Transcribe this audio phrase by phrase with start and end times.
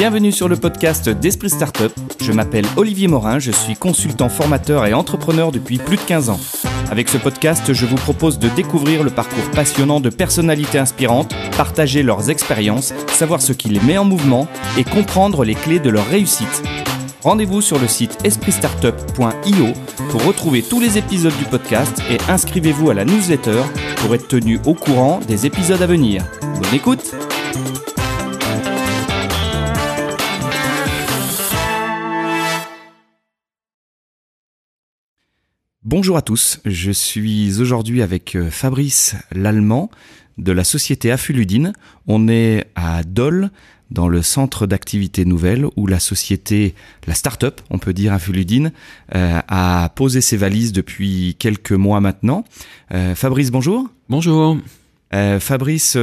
[0.00, 1.92] Bienvenue sur le podcast d'Esprit Startup.
[2.22, 6.40] Je m'appelle Olivier Morin, je suis consultant formateur et entrepreneur depuis plus de 15 ans.
[6.90, 12.02] Avec ce podcast, je vous propose de découvrir le parcours passionnant de personnalités inspirantes, partager
[12.02, 16.06] leurs expériences, savoir ce qui les met en mouvement et comprendre les clés de leur
[16.06, 16.62] réussite.
[17.22, 19.66] Rendez-vous sur le site espritstartup.io
[20.08, 23.64] pour retrouver tous les épisodes du podcast et inscrivez-vous à la newsletter
[23.96, 26.24] pour être tenu au courant des épisodes à venir.
[26.40, 27.14] Bonne écoute
[35.82, 39.90] Bonjour à tous, je suis aujourd'hui avec euh, Fabrice Lallemand
[40.36, 41.72] de la société Affuludine.
[42.06, 43.48] On est à Dole,
[43.90, 46.74] dans le centre d'activité nouvelle où la société,
[47.06, 48.72] la start-up, on peut dire Affuludine,
[49.14, 52.44] euh, a posé ses valises depuis quelques mois maintenant.
[52.92, 53.88] Euh, Fabrice, bonjour.
[54.10, 54.58] Bonjour.
[55.40, 55.96] Fabrice,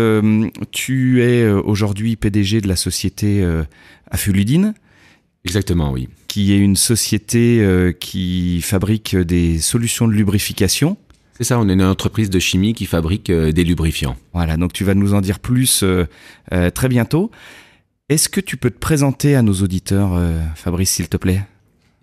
[0.72, 3.48] tu es aujourd'hui PDG de la société
[4.12, 4.73] Affuludine.
[5.45, 6.09] Exactement, oui.
[6.27, 10.97] Qui est une société euh, qui fabrique des solutions de lubrification.
[11.38, 14.17] C'est ça, on est une entreprise de chimie qui fabrique euh, des lubrifiants.
[14.34, 16.06] Voilà, donc tu vas nous en dire plus euh,
[16.72, 17.31] très bientôt.
[18.09, 20.17] Est-ce que tu peux te présenter à nos auditeurs,
[20.56, 21.42] Fabrice, s'il te plaît?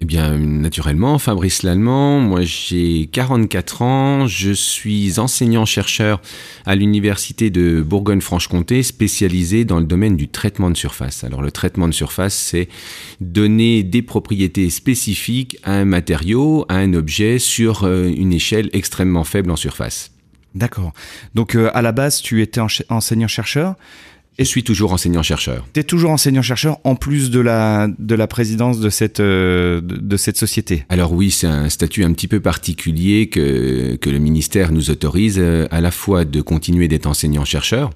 [0.04, 6.20] Eh bien, naturellement, Fabrice Lallemand, moi j'ai 44 ans, je suis enseignant-chercheur
[6.66, 11.24] à l'université de Bourgogne-Franche-Comté, spécialisé dans le domaine du traitement de surface.
[11.24, 12.68] Alors le traitement de surface, c'est
[13.22, 19.24] donner des propriétés spécifiques à un matériau, à un objet sur euh, une échelle extrêmement
[19.24, 20.10] faible en surface.
[20.54, 20.92] D'accord.
[21.34, 22.60] Donc euh, à la base, tu étais
[22.90, 23.74] enseignant-chercheur.
[24.38, 25.66] Je suis toujours enseignant-chercheur.
[25.72, 30.16] Tu es toujours enseignant-chercheur en plus de la, de la présidence de cette, euh, de,
[30.16, 34.72] cette société Alors oui, c'est un statut un petit peu particulier que, que le ministère
[34.72, 37.90] nous autorise euh, à la fois de continuer d'être enseignant-chercheur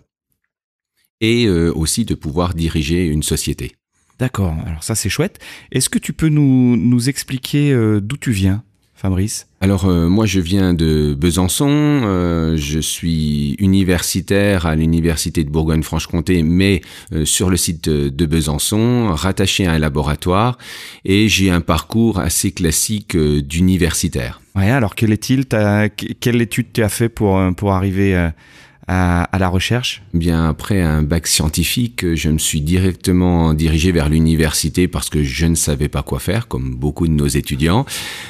[1.20, 3.72] et euh, aussi de pouvoir diriger une société.
[4.20, 5.40] D'accord, alors ça c'est chouette.
[5.72, 8.64] Est-ce que tu peux nous, nous expliquer d'où tu viens?
[8.98, 15.50] Fabrice Alors euh, moi je viens de Besançon, euh, je suis universitaire à l'université de
[15.50, 16.80] Bourgogne-Franche-Comté, mais
[17.12, 20.58] euh, sur le site de, Besançon, rattaché à un laboratoire,
[21.04, 24.40] et j'ai un parcours assez classique d'universitaire.
[24.56, 28.30] Ouais, alors quel est-il Quelle étude tu as fait pour, pour arriver
[28.88, 34.88] à, la recherche Bien après un bac scientifique, je me suis directement dirigé vers l'université
[34.88, 37.86] parce que je ne savais pas quoi faire, comme beaucoup de nos étudiants.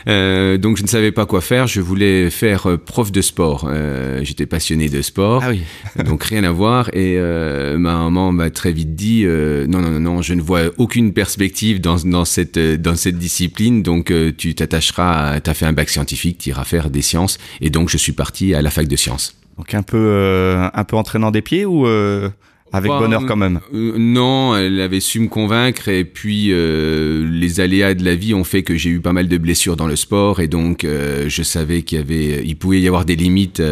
[0.08, 1.66] Euh, donc je ne savais pas quoi faire.
[1.66, 3.68] Je voulais faire euh, prof de sport.
[3.68, 5.62] Euh, J'étais passionné de sport, ah oui.
[6.04, 6.88] donc rien à voir.
[6.92, 10.42] Et euh, ma maman m'a très vite dit euh, non non non non, je ne
[10.42, 13.82] vois aucune perspective dans dans cette dans cette discipline.
[13.82, 17.38] Donc euh, tu t'attacheras, tu as fait un bac scientifique, tu iras faire des sciences.
[17.60, 19.34] Et donc je suis parti à la fac de sciences.
[19.58, 22.30] Donc un peu euh, un peu entraînant des pieds ou euh,
[22.72, 23.60] avec bonheur quand même?
[23.74, 28.44] euh, Non, elle avait su me convaincre et puis les aléas de la vie ont
[28.44, 31.82] fait que j'ai eu pas mal de blessures dans le sport et donc je savais
[31.82, 33.62] qu'il y avait il pouvait y avoir des limites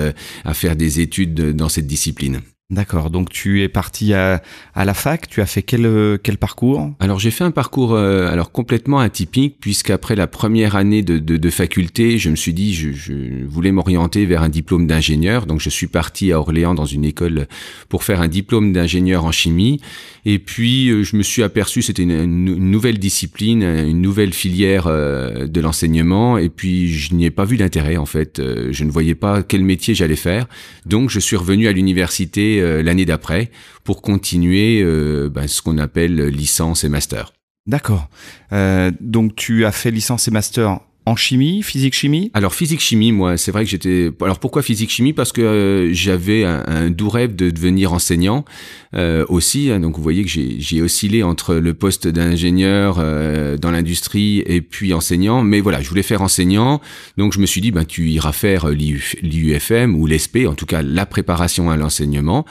[0.44, 2.40] à faire des études dans cette discipline.
[2.68, 4.42] D'accord, donc tu es parti à,
[4.74, 6.90] à, la fac, tu as fait quel, quel parcours?
[6.98, 11.50] Alors j'ai fait un parcours euh, alors complètement atypique puisqu'après la première année de, de,
[11.50, 15.86] faculté, je me suis dit je, voulais m'orienter vers un diplôme d'ingénieur, donc je suis
[15.86, 17.46] parti à Orléans dans une école
[17.88, 19.80] pour faire un diplôme d'ingénieur en chimie.
[20.24, 25.46] Et puis euh, je me suis aperçu c'était une, nouvelle discipline, une nouvelle filière euh,
[25.46, 26.36] de l'enseignement.
[26.36, 29.62] Et puis je n'y ai pas vu d'intérêt en fait, je ne voyais pas quel
[29.62, 30.48] métier j'allais faire,
[30.84, 33.50] donc je suis revenu à l'université euh, l'année d'après
[33.84, 37.32] pour continuer euh, ben, ce qu'on appelle licence et master.
[37.66, 38.08] D'accord.
[38.52, 42.30] Euh, donc tu as fait licence et master en chimie, physique chimie?
[42.34, 44.10] Alors physique chimie, moi, c'est vrai que j'étais.
[44.20, 45.12] Alors pourquoi physique chimie?
[45.12, 48.44] Parce que j'avais un, doux rêve de devenir enseignant
[49.28, 49.70] aussi.
[49.70, 49.80] Hein.
[49.80, 52.96] donc vous voyez que j'ai oscillé entre le poste d'ingénieur
[53.58, 55.42] dans l'industrie et puis enseignant.
[55.42, 56.80] Mais voilà, je voulais faire enseignant.
[57.16, 60.82] Donc je me suis dit, ben tu iras faire l'IUFM ou l'ESP, en tout cas
[60.82, 62.44] la préparation à l'enseignement.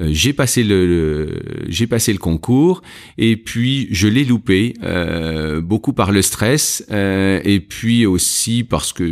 [0.00, 2.82] Euh, j'ai passé le, j'ai passé le concours
[3.16, 8.92] et puis je l'ai loupé euh, beaucoup par le stress euh, et puis aussi parce
[8.92, 9.04] que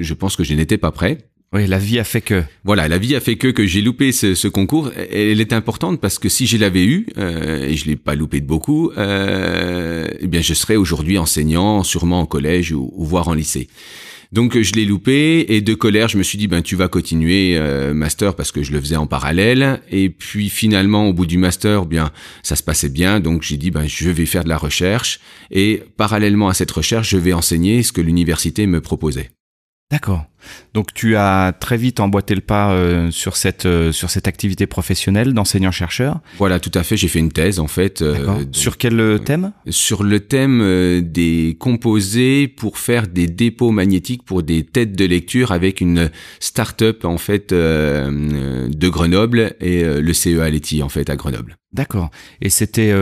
[0.00, 1.18] je, pense que je n'étais pas prêt.
[1.54, 2.42] Oui, la vie a fait que.
[2.64, 4.90] Voilà, la vie a fait que que j'ai loupé ce, ce, concours.
[4.96, 8.40] Elle est importante parce que si je l'avais eu euh, et je l'ai pas loupé
[8.40, 13.28] de beaucoup, euh, eh bien je serais aujourd'hui enseignant, sûrement en collège ou, ou voire
[13.28, 13.68] en lycée.
[14.32, 17.58] Donc je l'ai loupé et de colère, je me suis dit ben tu vas continuer
[17.58, 19.82] euh, master parce que je le faisais en parallèle.
[19.90, 22.10] Et puis finalement au bout du master, bien
[22.42, 23.20] ça se passait bien.
[23.20, 25.20] Donc j'ai dit ben je vais faire de la recherche.
[25.50, 29.30] Et parallèlement à cette recherche, je vais enseigner ce que l'université me proposait.
[29.92, 30.24] D'accord.
[30.72, 34.66] Donc tu as très vite emboîté le pas euh, sur cette euh, sur cette activité
[34.66, 36.20] professionnelle d'enseignant chercheur.
[36.38, 36.96] Voilà, tout à fait.
[36.96, 38.00] J'ai fait une thèse en fait.
[38.00, 39.52] Euh, sur quel thème?
[39.68, 45.52] Sur le thème des composés pour faire des dépôts magnétiques pour des têtes de lecture
[45.52, 46.10] avec une
[46.40, 51.58] start-up en fait de Grenoble et le CEA Leti en fait à Grenoble.
[51.74, 52.10] D'accord.
[52.40, 52.94] Et c'était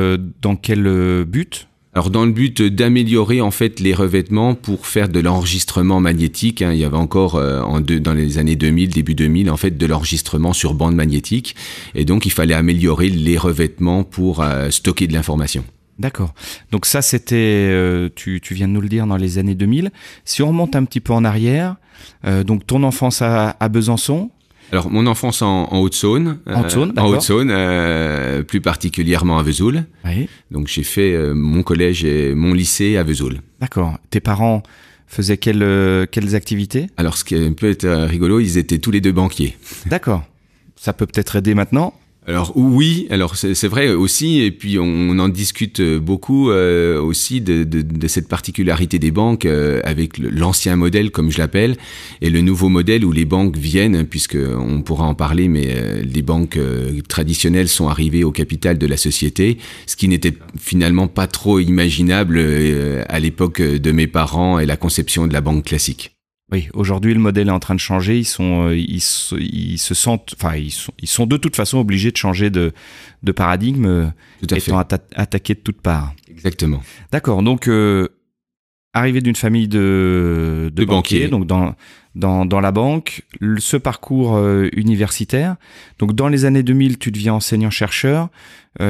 [0.42, 1.68] dans quel but?
[1.92, 6.72] Alors dans le but d'améliorer en fait les revêtements pour faire de l'enregistrement magnétique, hein,
[6.72, 9.76] il y avait encore euh, en deux, dans les années 2000, début 2000 en fait
[9.76, 11.56] de l'enregistrement sur bande magnétique
[11.96, 15.64] et donc il fallait améliorer les revêtements pour euh, stocker de l'information.
[15.98, 16.32] D'accord.
[16.70, 19.90] Donc ça c'était, euh, tu, tu, viens de nous le dire, dans les années 2000.
[20.24, 21.76] Si on remonte un petit peu en arrière,
[22.46, 24.30] donc ton enfance à, à Besançon,
[24.72, 26.38] alors, mon enfance en, Haute-Saône.
[26.46, 29.84] En Haute-Saône, En Haute-Saône, euh, plus particulièrement à Vesoul.
[30.04, 30.28] Oui.
[30.50, 33.40] Donc, j'ai fait euh, mon collège et mon lycée à Vesoul.
[33.60, 33.98] D'accord.
[34.10, 34.62] Tes parents
[35.06, 36.86] faisaient quelles, euh, quelles activités?
[36.96, 39.56] Alors, ce qui est un peu rigolo, ils étaient tous les deux banquiers.
[39.86, 40.22] D'accord.
[40.76, 41.94] Ça peut peut-être aider maintenant
[42.30, 47.64] alors oui, alors c'est vrai aussi, et puis on, en discute beaucoup euh, aussi de,
[47.64, 51.76] de, de, cette particularité des banques euh, avec l'ancien modèle, comme je l'appelle,
[52.20, 56.02] et le nouveau modèle où les banques viennent, puisque on pourra en parler, mais euh,
[56.04, 56.58] les banques
[57.08, 62.38] traditionnelles sont arrivées au capital de la société, ce qui n'était finalement pas trop imaginable
[63.08, 66.19] à l'époque de mes parents et la conception de la banque classique.
[66.52, 68.18] Oui, aujourd'hui le modèle est en train de changer.
[68.18, 69.02] Ils sont, euh, ils,
[69.38, 72.72] ils, se sentent, enfin ils sont, ils sont de toute façon obligés de changer de,
[73.22, 74.06] de paradigme, euh,
[74.40, 76.12] Tout à étant attaqués de toutes parts.
[76.28, 76.82] Exactement.
[77.12, 77.44] D'accord.
[77.44, 78.08] Donc euh,
[78.94, 81.76] arrivé d'une famille de, de, banquiers, donc dans
[82.16, 83.22] dans, dans la banque,
[83.58, 85.54] ce parcours euh, universitaire.
[86.00, 88.28] Donc dans les années 2000, tu deviens enseignant chercheur.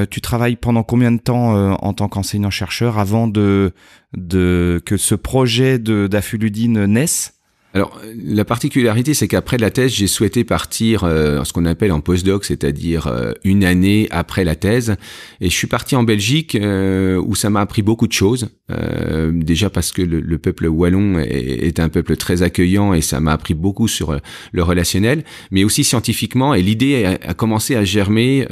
[0.09, 3.73] tu travailles pendant combien de temps en tant qu'enseignant chercheur avant de
[4.17, 7.35] de que ce projet de d'Afuludine naisse?
[7.73, 12.01] Alors, la particularité, c'est qu'après la thèse, j'ai souhaité partir euh, ce qu'on appelle en
[12.01, 14.95] postdoc, c'est-à-dire euh, une année après la thèse.
[15.39, 18.49] Et je suis parti en Belgique, euh, où ça m'a appris beaucoup de choses.
[18.71, 23.01] Euh, déjà parce que le, le peuple wallon est, est, un peuple très accueillant et
[23.01, 24.19] ça m'a appris beaucoup sur
[24.51, 26.53] le relationnel, mais aussi scientifiquement.
[26.53, 28.47] Et l'idée a, a, commencé à germer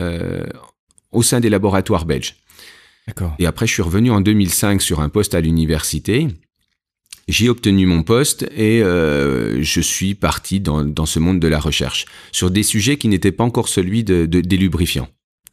[1.12, 2.36] au sein des laboratoires belges.
[3.39, 6.27] Et après, je suis revenu en 2005 sur un poste à l'université
[7.29, 11.59] j'ai obtenu mon poste et euh, je suis parti dans, dans, ce monde de la
[11.59, 15.07] recherche sur des sujets qui n'étaient pas encore celui de, de, des lubrifiants.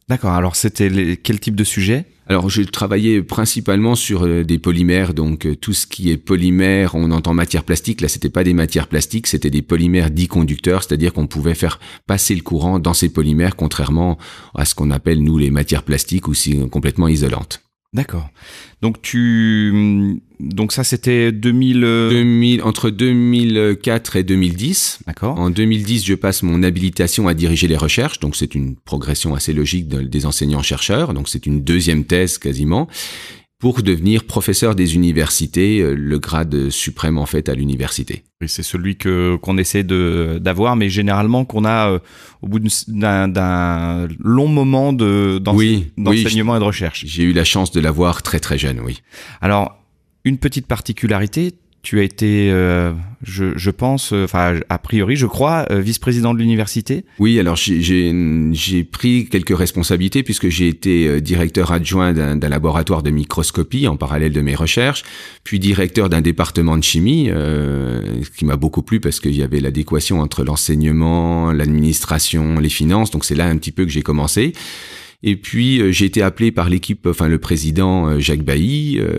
[0.09, 0.31] D'accord.
[0.31, 2.05] Alors c'était quel type de sujet?
[2.29, 6.93] Alors, je travaillais principalement sur euh, des polymères, donc euh, tout ce qui est polymère,
[6.93, 8.01] on entend matière plastique.
[8.01, 11.79] Là, c'était pas des matières plastiques, c'était des polymères dits conducteurs, c'est-à-dire qu'on pouvait faire
[12.05, 14.17] passer le courant dans ces polymères, contrairement
[14.55, 17.61] à ce qu'on appelle nous les matières plastiques, aussi complètement isolantes.
[17.93, 18.29] D'accord.
[18.81, 21.81] Donc tu donc ça c'était 2000...
[21.81, 24.99] 2000 entre 2004 et 2010.
[25.07, 25.39] D'accord.
[25.39, 29.53] En 2010, je passe mon habilitation à diriger les recherches, donc c'est une progression assez
[29.53, 32.87] logique des enseignants chercheurs, donc c'est une deuxième thèse quasiment
[33.59, 38.23] pour devenir professeur des universités, euh, le grade suprême en fait à l'université.
[38.39, 41.99] Oui, c'est celui que qu'on essaie de d'avoir, mais généralement qu'on a euh,
[42.41, 47.05] au bout d'un long moment de d'enseignement et de recherche.
[47.07, 49.01] J'ai eu la chance de l'avoir très très jeune, oui.
[49.41, 49.77] Alors
[50.23, 51.53] une petite particularité,
[51.87, 52.91] tu as été, euh,
[53.23, 57.05] je, pense, euh, enfin a priori, je crois, euh, vice-président de l'université.
[57.17, 63.87] Oui, alors j'ai pris quelques responsabilités puisque j'ai été directeur adjoint d'un laboratoire de microscopie
[63.87, 65.03] en parallèle de mes recherches,
[65.45, 69.61] puis directeur d'un département de chimie, ce qui m'a beaucoup plu parce qu'il y avait
[69.61, 73.11] l'adéquation entre l'enseignement, l'administration, les finances.
[73.11, 74.51] Donc c'est là un petit peu que j'ai commencé.
[75.23, 79.17] Et puis euh, j'ai été appelé par l'équipe, enfin le président euh, Jacques Bailly, euh,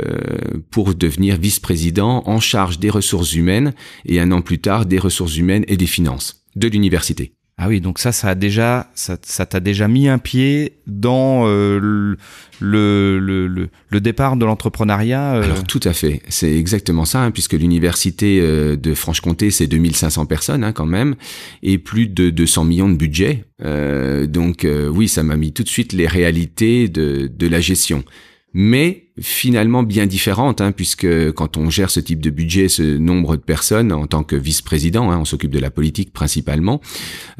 [0.70, 3.74] pour devenir vice-président en charge des ressources humaines
[4.04, 7.32] et un an plus tard des ressources humaines et des finances de l'université.
[7.60, 11.80] Ah oui, donc ça, ça a déjà, ça, t'a déjà mis un pied dans euh,
[11.80, 12.16] le,
[12.60, 15.34] le, le, le, départ de l'entrepreneuriat.
[15.34, 15.42] Euh.
[15.42, 20.26] Alors tout à fait, c'est exactement ça, hein, puisque l'université euh, de Franche-Comté, c'est 2500
[20.26, 21.16] personnes hein, quand même,
[21.64, 23.44] et plus de 200 millions de budget.
[23.60, 28.04] donc oui, ça m'a mis tout de suite les réalités de, de la gestion
[28.54, 33.36] mais finalement bien différente, hein, puisque quand on gère ce type de budget, ce nombre
[33.36, 36.80] de personnes, en tant que vice-président, hein, on s'occupe de la politique principalement,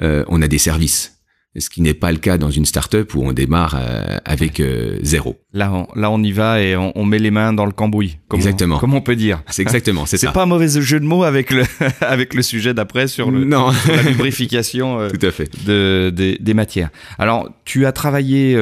[0.01, 1.18] euh, on a des services.
[1.59, 4.99] Ce qui n'est pas le cas dans une start-up où on démarre euh, avec euh,
[5.03, 5.37] zéro.
[5.53, 8.19] Là, on, là, on y va et on, on, met les mains dans le cambouis.
[8.29, 8.77] Comme exactement.
[8.77, 9.43] On, comme on peut dire.
[9.49, 10.29] C'est exactement, c'est ça.
[10.29, 11.65] C'est pas un mauvais jeu de mots avec le
[12.01, 13.73] avec le sujet d'après sur le non.
[13.73, 15.51] Sur la lubrification euh, Tout à fait.
[15.67, 16.91] De, des, des matières.
[17.19, 18.59] Alors, tu as travaillé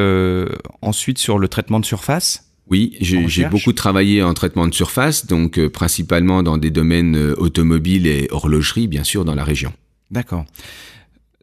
[0.82, 2.44] ensuite sur le traitement de surface?
[2.68, 8.26] Oui, j'ai beaucoup travaillé en traitement de surface, donc principalement dans des domaines automobiles et
[8.30, 9.72] horlogerie, bien sûr, dans la région.
[10.10, 10.44] D'accord.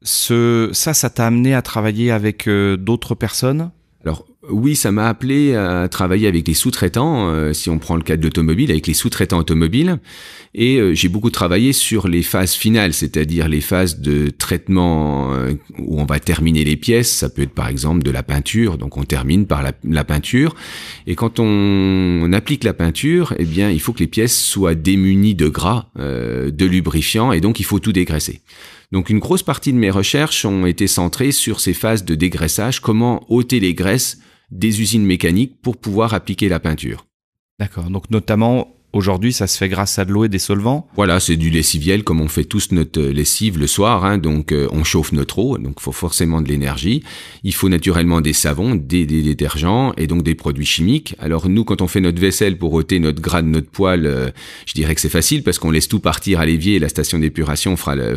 [0.04, 3.72] Ce, ça, ça t'a amené à travailler avec d'autres personnes?
[4.06, 8.02] Alors, oui, ça m'a appelé à travailler avec les sous-traitants, euh, si on prend le
[8.02, 10.00] cas de l'automobile, avec les sous-traitants automobiles.
[10.54, 15.54] Et euh, j'ai beaucoup travaillé sur les phases finales, c'est-à-dire les phases de traitement euh,
[15.80, 17.10] où on va terminer les pièces.
[17.10, 20.54] Ça peut être par exemple de la peinture, donc on termine par la, peinture.
[21.08, 25.36] Et quand on, applique la peinture, eh bien, il faut que les pièces soient démunies
[25.36, 28.42] de gras, de lubrifiant, et donc il faut tout dégraisser.
[28.94, 32.80] Donc une grosse partie de mes recherches ont été centrées sur ces phases de dégraissage,
[32.80, 34.20] comment ôter les graisses
[34.52, 37.08] des usines mécaniques pour pouvoir appliquer la peinture.
[37.60, 37.90] D'accord.
[37.90, 40.88] Donc notamment Aujourd'hui, ça se fait grâce à de l'eau et des solvants.
[40.96, 44.06] Voilà, c'est du lessiviel comme on fait tous notre lessive le soir.
[44.06, 47.04] Hein, donc, euh, on chauffe notre eau, donc il faut forcément de l'énergie.
[47.44, 51.16] Il faut naturellement des savons, des, détergents et donc des produits chimiques.
[51.18, 54.30] Alors nous, quand on fait notre vaisselle pour ôter notre gras de notre poêle, euh,
[54.68, 57.18] je dirais que c'est facile parce qu'on laisse tout partir à l'évier et la station
[57.18, 58.16] d'épuration fera, le,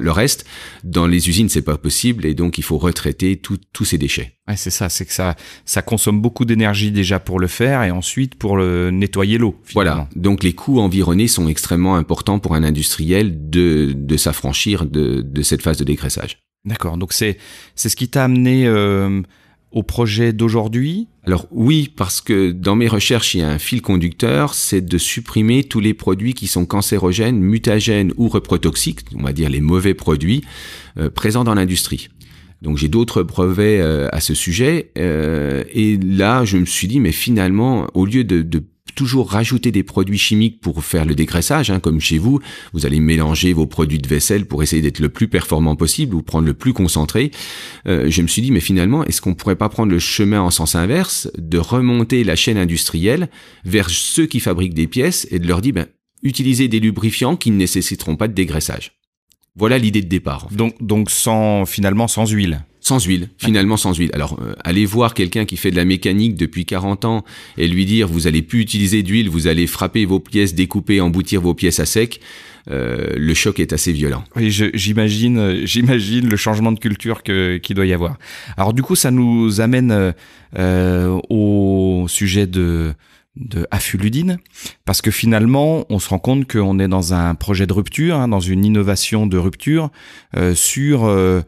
[0.00, 0.44] le, reste.
[0.84, 4.34] Dans les usines, c'est pas possible et donc il faut retraiter tous ces déchets.
[4.50, 7.92] Ouais, c'est ça, c'est que ça, ça consomme beaucoup d'énergie déjà pour le faire et
[7.92, 9.54] ensuite pour le nettoyer l'eau.
[9.74, 10.08] Voilà.
[10.16, 15.42] Donc les coûts environnés sont extrêmement importants pour un industriel de, de s'affranchir de, de
[15.42, 16.38] cette phase de dégraissage.
[16.64, 16.96] D'accord.
[16.96, 17.38] Donc c'est
[17.76, 19.22] c'est ce qui t'a amené euh,
[19.70, 21.06] au projet d'aujourd'hui?
[21.22, 24.98] Alors oui, parce que dans mes recherches, il y a un fil conducteur, c'est de
[24.98, 29.94] supprimer tous les produits qui sont cancérogènes, mutagènes ou reprotoxiques, on va dire les mauvais
[29.94, 30.42] produits
[30.98, 32.08] euh, présents dans l'industrie.
[32.62, 34.92] Donc j'ai d'autres brevets euh, à ce sujet.
[34.98, 38.42] Euh, et là, je me suis dit, mais finalement, au lieu de,
[38.94, 42.40] toujours rajouter des produits chimiques pour faire le dégraissage, hein, comme chez vous,
[42.72, 46.22] vous allez mélanger vos produits de vaisselle pour essayer d'être le plus performant possible ou
[46.22, 47.30] prendre le plus concentré.
[47.88, 50.50] Euh, je me suis dit, mais finalement, est-ce qu'on pourrait pas prendre le chemin en
[50.50, 53.30] sens inverse, de remonter la chaîne industrielle
[53.64, 55.86] vers ceux qui fabriquent des pièces et de leur dire, ben,
[56.22, 58.99] utilisez des lubrifiants qui ne nécessiteront pas de dégraissage?
[59.56, 60.48] Voilà l'idée de départ.
[60.52, 62.64] Donc, donc sans finalement sans huile.
[62.82, 64.10] Sans huile, finalement sans huile.
[64.14, 67.24] Alors, euh, allez voir quelqu'un qui fait de la mécanique depuis 40 ans
[67.58, 71.42] et lui dire vous allez plus utiliser d'huile, vous allez frapper vos pièces, découper, emboutir
[71.42, 72.20] vos pièces à sec.
[72.70, 74.24] Euh, le choc est assez violent.
[74.34, 78.18] Oui, j'imagine, euh, j'imagine le changement de culture que qu'il doit y avoir.
[78.56, 80.14] Alors du coup, ça nous amène
[80.58, 82.94] au sujet de
[83.40, 84.38] de afuludine,
[84.84, 88.28] parce que finalement, on se rend compte qu'on est dans un projet de rupture, hein,
[88.28, 89.90] dans une innovation de rupture
[90.36, 91.40] euh, sur euh,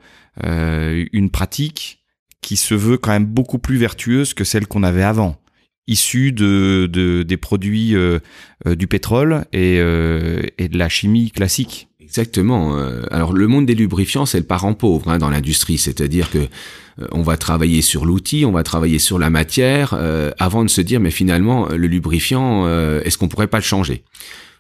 [0.45, 2.03] euh, une pratique
[2.41, 5.37] qui se veut quand même beaucoup plus vertueuse que celle qu'on avait avant,
[5.87, 7.95] issue de, de, des produits
[8.67, 11.89] du pétrole et, et de la chimie classique.
[12.03, 12.77] Exactement.
[13.11, 16.47] Alors le monde des lubrifiants, c'est le parent pauvre hein, dans l'industrie, c'est-à-dire que
[17.01, 20.71] euh, on va travailler sur l'outil, on va travailler sur la matière, euh, avant de
[20.71, 24.03] se dire mais finalement le lubrifiant, euh, est-ce qu'on pourrait pas le changer?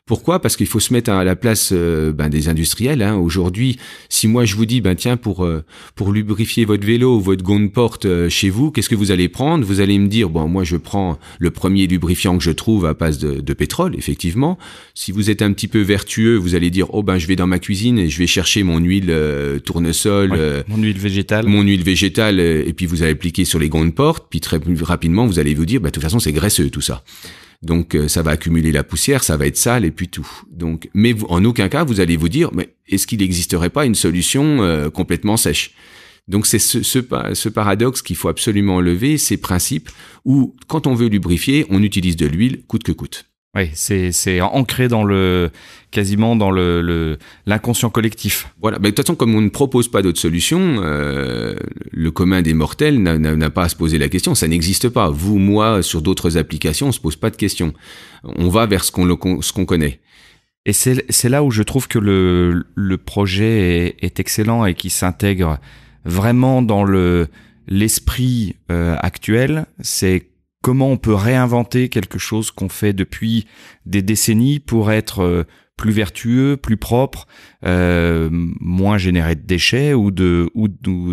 [0.04, 0.42] Pourquoi?
[0.42, 3.02] Parce qu'il faut se mettre à la place euh, ben, des industriels.
[3.02, 3.14] Hein.
[3.14, 3.78] Aujourd'hui,
[4.08, 7.44] si moi je vous dis, ben tiens, pour euh, pour lubrifier votre vélo ou votre
[7.44, 9.64] gonde porte euh, chez vous, qu'est-ce que vous allez prendre?
[9.64, 12.94] Vous allez me dire, bon, moi je prends le premier lubrifiant que je trouve à
[12.94, 14.58] base de, de, pétrole, effectivement.
[14.94, 17.46] Si vous êtes un petit peu vertueux, vous allez dire, oh ben je vais dans
[17.46, 19.14] ma cuisine et je vais chercher mon huile
[19.64, 23.94] tournesol, mon huile végétale, mon huile végétale, et puis vous allez appliquer sur les gondes
[23.94, 24.26] portes.
[24.28, 27.04] Puis très rapidement, vous allez vous dire, ben, de toute façon, c'est graisseux tout ça.
[27.62, 30.28] Donc euh, ça va accumuler la poussière, ça va être sale et puis tout.
[30.50, 33.94] Donc, mais en aucun cas vous allez vous dire, mais est-ce qu'il n'existerait pas une
[33.94, 35.74] solution euh, complètement sèche?
[36.28, 37.00] Donc c'est ce, ce,
[37.34, 39.90] ce, paradoxe qu'il faut absolument lever, ces principes
[40.24, 43.31] où quand on veut lubrifier, on utilise de l'huile coûte que coûte.
[43.54, 45.50] Oui, c'est ancré dans le
[45.90, 48.48] quasiment dans le l'inconscient collectif.
[48.62, 48.78] Voilà.
[48.78, 51.54] Mais de toute façon, comme on ne propose pas d'autre solution, euh,
[51.90, 54.34] le commun des mortels n'a pas à se poser la question.
[54.34, 55.10] Ça n'existe pas.
[55.10, 57.74] Vous, moi, sur d'autres applications, on se pose pas de questions.
[58.24, 60.00] On va vers ce qu'on ce qu'on connaît.
[60.64, 64.72] Et c'est c'est là où je trouve que le le projet est, est excellent et
[64.72, 65.58] qui s'intègre
[66.06, 67.28] vraiment dans le
[67.68, 69.66] l'esprit euh, actuel.
[69.80, 70.31] C'est
[70.62, 73.46] comment on peut réinventer quelque chose qu'on fait depuis
[73.84, 75.44] des décennies pour être euh,
[75.76, 77.26] plus vertueux, plus propre,
[77.64, 80.68] euh, moins générer de déchets ou de, ou,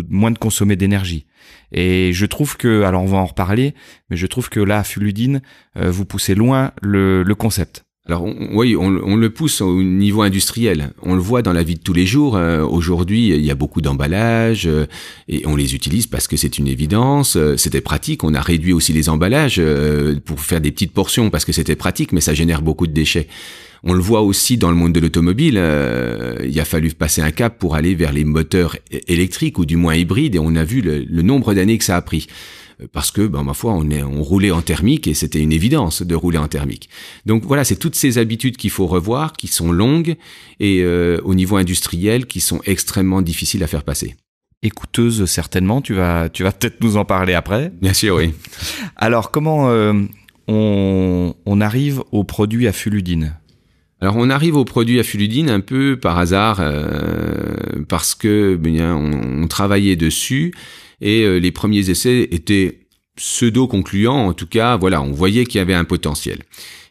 [0.08, 1.26] moins de consommer d'énergie.
[1.72, 3.74] Et je trouve que, alors on va en reparler,
[4.08, 5.42] mais je trouve que là, Fuludine,
[5.76, 7.84] euh, vous poussez loin le, le concept.
[8.06, 10.92] Alors oui, on, le pousse au niveau industriel.
[11.02, 12.34] On le voit dans la vie de tous les jours.
[12.34, 14.86] Euh, aujourd'hui, il y a beaucoup d'emballages euh,
[15.28, 17.36] et on les utilise parce que c'est une évidence.
[17.36, 18.24] Euh, c'était pratique.
[18.24, 19.60] On a réduit aussi les emballages
[20.24, 23.28] pour faire des petites portions parce que c'était pratique, mais ça génère beaucoup de déchets.
[23.82, 25.54] On le voit aussi dans le monde de l'automobile.
[26.44, 28.76] il a fallu passer un cap pour aller vers les moteurs
[29.08, 32.02] électriques ou du moins hybrides et on a vu le nombre d'années que ça a
[32.02, 32.26] pris.
[32.92, 36.02] Parce que, ben, ma foi, on, est, on roulait en thermique et c'était une évidence
[36.02, 36.88] de rouler en thermique.
[37.26, 40.16] Donc voilà, c'est toutes ces habitudes qu'il faut revoir, qui sont longues
[40.58, 44.16] et au niveau industriel, qui sont extrêmement difficiles à faire passer
[44.62, 45.80] écouteuse certainement.
[45.80, 47.72] Tu vas, tu vas peut-être nous en parler après.
[47.80, 48.34] Bien sûr, oui.
[48.96, 49.70] Alors, comment
[50.48, 53.36] on, on, arrive au produit à fuludine?
[54.00, 58.96] Alors on arrive au produit à fuludine un peu par hasard euh, parce que bien
[58.96, 60.54] on, travaillait dessus
[61.00, 62.80] et euh, les premiers essais étaient
[63.16, 66.40] pseudo concluants en tout cas voilà on voyait qu'il y avait un potentiel.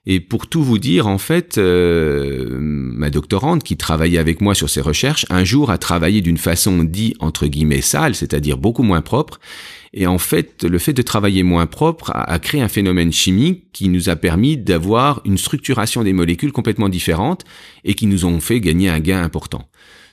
[0.06, 4.70] Et pour tout vous dire, en fait, euh, ma doctorante qui travaillait avec moi sur
[4.70, 9.01] ces recherches, un jour a travaillé d'une façon dit entre guillemets sale, c'est-à-dire beaucoup moins
[9.01, 9.39] propre,
[9.94, 13.89] et en fait, le fait de travailler moins propre a, créé un phénomène chimique qui
[13.89, 17.44] nous a permis d'avoir une structuration des molécules complètement différente
[17.84, 19.68] et qui nous ont fait gagner un gain important.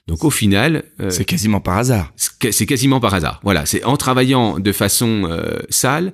[0.06, 2.12] Donc au final, euh, c'est quasiment par hasard.
[2.16, 3.40] C'est quasiment par hasard.
[3.42, 6.12] Voilà, c'est en travaillant de façon euh, sale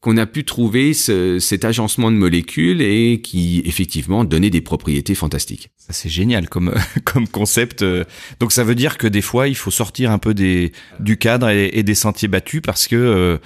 [0.00, 5.14] qu'on a pu trouver ce, cet agencement de molécules et qui effectivement donnait des propriétés
[5.14, 5.70] fantastiques.
[5.76, 6.74] Ça c'est génial comme
[7.04, 7.84] comme concept.
[8.40, 11.48] Donc ça veut dire que des fois il faut sortir un peu des du cadre
[11.50, 13.38] et, des sentiers battus parce que euh,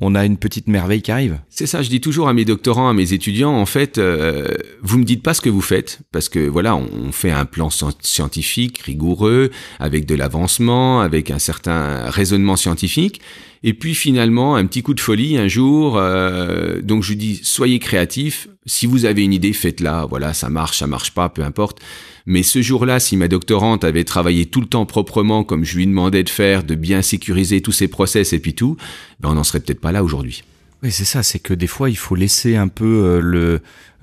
[0.00, 1.38] on a une petite merveille qui arrive.
[1.48, 4.48] C'est ça, je dis toujours à mes doctorants, à mes étudiants, en fait, euh,
[4.82, 7.68] vous me dites pas ce que vous faites, parce que voilà, on fait un plan
[7.70, 9.50] scientifique rigoureux,
[9.80, 13.20] avec de l'avancement, avec un certain raisonnement scientifique,
[13.62, 15.96] et puis finalement, un petit coup de folie un jour.
[15.96, 18.48] Euh, donc je dis, soyez créatifs.
[18.66, 20.06] Si vous avez une idée, faites-la.
[20.06, 21.80] Voilà, ça marche, ça marche pas, peu importe.
[22.26, 25.86] Mais ce jour-là, si ma doctorante avait travaillé tout le temps proprement, comme je lui
[25.86, 28.76] demandais de faire, de bien sécuriser tous ses process et puis tout,
[29.20, 30.42] ben on n'en serait peut-être pas là aujourd'hui.
[30.82, 31.22] Oui, c'est ça.
[31.24, 33.20] C'est que des fois, il faut laisser un peu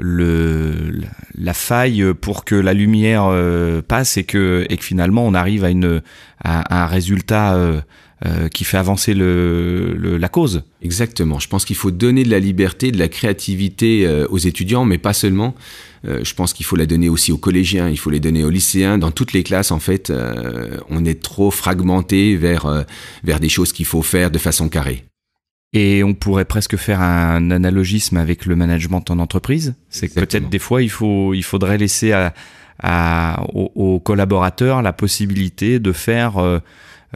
[0.01, 0.91] euh,
[1.35, 6.01] la faille pour que la lumière euh, passe et que, finalement, on arrive à une,
[6.43, 7.55] à, un résultat.
[7.55, 7.81] Euh,
[8.51, 10.63] qui fait avancer la cause.
[10.81, 11.37] Exactement.
[11.37, 15.13] Je pense qu'il faut donner de la liberté, de la créativité aux étudiants, mais pas
[15.13, 15.53] seulement.
[16.05, 18.97] Je pense qu'il faut la donner aussi aux collégiens, il faut les donner aux lycéens.
[18.97, 20.11] Dans toutes les classes, en fait,
[20.89, 22.85] on est trop fragmenté vers
[23.23, 25.05] des choses qu'il faut faire de façon carrée.
[25.75, 29.75] Et on pourrait presque faire un analogisme avec le management en entreprise.
[29.89, 32.33] C'est que peut-être des fois, il, faut, il faudrait laisser à,
[32.81, 36.39] à, aux, collaborateurs la possibilité de faire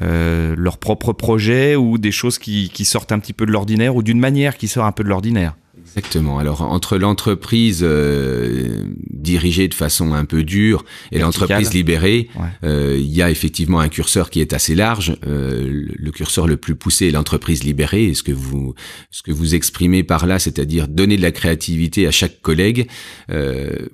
[0.01, 3.95] euh, leur propre projet ou des choses qui, qui sortent un petit peu de l'ordinaire
[3.95, 5.55] ou d'une manière qui sort un peu de l'ordinaire.
[5.95, 6.37] Exactement.
[6.37, 12.29] Alors entre l'entreprise euh, dirigée de façon un peu dure et l'entreprise libérée,
[12.63, 15.17] euh, il y a effectivement un curseur qui est assez large.
[15.25, 18.05] Euh, le curseur le plus poussé est l'entreprise libérée.
[18.05, 18.75] Et ce que vous
[19.09, 22.87] ce que vous exprimez par là, c'est-à-dire donner de la créativité à chaque collègue.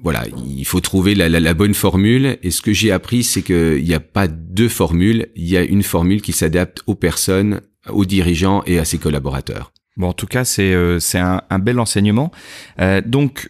[0.03, 2.37] voilà, il faut trouver la, la, la bonne formule.
[2.43, 5.27] Et ce que j'ai appris, c'est qu'il n'y a pas deux formules.
[5.35, 9.71] Il y a une formule qui s'adapte aux personnes, aux dirigeants et à ses collaborateurs.
[9.97, 12.31] Bon, en tout cas, c'est euh, un, un, bel enseignement.
[12.79, 13.49] Euh, donc,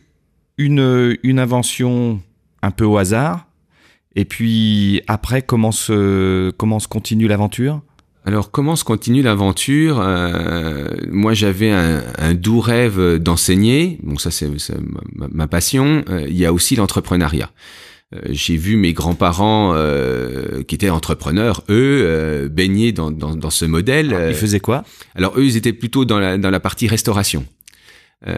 [0.58, 2.22] une, une invention
[2.62, 3.48] un peu au hasard.
[4.16, 7.82] Et puis, après, comment se, comment se continue l'aventure?
[8.28, 10.00] Alors comment se continue l'aventure?
[10.02, 16.04] Euh, Moi j'avais un, un, doux rêve d'enseigner, bon ça c'est ma, ma, passion.
[16.10, 17.52] Euh, il y a aussi l'entrepreneuriat.
[18.14, 23.50] Euh, j'ai vu mes grands-parents euh, qui étaient entrepreneurs, eux, euh, baigner dans, dans, dans,
[23.50, 24.14] ce modèle.
[24.14, 24.84] Ah, ils faisaient quoi?
[25.16, 27.46] Alors eux, ils étaient plutôt dans la, dans la partie restauration.
[28.28, 28.36] Euh,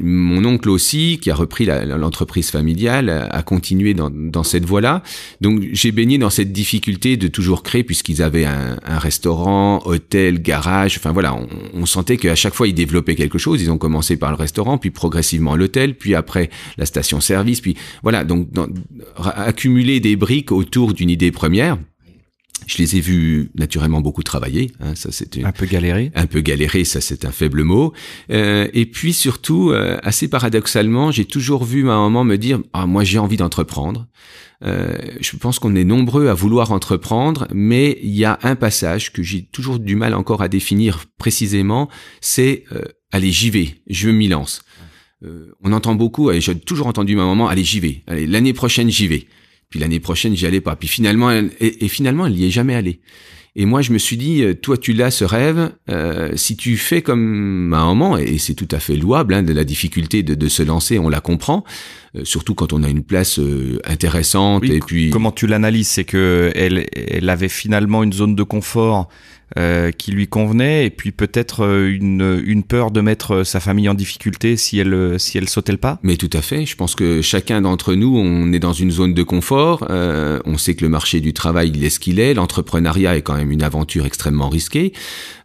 [0.00, 5.02] mon oncle aussi, qui a repris l'entreprise familiale, a continué dans, cette voie-là.
[5.40, 10.96] Donc j'ai baigné dans cette difficulté de toujours créer, puisqu'ils avaient un, restaurant, hôtel, garage.
[10.98, 11.36] Enfin voilà,
[11.74, 13.62] on, sentait qu'à chaque fois ils développaient quelque chose.
[13.62, 18.24] Ils ont commencé par le restaurant, puis progressivement l'hôtel, puis après la station-service, puis voilà.
[18.24, 18.48] Donc
[19.16, 21.78] accumuler des briques autour d'une idée première.
[22.66, 24.70] Je les ai vus naturellement beaucoup travailler.
[24.80, 26.12] Hein, ça c'était un peu galéré.
[26.14, 27.92] Un peu galéré, ça c'est un faible mot.
[28.30, 32.86] Euh, et puis surtout, euh, assez paradoxalement, j'ai toujours vu ma maman me dire ah
[32.86, 34.06] moi j'ai envie d'entreprendre.
[34.62, 39.12] Euh, je pense qu'on est nombreux à vouloir entreprendre, mais il y a un passage
[39.12, 41.88] que j'ai toujours du mal encore à définir précisément.
[42.20, 42.64] C'est
[43.10, 44.62] allez j'y vais, je m'y lance.
[45.62, 48.90] On entend beaucoup, et j'ai toujours entendu ma maman, allez j'y vais, allez l'année prochaine
[48.90, 49.26] j'y vais.
[49.70, 50.76] Puis l'année prochaine, j'y allais pas.
[50.76, 53.00] Puis finalement, elle, et, finalement, elle n'y est jamais allée.
[53.56, 55.72] Et moi, je me suis dit, euh, toi, tu l'as ce rêve.
[55.88, 59.52] Euh, si tu fais comme ma maman, et c'est tout à fait louable, hein, de
[59.52, 61.64] la difficulté de, de, se lancer, on la comprend.
[62.16, 64.64] Euh, surtout quand on a une place euh, intéressante.
[64.64, 69.08] et puis comment tu l'analyses, c'est que elle, elle avait finalement une zone de confort
[69.58, 73.88] euh, qui lui convenait et puis peut-être euh, une, une peur de mettre sa famille
[73.88, 75.98] en difficulté si elle si elle sautait le pas.
[76.04, 76.66] Mais tout à fait.
[76.66, 79.88] Je pense que chacun d'entre nous, on est dans une zone de confort.
[79.90, 82.32] Euh, on sait que le marché du travail il est ce qu'il est.
[82.32, 84.92] L'entrepreneuriat est quand même une aventure extrêmement risquée.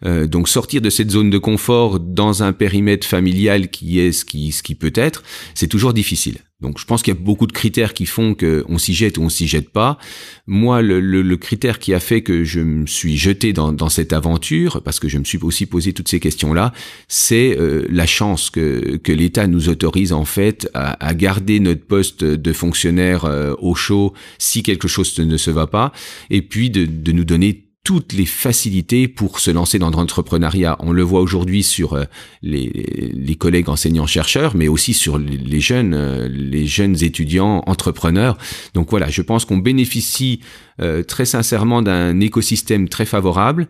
[0.06, 4.24] Euh, donc sortir de cette zone de confort dans un périmètre familial qui est ce
[4.24, 5.24] qui, ce qui peut être,
[5.56, 6.38] c'est toujours difficile.
[6.62, 9.24] Donc je pense qu'il y a beaucoup de critères qui font qu'on s'y jette ou
[9.24, 9.98] on s'y jette pas.
[10.48, 14.14] Moi, le, le, critère qui a fait que je me suis jeté dans, dans, cette
[14.14, 16.72] aventure, parce que je me suis aussi posé toutes ces questions-là,
[17.10, 21.86] c'est euh, la chance que, que l'État nous autorise en fait à, à, garder notre
[21.86, 25.92] poste de fonctionnaire euh, au chaud si quelque chose ne se va pas,
[26.30, 30.76] et puis de, de nous donner toutes les facilités pour se lancer dans l'entrepreneuriat.
[30.80, 32.04] On le voit aujourd'hui sur euh,
[32.42, 38.40] les, les, collègues enseignants-chercheurs, mais aussi sur les jeunes, euh, les jeunes étudiants entrepreneurs.
[38.74, 40.42] Donc voilà, je pense qu'on bénéficie
[40.82, 43.68] euh, très sincèrement d'un écosystème très favorable,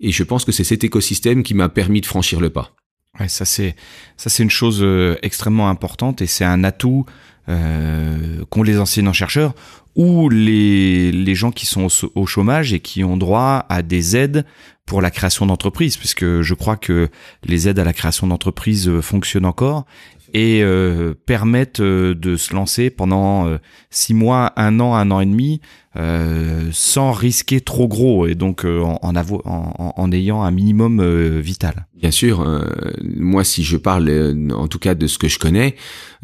[0.00, 2.74] et je pense que c'est cet écosystème qui m'a permis de franchir le pas.
[3.20, 3.76] Ouais, ça c'est
[4.16, 4.86] ça c'est une chose
[5.22, 7.04] extrêmement importante et c'est un atout
[7.48, 9.54] euh, qu'ont les enseignants-chercheurs
[9.98, 14.46] ou les, gens qui sont au, chômage et qui ont droit à des aides
[14.86, 17.10] pour la création d'entreprises, puisque je crois que
[17.44, 19.84] les aides à la création d'entreprises euh, fonctionnent encore
[20.32, 23.58] et euh, permettent euh, de se lancer pendant
[23.90, 25.60] six mois, un an, un an et demi,
[26.72, 31.02] sans risquer trop gros et donc en, en, en, en, ayant un minimum
[31.40, 31.86] vital.
[31.94, 32.46] Bien sûr,
[33.02, 34.08] moi si je parle
[34.54, 35.74] en tout cas de ce que je connais,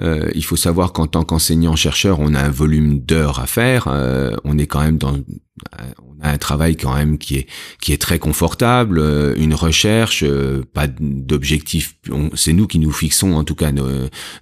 [0.00, 3.88] il faut savoir qu'en tant qu'enseignant-chercheur, on a un volume d'heures à faire,
[4.44, 5.16] on est quand même dans
[5.98, 7.46] on a un travail quand même qui est
[7.80, 11.96] qui est très confortable, euh, une recherche, euh, pas d'objectifs.
[12.34, 13.88] C'est nous qui nous fixons en tout cas nos,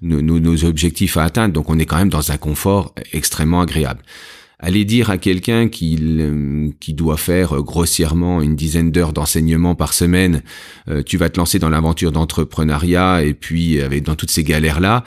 [0.01, 4.03] nos, nos objectifs à atteindre, donc on est quand même dans un confort extrêmement agréable
[4.63, 5.99] aller dire à quelqu'un qui,
[6.81, 10.43] qui doit faire euh, grossièrement une dizaine d'heures d'enseignement par semaine,
[10.89, 14.81] euh, tu vas te lancer dans l'aventure d'entrepreneuriat et puis avec dans toutes ces galères
[14.81, 15.03] là,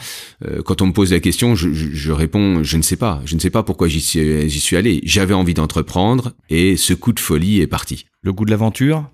[0.46, 3.36] euh, quand on me pose la question, je, je, réponds je ne sais pas, je
[3.36, 5.00] ne sais pas pourquoi j'y suis, j'y suis allé.
[5.04, 8.06] J'avais envie d'entreprendre et ce coup de folie est parti.
[8.22, 9.10] Le goût de l'aventure,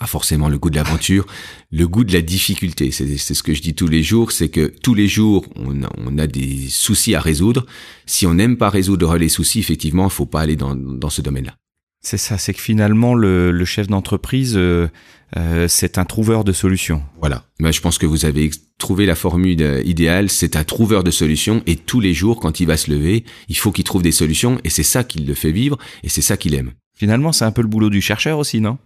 [0.00, 1.26] ah, forcément le goût de l'aventure,
[1.70, 2.90] le goût de la difficulté.
[2.90, 5.88] C'est ce que je dis tous les jours, c'est que tous les jours, on a,
[5.98, 7.66] on a, des soucis à résoudre.
[8.06, 11.22] Si on n'aime pas résoudre les soucis, effectivement, il faut pas aller dans, dans ce
[11.22, 11.54] domaine-là.
[12.00, 14.88] C'est ça, c'est que finalement, le, le chef d'entreprise, euh,
[15.38, 17.02] euh, c'est un trouveur de solutions.
[17.18, 17.44] Voilà.
[17.60, 20.28] Mais je pense que vous avez trouvé la formule euh, idéale.
[20.28, 23.56] C'est un trouveur de solutions et tous les jours, quand il va se lever, il
[23.56, 26.36] faut qu'il trouve des solutions et c'est ça qui le fait vivre et c'est ça
[26.36, 26.72] qu'il aime.
[26.94, 28.78] Finalement, c'est un peu le boulot du chercheur aussi, non?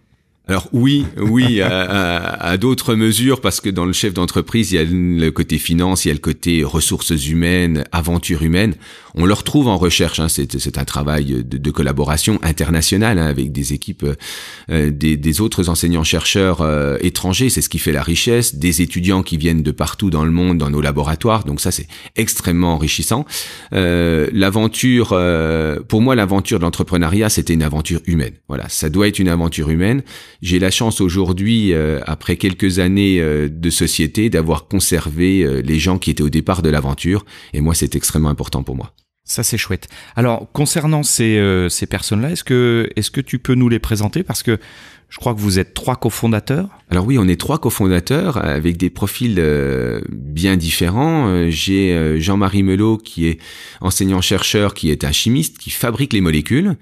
[0.47, 4.79] Alors oui, oui, à, à, d'autres mesures, parce que dans le chef d'entreprise, il y
[4.79, 8.73] a le côté finance, il y a le côté ressources humaines, aventure humaine.
[9.15, 10.19] On le retrouve en recherche.
[10.19, 14.05] Hein, c'est un travail de, de collaboration internationale hein, avec des équipes,
[14.69, 17.49] euh, des, des, autres enseignants-chercheurs euh, étrangers.
[17.49, 18.55] C'est ce qui fait la richesse.
[18.55, 21.43] Des étudiants qui viennent de partout dans le monde, dans nos laboratoires.
[21.43, 23.25] Donc ça, c'est extrêmement enrichissant.
[23.73, 28.33] Euh, l'aventure, euh, pour moi, l'aventure de l'entrepreneuriat, c'était une aventure humaine.
[28.47, 30.01] Voilà, ça doit être une aventure humaine.
[30.41, 35.79] J'ai la chance aujourd'hui, euh, après quelques années euh, de société, d'avoir conservé euh, les
[35.79, 37.25] gens qui étaient au départ de l'aventure.
[37.53, 38.93] Et moi, c'est extrêmement important pour moi.
[39.25, 39.89] Ça c'est chouette.
[40.15, 44.23] Alors concernant ces, ces personnes-là, est-ce que est-ce que tu peux nous les présenter?
[44.23, 44.57] Parce que
[45.07, 46.67] je crois que vous êtes trois cofondateurs.
[46.89, 49.39] Alors oui, on est trois cofondateurs avec des profils
[50.09, 51.47] bien différents.
[51.51, 53.39] J'ai Jean-Marie Melot qui est
[53.81, 56.75] enseignant-chercheur, qui est un chimiste, qui fabrique les molécules.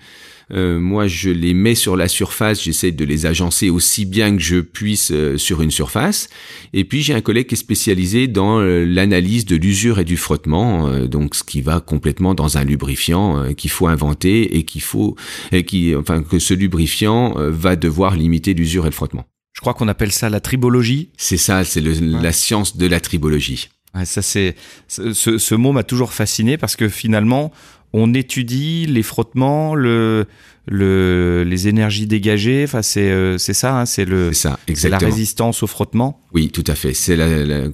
[0.54, 4.42] Euh, moi, je les mets sur la surface, j'essaie de les agencer aussi bien que
[4.42, 6.30] je puisse euh, sur une surface.
[6.74, 10.16] Et puis, j'ai un collègue qui est spécialisé dans euh, l'analyse de l'usure et du
[10.18, 15.16] frottement, donc ce qui va complètement dans un lubrifiant qu'il faut inventer et qu'il faut,
[15.52, 19.26] et qui, enfin, que ce lubrifiant va devoir limiter l'usure et le frottement.
[19.54, 21.10] Je crois qu'on appelle ça la tribologie.
[21.18, 23.70] C'est ça, c'est la science de la tribologie.
[24.06, 24.56] ça c'est
[24.88, 27.52] ce, ce mot m'a toujours fasciné parce que finalement
[27.94, 30.26] on étudie les frottements, le,
[30.68, 32.64] le, les énergies dégagées.
[32.66, 36.20] Enfin, c'est euh, c'est ça, hein, c'est le ça, la résistance au frottement.
[36.38, 36.94] Oui, tout à fait.
[36.94, 37.18] C'est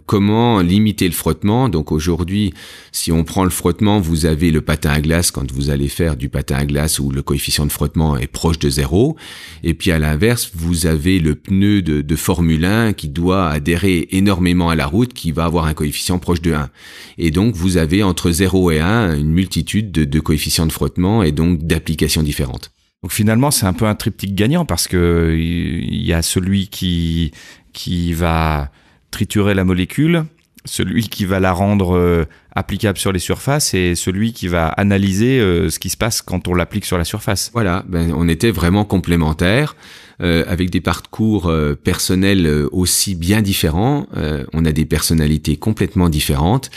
[0.06, 1.68] comment limiter le frottement.
[1.68, 2.54] Donc aujourd'hui,
[2.94, 6.16] si on prend le frottement, vous avez le patin à glace quand vous allez faire
[6.16, 9.18] du patin à glace où le coefficient de frottement est proche de zéro.
[9.66, 14.08] Et puis à l'inverse, vous avez le pneu de, de Formule 1 qui doit adhérer
[14.12, 16.70] énormément à la route, qui va avoir un coefficient proche de 1.
[17.18, 21.22] Et donc vous avez entre 0 et 1 une multitude de, de coefficients de frottement
[21.22, 22.72] et donc d'applications différentes.
[23.02, 27.34] Donc finalement, c'est un peu un triptyque gagnant parce que il y a celui qui
[27.74, 28.70] qui va
[29.12, 30.26] triturer la molécule,
[30.66, 35.40] celui qui va la rendre euh, applicable sur les surfaces et celui qui va analyser
[35.40, 37.52] euh, ce qui se passe quand on l'applique sur la surface.
[37.54, 39.76] Voilà, ben, on était vraiment complémentaires.
[40.22, 41.52] Euh, avec des parcours
[41.84, 44.06] personnels aussi bien différents.
[44.54, 46.70] on a des personnalités complètement différentes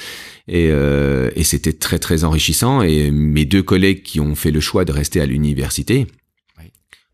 [0.49, 2.83] et, euh, et c'était très très enrichissant.
[2.83, 6.07] Et mes deux collègues qui ont fait le choix de rester à l'université,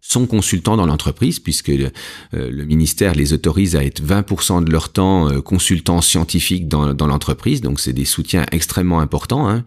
[0.05, 1.91] sont consultants dans l'entreprise puisque le,
[2.33, 7.61] le, ministère les autorise à être 20% de leur temps consultants scientifiques dans, l'entreprise.
[7.61, 9.65] Donc c'est des soutiens extrêmement importants hein,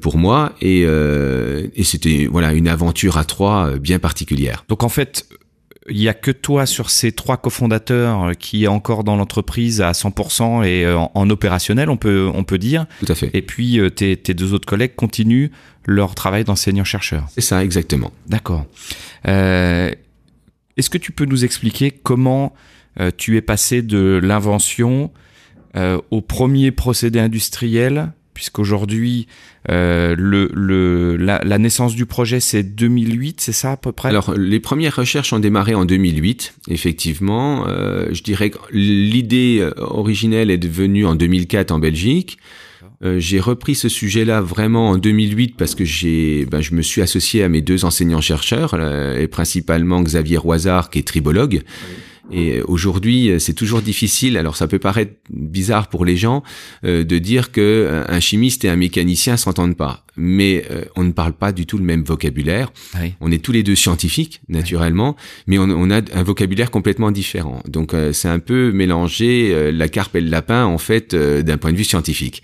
[0.00, 4.64] pour moi et, et c'était voilà une aventure à trois bien particulière.
[4.68, 5.26] Donc en fait
[5.88, 9.80] il y a que toi sur ces trois cofondateurs euh, qui est encore dans l'entreprise
[9.80, 12.86] à 100% et euh, en, opérationnel, on peut, on peut dire.
[13.00, 13.30] Tout à fait.
[13.34, 15.48] Et puis euh, tes, tes deux autres collègues continuent
[15.86, 17.26] leur travail d'enseignant-chercheur.
[17.32, 18.12] C'est ça, exactement.
[18.28, 18.66] D'accord.
[19.26, 19.90] Euh,
[20.76, 22.52] Est-ce que tu peux nous expliquer comment
[23.00, 25.10] euh, tu es passé de l'invention
[25.76, 29.26] euh, au premier procédé industriel puisqu'aujourd'hui,
[29.70, 34.08] euh, le, le, la, la, naissance du projet, c'est 2008, c'est ça à peu près?
[34.08, 37.66] Alors, les premières recherches ont démarré en 2008, effectivement.
[37.68, 42.38] Euh, je dirais que l'idée euh, originelle est devenue en 2004 en Belgique.
[43.04, 47.02] Euh, j'ai repris ce sujet-là vraiment en 2008 parce que j'ai, ben, je me suis
[47.02, 51.62] associé à mes deux enseignants-chercheurs, euh, et principalement Xavier Roisard, qui est tribologue.
[51.64, 51.94] Oui
[52.30, 54.36] et aujourd'hui, c'est toujours difficile.
[54.36, 56.42] Alors, ça peut paraître bizarre pour les gens
[56.84, 61.04] euh, de dire que euh, un chimiste et un mécanicien s'entendent pas, mais euh, on
[61.04, 62.72] ne parle pas du tout le même vocabulaire.
[63.00, 63.14] Oui.
[63.20, 65.42] On est tous les deux scientifiques, naturellement, oui.
[65.46, 67.62] mais on, on, a un vocabulaire complètement différent.
[67.66, 71.56] Donc, euh, c'est un peu mélanger euh, la carpe et le lapin en fait d'un
[71.56, 72.42] point de vue scientifique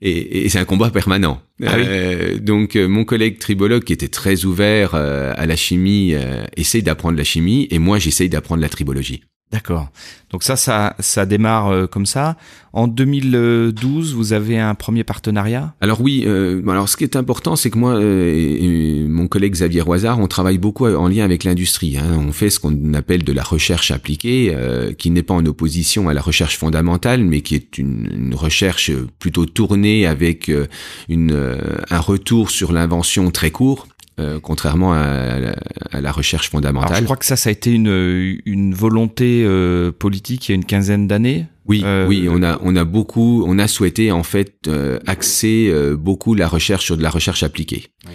[0.00, 1.40] et, et c'est un combat permanent.
[1.64, 1.84] Ah oui.
[1.86, 6.82] euh, donc mon collègue tribologue qui était très ouvert euh, à la chimie euh, essaye
[6.82, 9.22] d'apprendre la chimie et moi j'essaye d'apprendre la tribologie.
[9.50, 9.88] D'accord.
[10.30, 12.36] Donc ça, ça, ça démarre euh, comme ça.
[12.74, 15.74] En 2012, vous avez un premier partenariat?
[15.80, 16.24] Alors oui.
[16.26, 20.28] Euh, alors ce qui est important, c'est que moi et, mon collègue Xavier Roisard, on
[20.28, 21.96] travaille beaucoup en lien avec l'industrie.
[21.96, 22.24] Hein.
[22.28, 26.08] On fait ce qu'on appelle de la recherche appliquée, euh, qui n'est pas en opposition
[26.08, 30.66] à la recherche fondamentale, mais qui est une, recherche plutôt tournée avec euh,
[31.08, 33.88] un retour sur l'invention très court.
[34.18, 35.54] Euh, contrairement à la,
[35.92, 36.88] à la, recherche fondamentale.
[36.90, 40.54] Alors, je crois que ça, ça a été une, une volonté euh, politique il y
[40.54, 41.46] a une quinzaine d'années.
[41.66, 42.06] Oui, euh...
[42.08, 46.48] oui, on a on a beaucoup, on a souhaité en fait euh, axer beaucoup la
[46.48, 47.86] recherche sur de la recherche appliquée.
[48.06, 48.12] Ouais.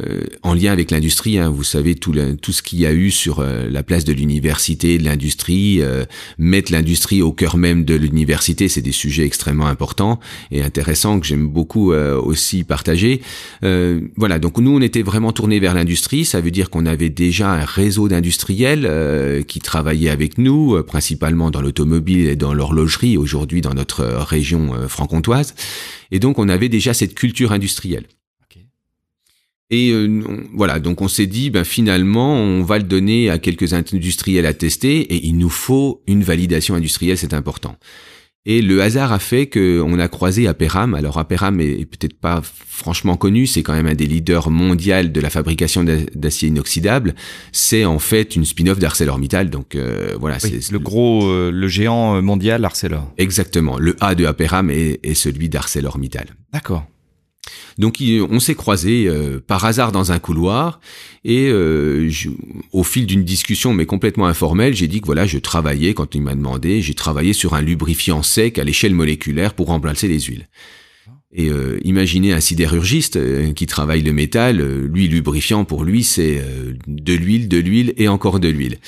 [0.00, 1.38] Euh, en lien avec l'industrie.
[1.38, 4.12] Hein, vous savez tout, tout ce qu'il y a eu sur euh, la place de
[4.12, 6.04] l'université, de l'industrie, euh,
[6.36, 11.26] mettre l'industrie au cœur même de l'université, c'est des sujets extrêmement importants et intéressants que
[11.26, 13.22] j'aime beaucoup euh, aussi partager.
[13.62, 16.26] Euh, voilà, donc nous on était vraiment tourné vers l'industrie.
[16.26, 21.62] Ça veut dire qu'on avait déjà un réseau d'industriels qui travaillaient avec nous, principalement dans
[21.62, 25.54] l'automobile et dans l'horlogerie aujourd'hui dans notre région franc-comtoise.
[26.10, 28.04] Et donc on avait déjà cette culture industrielle.
[29.74, 33.72] Et euh, voilà, donc on s'est dit, ben finalement, on va le donner à quelques
[33.72, 37.74] industriels à tester, et il nous faut une validation industrielle, c'est important.
[38.46, 40.94] Et le hasard a fait qu'on a croisé Aperam.
[40.94, 45.02] Alors Aperam est, est peut-être pas franchement connu, c'est quand même un des leaders mondiaux
[45.02, 47.16] de la fabrication d'acier inoxydable.
[47.50, 49.50] C'est en fait une spin-off d'ArcelorMittal.
[49.50, 53.10] Donc euh, voilà, oui, c'est le gros, euh, le géant mondial Arcelor.
[53.16, 53.78] Exactement.
[53.78, 56.26] Le A de Aperam est, est celui d'ArcelorMittal.
[56.52, 56.86] D'accord.
[57.78, 60.80] Donc on s'est croisés euh, par hasard dans un couloir
[61.24, 62.10] et euh,
[62.72, 66.22] au fil d'une discussion mais complètement informelle, j'ai dit que voilà, je travaillais quand il
[66.22, 70.46] m'a demandé, j'ai travaillé sur un lubrifiant sec à l'échelle moléculaire pour remplacer les huiles.
[71.36, 76.04] Et euh, imaginez un sidérurgiste euh, qui travaille le métal, euh, lui lubrifiant pour lui
[76.04, 78.78] c'est euh, de l'huile, de l'huile et encore de l'huile.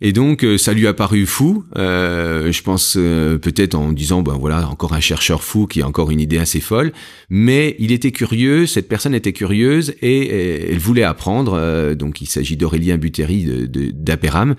[0.00, 4.94] Et donc ça lui a paru fou, je pense peut-être en disant ben voilà encore
[4.94, 6.92] un chercheur fou qui a encore une idée assez folle,
[7.30, 11.94] mais il était curieux, cette personne était curieuse et, elle voulait apprendre.
[11.94, 14.56] donc il s'agit d'Aurélien Buteri d'Aperam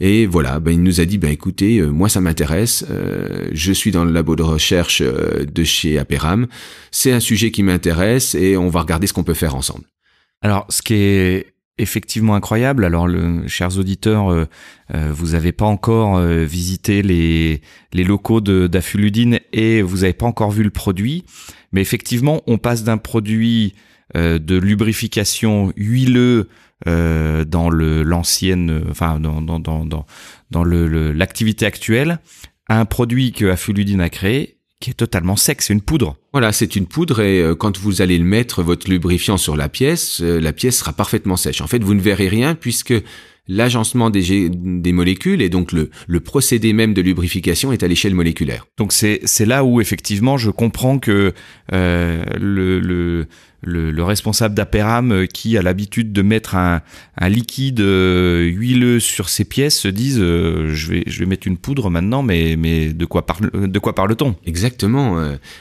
[0.00, 2.86] de, et voilà ben il nous a dit ben écoutez moi ça m'intéresse,
[3.52, 6.46] je suis dans le labo de recherche de chez Aperam
[6.90, 9.84] c'est un sujet qui m'intéresse et on va regarder ce qu'on peut faire ensemble.
[10.42, 11.46] Alors, ce qui est
[11.78, 12.84] effectivement incroyable.
[12.84, 14.46] Alors, le, chers auditeurs, euh,
[14.94, 17.60] euh, vous n'avez pas encore euh, visité les,
[17.92, 21.24] les locaux d'Affuludine et vous n'avez pas encore vu le produit.
[21.72, 23.74] Mais effectivement, on passe d'un produit
[24.16, 26.48] euh, de lubrification huileux
[26.86, 30.06] euh, dans le l'ancienne, enfin dans dans dans dans,
[30.50, 32.20] dans le l'activité actuelle,
[32.68, 34.55] à un produit que Affuludine a créé
[34.86, 36.16] qui est totalement sec, c'est une poudre.
[36.32, 39.68] Voilà, c'est une poudre et euh, quand vous allez le mettre votre lubrifiant sur la
[39.68, 41.60] pièce, euh, la pièce sera parfaitement sèche.
[41.60, 42.94] En fait, vous ne verrez rien puisque
[43.48, 48.14] l'agencement des, des, molécules et donc le, le, procédé même de lubrification est à l'échelle
[48.14, 48.68] moléculaire.
[48.78, 51.34] Donc c'est là où effectivement je comprends que
[51.72, 53.26] euh, le, le
[53.66, 56.80] le, responsable d'Aperam euh, qui a l'habitude de mettre un,
[57.28, 61.56] liquide euh, huileux sur ses pièces se dise euh, je vais je vais mettre une
[61.56, 64.36] poudre maintenant mais mais de quoi parle de quoi parle-t-on?
[64.46, 65.16] Exactement.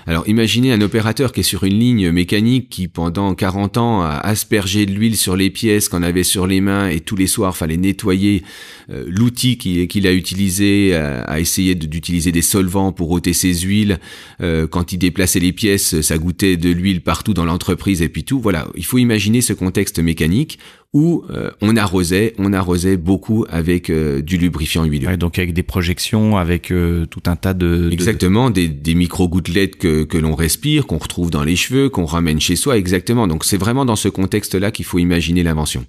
[0.05, 4.17] Alors imaginez un opérateur qui est sur une ligne mécanique qui pendant 40 ans a
[4.17, 7.57] aspergé de l'huile sur les pièces qu'on avait sur les mains et tous les soirs
[7.57, 8.43] fallait nettoyer
[8.89, 13.99] l'outil qu'il a utilisé a essayé d'utiliser des solvants pour ôter ses huiles
[14.39, 18.39] quand il déplaçait les pièces ça goûtait de l'huile partout dans l'entreprise et puis tout.
[18.39, 20.59] Voilà, il faut imaginer ce contexte mécanique
[20.93, 25.17] où euh, on arrosait, on arrosait beaucoup avec euh, du lubrifiant huileux.
[25.17, 27.89] donc avec des projections, avec euh, tout un tas de...
[27.91, 32.39] Exactement, des, des micro-gouttelettes que, que l'on respire, qu'on retrouve dans les cheveux, qu'on ramène
[32.39, 33.27] chez soi, exactement.
[33.27, 35.85] Donc c'est vraiment dans ce contexte-là qu'il faut imaginer l'invention.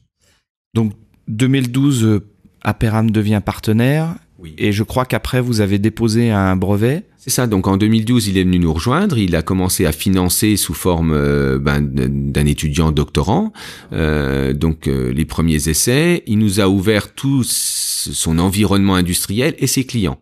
[0.75, 0.93] Donc
[1.29, 2.23] 2012,
[2.63, 4.17] Aperam devient partenaire.
[4.39, 4.55] Oui.
[4.59, 7.05] Et je crois qu'après, vous avez déposé un brevet.
[7.17, 7.47] C'est ça.
[7.47, 9.19] Donc en 2012, il est venu nous rejoindre.
[9.19, 13.53] Il a commencé à financer sous forme euh, ben, d'un étudiant doctorant.
[13.93, 16.23] Euh, donc euh, les premiers essais.
[16.27, 20.21] Il nous a ouvert tout son environnement industriel et ses clients.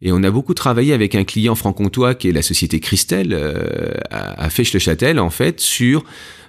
[0.00, 3.36] Et on a beaucoup travaillé avec un client franc-comtois qui est la société Christelle
[4.12, 6.04] à, à Fèche-le-Châtel en fait sur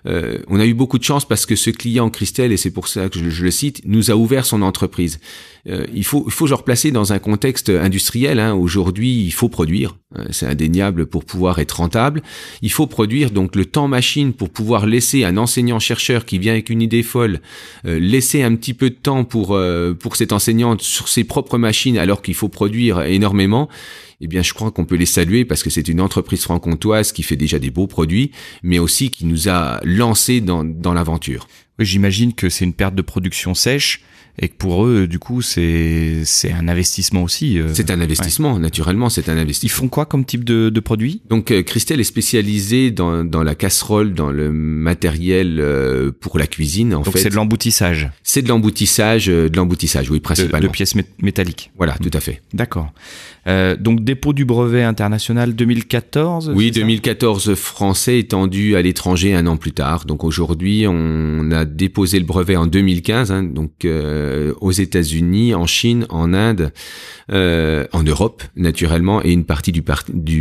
[0.05, 2.88] euh, on a eu beaucoup de chance parce que ce client Christelle, et c'est pour
[2.88, 5.19] ça que je, le cite, nous a ouvert son entreprise.
[5.67, 8.39] Euh, il faut, il faut se replacer dans un contexte industriel.
[8.39, 8.53] Hein.
[8.53, 9.97] Aujourd'hui, il faut produire.
[10.17, 12.23] Euh, c'est indéniable pour pouvoir être rentable.
[12.62, 16.53] Il faut produire donc le temps machine pour pouvoir laisser un enseignant chercheur qui vient
[16.53, 17.39] avec une idée folle
[17.83, 19.59] laisser un petit peu de temps pour
[19.99, 23.69] pour cet enseignant sur ses propres machines alors qu'il faut produire énormément
[24.21, 27.23] eh bien, je crois qu'on peut les saluer parce que c'est une entreprise franc-comtoise qui
[27.23, 28.32] fait déjà des beaux produits,
[28.63, 31.47] mais aussi qui nous a lancé dans, dans l'aventure.
[31.79, 34.01] J'imagine que c'est une perte de production sèche
[34.41, 37.60] et que pour eux, du coup, c'est c'est un investissement aussi.
[37.60, 39.75] Euh, c'est un investissement, naturellement, c'est un investissement.
[39.75, 41.21] Ils font quoi comme type de, de produit?
[41.29, 46.47] Donc, euh, Christelle est spécialisée dans, dans la casserole, dans le matériel euh, pour la
[46.47, 46.93] cuisine.
[46.93, 48.12] En Donc, c'est de l'emboutissage.
[48.23, 50.62] C'est de l'emboutissage, de l'emboutissage, oui, principalement.
[50.62, 51.71] De, de pièces métalliques.
[51.77, 52.41] Voilà, tout à fait.
[52.53, 52.93] D'accord.
[53.47, 59.58] Euh, donc dépôt du brevet international 2014 Oui, 2014 français étendu à l'étranger un an
[59.58, 60.06] plus tard.
[60.06, 65.65] Donc aujourd'hui, on a déposé le brevet en 2015, hein, donc euh, aux États-Unis, en
[65.65, 66.71] Chine, en Inde,
[67.32, 69.84] euh, en Europe naturellement, et une partie du,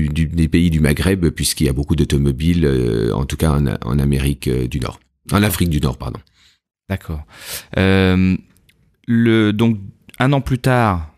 [0.09, 2.69] du, des pays du Maghreb, puisqu'il y a beaucoup d'automobiles,
[3.15, 4.99] en tout cas en, en Amérique du Nord,
[5.33, 6.21] en Afrique du Nord, pardon.
[6.89, 7.25] D'accord.
[7.77, 9.79] le donc
[10.19, 11.13] un an plus tard,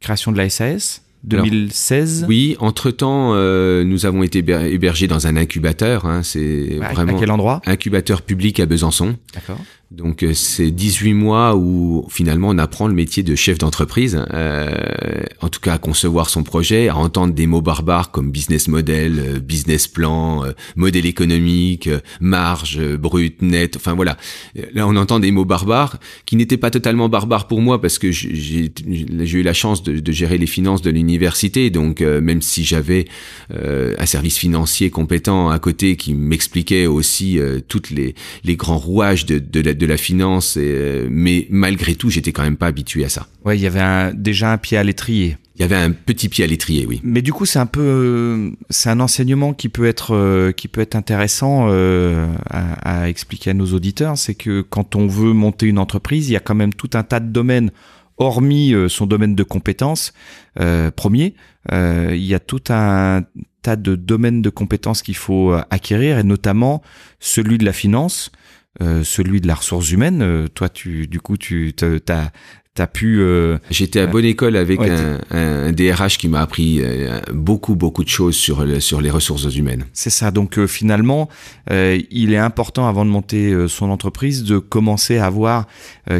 [0.00, 1.02] création de la SAS.
[1.24, 2.24] 2016.
[2.28, 6.06] oui, entre-temps, euh, nous avons été hébergés dans un incubateur.
[6.06, 7.60] Hein, c'est vraiment à quel endroit?
[7.66, 9.16] Incubateur public à Besançon.
[9.34, 9.58] D'accord.
[9.90, 14.70] Donc euh, c'est 18 mois où finalement on apprend le métier de chef d'entreprise, euh,
[15.40, 19.18] en tout cas à concevoir son projet, à entendre des mots barbares comme business model,
[19.18, 21.88] euh, business plan, euh, modèle économique,
[22.20, 24.16] marge, brut, net, enfin voilà.
[24.74, 28.12] Là on entend des mots barbares qui n'étaient pas totalement barbares pour moi parce que
[28.12, 33.06] j'ai eu la chance de, de, gérer les finances de l'université, donc même si j'avais
[33.52, 39.38] un service financier compétent à côté qui m'expliquait aussi toutes les, les grands rouages de,
[39.38, 43.26] de, de la finance, euh, mais malgré tout, j'étais quand même pas habitué à ça.
[43.44, 45.38] Ouais, il y avait déjà un pied à l'étrier.
[45.56, 47.00] Il y avait un petit pied à l'étrier, oui.
[47.02, 50.68] Mais du coup, c'est un peu, euh, c'est un enseignement qui peut être, euh, qui
[50.68, 55.78] peut être intéressant à, expliquer à nos auditeurs, c'est que quand on veut monter une
[55.78, 57.70] entreprise, il y a quand même tout un tas de domaines
[58.18, 60.12] hormis son domaine de compétences
[60.94, 61.34] premier,
[61.72, 63.22] il y a tout un
[63.62, 66.82] tas de domaines de compétences qu'il faut acquérir, et notamment
[67.18, 68.30] celui de la finance,
[68.80, 70.22] euh, celui de la ressource humaine.
[70.22, 72.30] Euh, toi, tu, du coup, tu t'as
[72.72, 73.18] T'as pu.
[73.20, 76.80] Euh, J'étais à bonne école avec un, un, DRH qui m'a appris
[77.32, 79.86] beaucoup beaucoup de choses sur sur les ressources humaines.
[79.92, 80.30] C'est ça.
[80.30, 81.28] Donc finalement,
[81.68, 85.66] il est important avant de monter son entreprise de commencer à avoir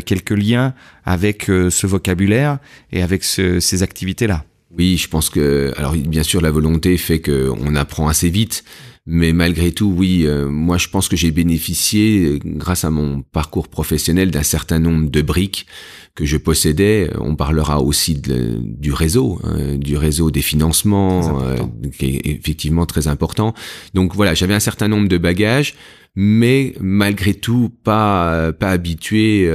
[0.05, 2.59] quelques liens avec ce vocabulaire
[2.91, 4.45] et avec ces activités là.
[4.77, 8.65] Oui, je pense que alors bien sûr la volonté fait que on apprend assez vite,
[9.07, 13.23] mais malgré tout, oui, euh, moi je pense que j'ai bénéficié, euh, grâce à mon
[13.23, 15.67] parcours professionnel, d'un certain nombre de briques
[16.15, 17.11] que je possédais.
[17.19, 21.57] On parlera aussi de, du réseau, hein, du réseau des financements, euh,
[21.99, 23.55] qui est effectivement très important.
[23.95, 25.75] Donc voilà, j'avais un certain nombre de bagages,
[26.15, 29.49] mais malgré tout pas pas habitué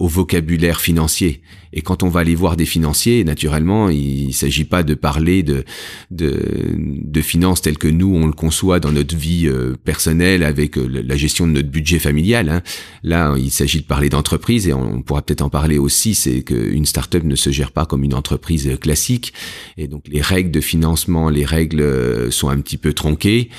[0.00, 1.40] au vocabulaire financier.
[1.72, 5.42] Et quand on va aller voir des financiers, naturellement, il, ne s'agit pas de parler
[5.42, 5.64] de,
[6.10, 6.40] de,
[6.76, 11.02] de finances telles que nous on le conçoit dans notre vie euh, personnelle avec euh,
[11.06, 12.48] la gestion de notre budget familial.
[12.48, 12.62] Hein.
[13.02, 16.14] Là, il s'agit de parler d'entreprise et on, pourra peut-être en parler aussi.
[16.14, 19.32] C'est qu'une start-up ne se gère pas comme une entreprise classique
[19.76, 23.50] et donc les règles de financement, les règles euh, sont un petit peu tronquées.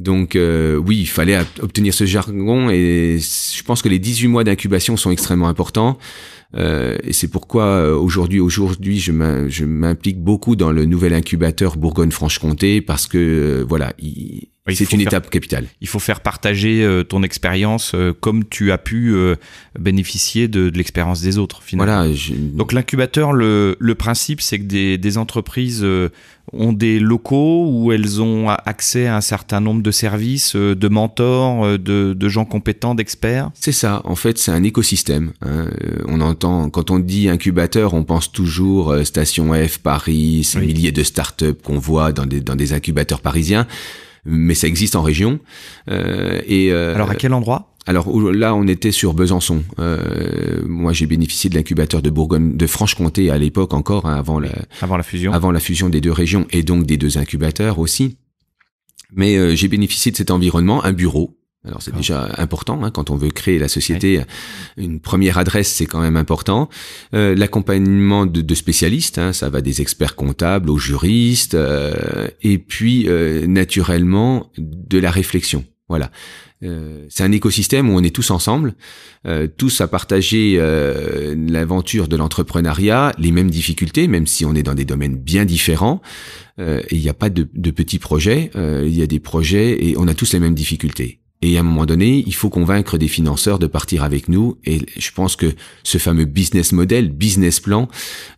[0.00, 4.96] Donc oui, il fallait obtenir ce jargon et je pense que les 18 mois d'incubation
[4.96, 5.98] sont extrêmement importants.
[6.56, 12.80] Euh, et c'est pourquoi euh, aujourd'hui, aujourd'hui, je m'implique beaucoup dans le nouvel incubateur Bourgogne-Franche-Comté
[12.80, 13.64] parce que euh,
[14.66, 15.66] voilà, c'est une étape capitale.
[15.80, 19.14] Il faut faire partager ton expérience comme tu as pu
[19.78, 21.62] bénéficier de, de l'expérience des autres.
[21.62, 22.04] Finalement.
[22.04, 22.16] Voilà.
[22.54, 25.84] Donc l'incubateur, le, le principe, c'est que des, des entreprises
[26.52, 30.88] ont des locaux où elles ont accès à un certain nombre de services, euh, de
[30.88, 35.32] mentors, euh, de, gens compétents, d'experts C'est ça, en fait c'est un écosystème.
[35.42, 35.68] Hein.
[35.82, 40.92] Euh, on entend, quand on dit incubateur, on pense toujours Station F, Paris, ces milliers
[40.92, 43.66] de startups qu'on voit dans des, dans des incubateurs parisiens,
[44.24, 45.40] mais ça existe en région.
[45.88, 47.74] et, Alors à quel endroit?
[47.86, 49.62] Alors là, on était sur Besançon.
[49.78, 54.40] Euh, moi, j'ai bénéficié de l'incubateur de Bourgogne, de Franche-Comté à l'époque encore, hein, avant
[54.40, 57.78] la avant la fusion, avant la fusion des deux régions et donc des deux incubateurs
[57.78, 58.16] aussi.
[59.12, 61.36] Mais euh, j'ai bénéficié de cet environnement, un bureau.
[61.64, 64.22] Alors c'est déjà important hein, quand on veut créer la société.
[64.76, 66.68] Une première adresse, c'est quand même important.
[67.14, 71.56] Euh, l'accompagnement de, de, spécialistes, hein, ça va des experts comptables aux juristes,
[72.42, 73.08] et puis
[73.46, 75.64] naturellement de la réflexion.
[75.88, 76.10] Voilà.
[76.62, 78.74] Euh, c'est un écosystème où on est tous ensemble,
[79.26, 84.62] euh, tous à partager euh, l'aventure de l'entrepreneuriat, les mêmes difficultés, même si on est
[84.62, 86.00] dans des domaines bien différents.
[86.58, 89.96] et il n'y a pas de, de petits projets, il y a des projets et
[89.98, 91.23] on a tous les mêmes difficultés.
[91.46, 94.56] Et à un moment donné, il faut convaincre des financeurs de partir avec nous.
[94.64, 97.86] Et je pense que ce fameux business model, business plan,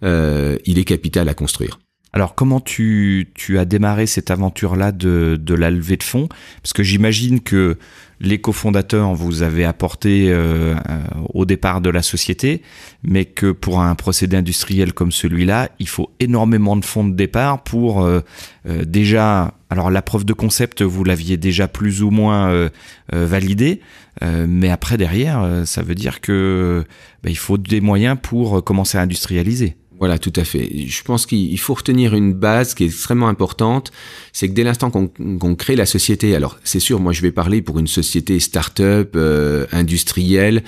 [0.02, 1.78] il est capital à construire.
[2.16, 6.30] Alors comment tu, as démarré cette aventure-là de, de la levée de fonds?
[6.62, 7.76] Parce que j'imagine que
[8.20, 11.00] les cofondateurs vous avez apporté euh, euh,
[11.34, 12.62] au départ de la société,
[13.02, 17.62] mais que pour un procédé industriel comme celui-là, il faut énormément de fonds de départ
[17.62, 18.22] pour euh,
[18.64, 19.52] déjà...
[19.68, 22.70] Alors la preuve de concept, vous l'aviez déjà plus ou moins
[23.12, 23.80] validée,
[24.22, 26.84] mais après derrière, ça veut dire que
[27.24, 29.76] bah, il faut des moyens pour commencer à industrialiser.
[29.98, 30.86] Voilà, tout à fait.
[30.86, 33.92] Je pense qu'il faut retenir une base qui est extrêmement importante,
[34.32, 37.62] c'est que dès l'instant qu'on crée la société, alors c'est sûr, moi je vais parler
[37.62, 40.62] pour une société start-up, euh, industrielle,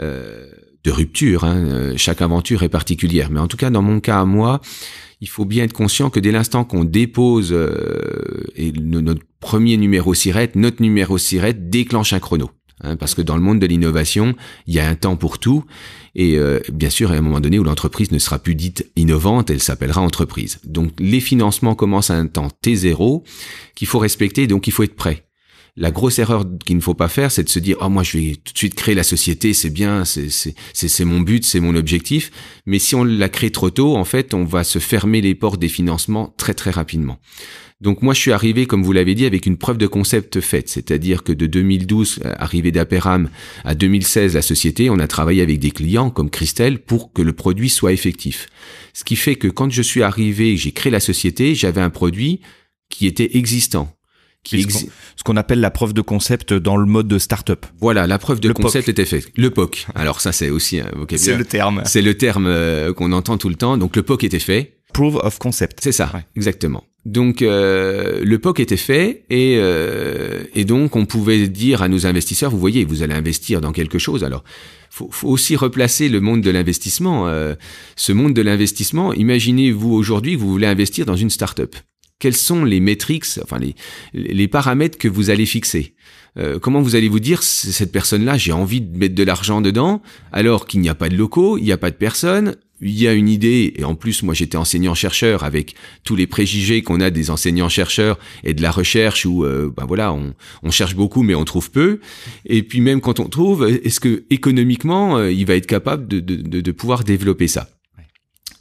[0.00, 0.46] euh,
[0.82, 4.20] de rupture, hein, euh, chaque aventure est particulière, mais en tout cas dans mon cas
[4.20, 4.60] à moi,
[5.20, 7.56] il faut bien être conscient que dès l'instant qu'on dépose
[8.56, 12.50] et notre premier numéro SIRET, notre numéro SIRET déclenche un chrono.
[12.82, 14.34] Hein, parce que dans le monde de l'innovation,
[14.66, 15.64] il y a un temps pour tout.
[16.14, 19.50] Et euh, bien sûr, à un moment donné où l'entreprise ne sera plus dite innovante,
[19.50, 20.58] elle s'appellera entreprise.
[20.64, 23.22] Donc les financements commencent à un temps T0
[23.74, 25.24] qu'il faut respecter, donc il faut être prêt.
[25.74, 28.18] La grosse erreur qu'il ne faut pas faire, c'est de se dire oh moi je
[28.18, 30.28] vais tout de suite créer la société, c'est bien, c'est
[30.74, 32.30] c'est mon but, c'est mon objectif.
[32.66, 35.58] Mais si on la crée trop tôt, en fait, on va se fermer les portes
[35.58, 37.18] des financements très très rapidement.
[37.82, 40.68] Donc moi, je suis arrivé, comme vous l'avez dit, avec une preuve de concept faite,
[40.68, 43.28] c'est-à-dire que de 2012, euh, arrivé d'Aperam,
[43.64, 47.32] à 2016, la société, on a travaillé avec des clients comme Christelle pour que le
[47.32, 48.46] produit soit effectif.
[48.92, 52.40] Ce qui fait que quand je suis arrivé, j'ai créé la société, j'avais un produit
[52.88, 53.92] qui était existant.
[54.44, 57.64] Qui ce qu'on appelle la preuve de concept dans le mode de start-up.
[57.80, 59.28] Voilà, la preuve de concept était faite.
[59.36, 59.86] Le POC.
[59.94, 61.18] Alors ça, c'est aussi un vocabulaire.
[61.18, 61.82] C'est le terme.
[61.84, 63.76] C'est le terme euh, qu'on entend tout le temps.
[63.76, 64.78] Donc le POC était fait.
[64.92, 65.78] Proof of concept.
[65.80, 66.84] C'est ça, exactement.
[67.04, 72.06] Donc euh, le POC était fait et, euh, et donc on pouvait dire à nos
[72.06, 74.22] investisseurs, vous voyez, vous allez investir dans quelque chose.
[74.22, 74.44] Alors
[74.88, 77.26] faut, faut aussi replacer le monde de l'investissement.
[77.26, 77.54] Euh,
[77.96, 81.74] ce monde de l'investissement, imaginez-vous aujourd'hui vous voulez investir dans une start-up.
[82.20, 83.74] Quels sont les métriques, enfin les,
[84.14, 85.94] les paramètres que vous allez fixer?
[86.62, 90.00] Comment vous allez vous dire cette personne-là, j'ai envie de mettre de l'argent dedans,
[90.32, 93.06] alors qu'il n'y a pas de locaux, il n'y a pas de personnes, il y
[93.08, 95.74] a une idée, et en plus moi j'étais enseignant-chercheur avec
[96.04, 100.12] tous les préjugés qu'on a des enseignants-chercheurs et de la recherche où euh, ben voilà
[100.12, 102.00] on, cherche beaucoup mais on trouve peu.
[102.46, 106.70] Et puis même quand on trouve, est-ce que économiquement euh, il va être capable de
[106.72, 107.68] pouvoir développer ça?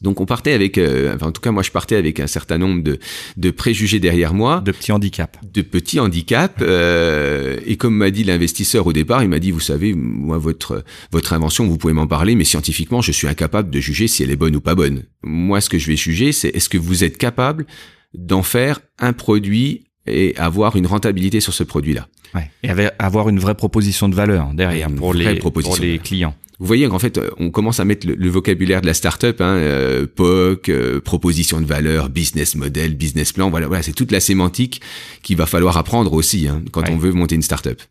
[0.02, 2.58] Donc on partait avec, euh, enfin, en tout cas moi je partais avec un certain
[2.58, 2.99] nombre de,
[3.38, 4.62] de préjugés derrière moi.
[4.62, 5.39] De petits handicaps.
[5.54, 6.62] De petits handicaps.
[6.72, 10.84] Euh, et comme m'a dit l'investisseur au départ, il m'a dit, vous savez, moi votre
[11.12, 14.32] votre invention, vous pouvez m'en parler, mais scientifiquement, je suis incapable de juger si elle
[14.32, 15.04] est bonne ou pas bonne.
[15.22, 17.66] Moi, ce que je vais juger, c'est est-ce que vous êtes capable
[18.14, 22.08] d'en faire un produit et avoir une rentabilité sur ce produit-là.
[22.34, 22.49] Ouais.
[22.64, 26.36] Et avoir une vraie proposition de valeur derrière pour les, pour les clients.
[26.62, 30.05] Vous voyez qu'en fait, on commence à mettre le, vocabulaire de la startup, hein, euh,
[30.05, 33.49] POC, euh, proposition de valeur, business model, business plan.
[33.49, 34.80] Voilà, voilà, c'est toute la sémantique
[35.24, 37.82] qu'il va falloir apprendre aussi hein, quand on veut monter une startup.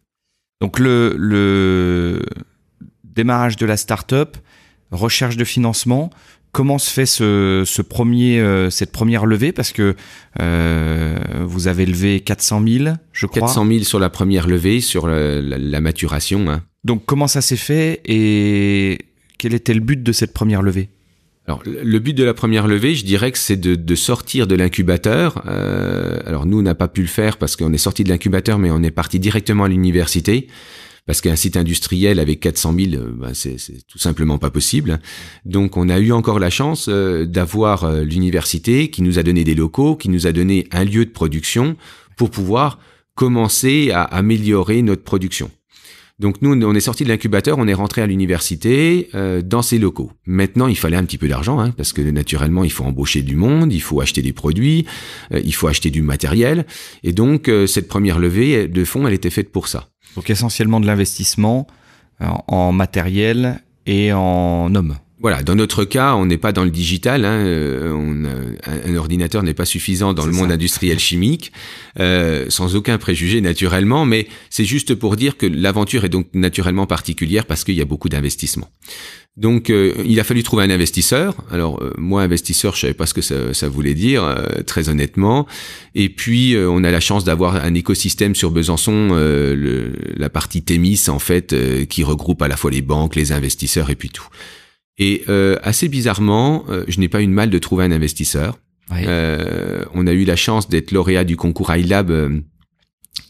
[0.61, 2.23] Donc le, le
[3.03, 4.37] démarrage de la startup,
[4.93, 6.11] recherche de financement,
[6.53, 9.51] comment se fait ce, ce premier, euh, cette première levée?
[9.51, 9.97] Parce que
[10.41, 13.49] euh, vous avez levé 400 000, je crois.
[13.49, 16.49] 400 000 sur la première levée, sur la, la maturation.
[16.49, 16.63] Hein.
[16.85, 18.99] Donc comment ça s'est fait et
[19.39, 20.89] quel était le but de cette première levée?
[21.47, 25.43] Alors, le but de la première levée, je dirais que c'est de, sortir de l'incubateur.
[25.47, 28.59] Euh, alors, nous, on n'a pas pu le faire parce qu'on est sorti de l'incubateur,
[28.59, 30.47] mais on est parti directement à l'université
[31.07, 33.57] parce qu'un site industriel avec 400 000, euh, bah, c'est
[33.89, 35.01] tout simplement pas possible.
[35.45, 39.57] Donc on a eu encore la chance euh, d'avoir l'université qui nous a donné des
[39.57, 41.77] locaux, qui nous a donné un lieu de production
[42.17, 42.79] pour pouvoir
[43.17, 45.51] commencer à améliorer notre production.
[46.21, 49.09] Donc nous, on est sorti de l'incubateur, on est rentré à l'université
[49.45, 50.13] dans ces locaux.
[50.27, 53.37] Maintenant, il fallait un petit peu d'argent, hein, parce que naturellement, il faut embaucher du
[53.37, 54.87] monde, il faut acheter des produits,
[55.33, 56.67] il faut acheter du matériel.
[57.03, 59.89] Et donc, cette première levée de fonds, elle était faite pour ça.
[60.17, 61.67] Donc essentiellement de l'investissement
[62.21, 64.97] euh, en matériel et en hommes.
[65.21, 67.27] Voilà, dans notre cas, on n'est pas dans le digital.
[67.27, 71.53] Hein, euh, on, un, ordinateur n'est pas suffisant dans le monde industriel chimique,
[71.99, 76.87] euh, sans aucun préjugé naturellement, mais c'est juste pour dire que l'aventure est donc naturellement
[76.87, 78.71] particulière parce qu'il y a beaucoup d'investissement.
[79.37, 81.35] Donc, euh, il a fallu trouver un investisseur.
[81.51, 84.89] Alors, euh, moi, investisseur, je savais pas ce que ça, ça voulait dire, euh, très
[84.89, 85.47] honnêtement.
[85.95, 91.09] Et puis, on a la chance d'avoir un écosystème sur Besançon, le, la partie Thémis,
[91.09, 91.55] en fait,
[91.89, 94.27] qui regroupe à la fois les banques, les investisseurs et puis tout.
[95.01, 95.25] Et
[95.63, 98.59] assez bizarrement, je n'ai pas eu de mal de trouver un investisseur.
[98.91, 102.13] on a eu la chance d'être lauréat du concours iLab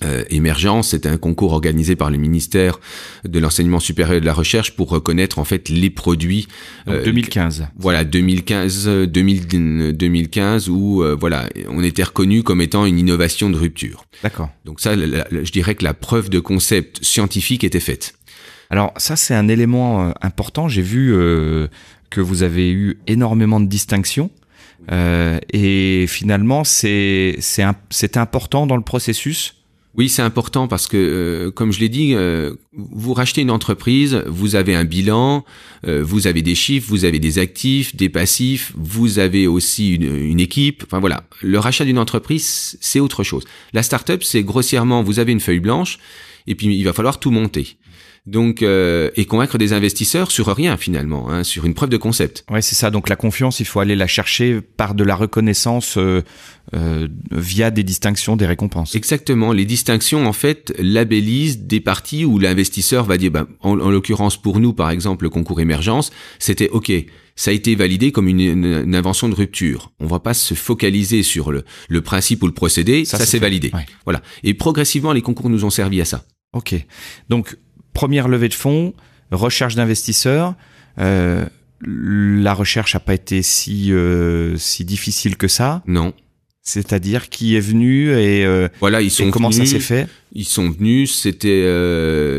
[0.02, 2.80] euh, Émergence, c'est un concours organisé par le ministère
[3.24, 6.48] de l'enseignement supérieur et de la recherche pour reconnaître en fait les produits.
[6.86, 7.60] Donc 2015.
[7.60, 13.56] Euh, voilà, 2015, 2015 où euh, voilà, on était reconnu comme étant une innovation de
[13.56, 14.06] rupture.
[14.22, 14.48] D'accord.
[14.64, 18.14] Donc ça, je dirais que la preuve de concept scientifique était faite.
[18.70, 20.68] Alors ça, c'est un élément important.
[20.68, 21.12] J'ai vu
[22.10, 24.30] que vous avez eu énormément de distinctions.
[24.90, 29.60] et finalement, c'est c'est important dans le processus?
[29.96, 34.22] Oui, c'est important parce que, euh, comme je l'ai dit, euh, vous rachetez une entreprise,
[34.28, 35.44] vous avez un bilan,
[35.86, 40.04] euh, vous avez des chiffres, vous avez des actifs, des passifs, vous avez aussi une,
[40.04, 40.84] une équipe.
[40.86, 43.44] Enfin voilà, le rachat d'une entreprise, c'est autre chose.
[43.72, 45.98] La startup, c'est grossièrement, vous avez une feuille blanche
[46.46, 47.76] et puis il va falloir tout monter.
[48.26, 52.44] Donc euh, et convaincre des investisseurs sur rien finalement, hein, sur une preuve de concept.
[52.50, 52.90] Ouais, c'est ça.
[52.90, 56.22] Donc la confiance, il faut aller la chercher par de la reconnaissance euh,
[56.74, 58.94] euh, via des distinctions, des récompenses.
[58.94, 59.52] Exactement.
[59.52, 64.60] Les distinctions en fait labellisent des parties où l'investisseur va dire, bah, en, l'occurrence pour
[64.60, 66.92] nous par exemple le concours émergence, c'était ok.
[67.36, 69.92] Ça a été validé comme une, invention de rupture.
[69.98, 73.06] On va pas se focaliser sur le, le principe ou le procédé.
[73.06, 73.72] Ça, c'est validé.
[74.04, 74.20] Voilà.
[74.42, 76.26] Et progressivement, les concours nous ont servi à ça.
[76.52, 76.74] Ok.
[77.30, 77.56] Donc
[77.92, 78.94] première levée de fonds,
[79.30, 80.54] recherche d'investisseurs.
[80.98, 81.46] Euh,
[81.82, 85.82] la recherche n'a pas été si euh, si difficile que ça.
[85.86, 86.12] Non.
[86.62, 90.06] C'est-à-dire qui est venu et euh, voilà ils sont comment ça s'est fait?
[90.32, 91.14] Ils sont venus.
[91.14, 91.64] C'était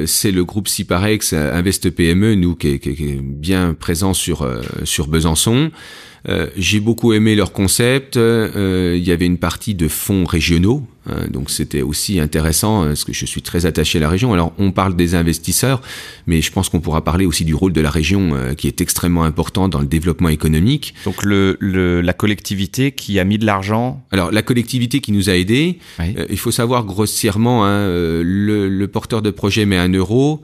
[0.06, 4.48] c'est le groupe Ciparex Invest PME nous qui est, qui est bien présent sur
[4.84, 5.72] sur Besançon.
[6.30, 8.18] Euh, j'ai beaucoup aimé leur concept.
[8.18, 13.06] Euh, il y avait une partie de fonds régionaux, hein, donc c'était aussi intéressant parce
[13.06, 14.34] que je suis très attaché à la région.
[14.34, 15.82] Alors on parle des investisseurs,
[16.28, 18.82] mais je pense qu'on pourra parler aussi du rôle de la région euh, qui est
[18.82, 20.94] extrêmement important dans le développement économique.
[21.06, 24.04] Donc le, le la collectivité qui a mis de l'argent.
[24.12, 25.80] Alors la collectivité qui nous a aidés.
[26.30, 30.44] il faut savoir grossièrement, hein, le, le porteur de projet met un euro.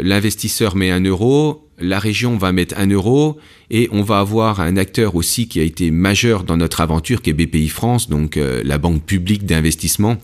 [0.00, 3.38] L'investisseur met un euro, la région va mettre un euro
[3.70, 7.30] et on va avoir un acteur aussi qui a été majeur dans notre aventure, qui
[7.30, 10.16] est BPI France, donc euh, la banque publique d'investissement.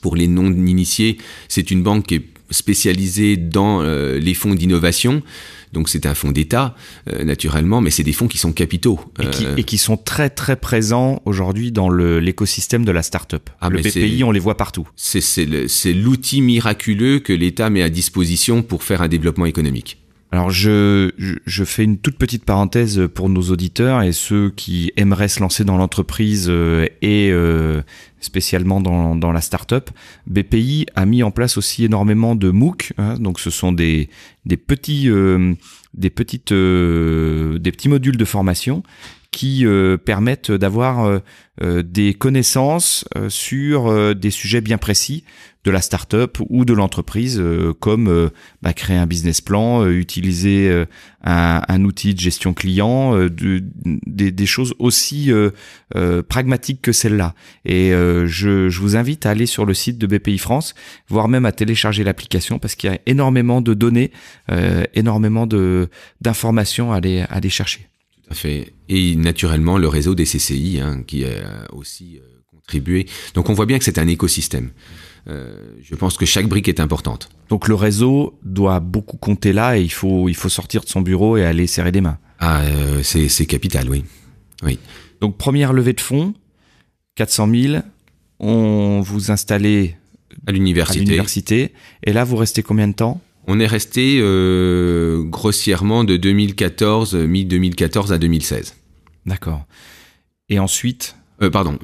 [0.00, 1.18] Pour les non-initiés,
[1.48, 5.22] c'est une banque qui est spécialisée dans euh, les fonds d'innovation.
[5.72, 6.74] Donc c'est un fonds d'État,
[7.10, 9.00] euh, naturellement, mais c'est des fonds qui sont capitaux.
[9.56, 13.48] Et qui, sont très très présents aujourd'hui dans l'écosystème de la start-up.
[13.60, 14.86] Ah, le BPI, on les voit partout.
[14.96, 20.01] C'est l'outil miraculeux que l'État met à disposition pour faire un développement économique.
[20.32, 21.10] Alors je,
[21.44, 25.62] je, fais une toute petite parenthèse pour nos auditeurs et ceux qui aimeraient se lancer
[25.62, 27.82] dans l'entreprise euh, et euh,
[28.18, 29.90] spécialement dans, dans la start-up.
[30.26, 34.08] BPI a mis en place aussi énormément de MOOC, hein, donc ce sont des,
[34.46, 35.52] des petits, euh,
[35.92, 38.82] des, petites, des petits modules de formation
[39.32, 39.64] qui
[40.04, 41.20] permettent d'avoir
[41.60, 45.24] des connaissances sur des sujets bien précis
[45.64, 48.30] de la start-up ou de l'entreprise, euh, comme euh,
[48.62, 50.84] bah, créer un business plan, euh, utiliser
[51.22, 55.30] un, outil de gestion client, des, choses aussi
[56.28, 57.34] pragmatiques que celle-là.
[57.64, 60.74] Et je, vous invite à aller sur le site de BPI France,
[61.08, 64.10] voire même à télécharger l'application parce qu'il y a énormément de données,
[64.94, 65.46] énormément
[66.20, 67.91] d'informations à aller, à aller chercher.
[68.24, 68.72] Tout à fait.
[68.88, 73.06] Et naturellement, le réseau des CCI hein, qui a aussi contribué.
[73.34, 74.70] Donc on voit bien que c'est un écosystème.
[75.28, 77.28] Euh, je pense que chaque brique est importante.
[77.48, 81.00] Donc le réseau doit beaucoup compter là et il faut, il faut sortir de son
[81.00, 82.18] bureau et aller serrer des mains.
[82.38, 84.04] Ah, euh, c'est capital, oui.
[84.62, 84.78] oui.
[85.20, 86.34] Donc première levée de fonds,
[87.14, 87.82] 400 000,
[88.40, 89.96] on vous installez
[90.46, 91.72] à l'université.
[92.02, 93.20] Et là, vous restez combien de temps?
[93.46, 98.74] On est resté euh, grossièrement de 2014, mi-2014 à 2016.
[99.26, 99.64] D'accord.
[100.48, 101.78] Et ensuite, euh, pardon,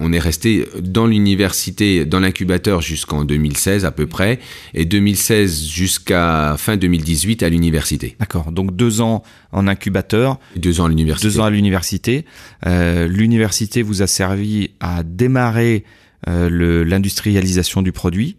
[0.00, 4.38] on est resté dans l'université, dans l'incubateur jusqu'en 2016 à peu près,
[4.72, 8.16] et 2016 jusqu'à fin 2018 à l'université.
[8.18, 9.22] D'accord, donc deux ans
[9.52, 10.38] en incubateur.
[10.56, 11.28] deux ans à l'université.
[11.28, 12.24] Deux ans à l'université.
[12.66, 15.84] Euh, l'université vous a servi à démarrer
[16.28, 18.36] euh, l'industrialisation du produit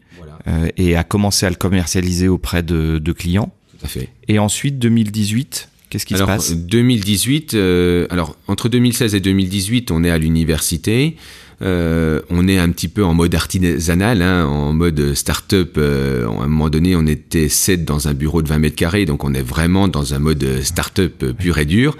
[0.77, 3.53] et à commencer à le commercialiser auprès de, de clients.
[3.77, 4.09] Tout à fait.
[4.27, 6.55] Et ensuite, 2018 Qu'est-ce qui se passe?
[6.55, 11.15] 2018, euh, alors entre 2016 et 2018, on est à l'université.
[11.61, 15.75] Euh, on est un petit peu en mode artisanal, hein, en mode start-up.
[15.77, 19.05] Euh, à un moment donné, on était sept dans un bureau de 20 mètres carrés,
[19.05, 21.97] donc on est vraiment dans un mode start-up pur et dur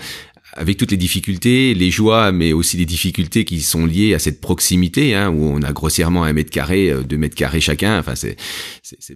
[0.54, 4.42] avec toutes les difficultés, les joies, mais aussi les difficultés qui sont liées à cette
[4.42, 8.00] proximité, hein, où on a grossièrement un mètre carré, deux mètres carrés chacun.
[8.00, 8.36] Enfin, c'est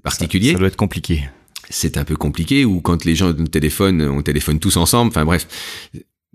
[0.02, 0.54] particulier.
[0.54, 1.24] ça doit être compliqué
[1.70, 5.10] c'est un peu compliqué ou quand les gens téléphonent, on téléphone tous ensemble.
[5.10, 5.48] Enfin bref,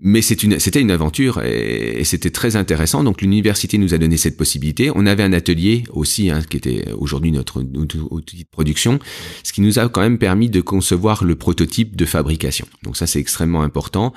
[0.01, 3.03] mais c'est une, c'était une aventure et, c'était très intéressant.
[3.03, 4.91] Donc l'université nous a donné cette possibilité.
[4.95, 7.61] On avait un atelier aussi, hein, qui était aujourd'hui notre,
[8.09, 8.99] outil de production,
[9.43, 12.65] ce qui nous a quand même permis de concevoir le prototype de fabrication.
[12.83, 14.13] Donc ça c'est extrêmement important.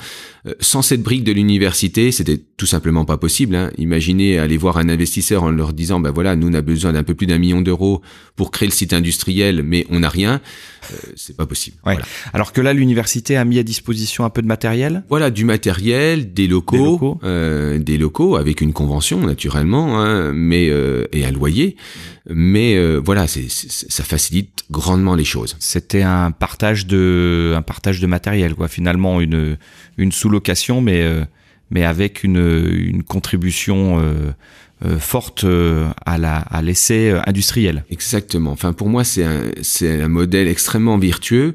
[0.47, 3.57] Euh, sans cette brique de l'université, c'était tout simplement pas possible.
[3.57, 3.70] Hein.
[3.76, 7.03] Imaginez aller voir un investisseur en leur disant, ben voilà, nous on a besoin d'un
[7.03, 8.03] peu plus d'un million d'euros
[8.37, 10.41] pour créer le site industriel, mais on n'a rien.
[10.91, 11.76] Euh, c'est pas possible.
[11.85, 12.03] Voilà.
[12.33, 15.05] Alors que là, l'université a mis à disposition un peu de matériel?
[15.09, 20.33] Voilà, du matériel, des locaux, des locaux, euh, des locaux avec une convention naturellement, hein,
[20.33, 21.76] mais euh, et un loyer.
[22.28, 25.57] Mais euh, voilà, c'est, ça facilite grandement les choses.
[25.59, 28.68] C'était un partage de un partage de matériel, quoi.
[28.68, 29.57] Finalement, une
[29.99, 31.05] une sous-location, mais
[31.70, 34.01] mais avec une une contribution
[34.99, 37.85] forte euh, à la à l'essai euh, industriel.
[37.91, 38.51] Exactement.
[38.51, 41.55] Enfin pour moi c'est un c'est un modèle extrêmement vertueux.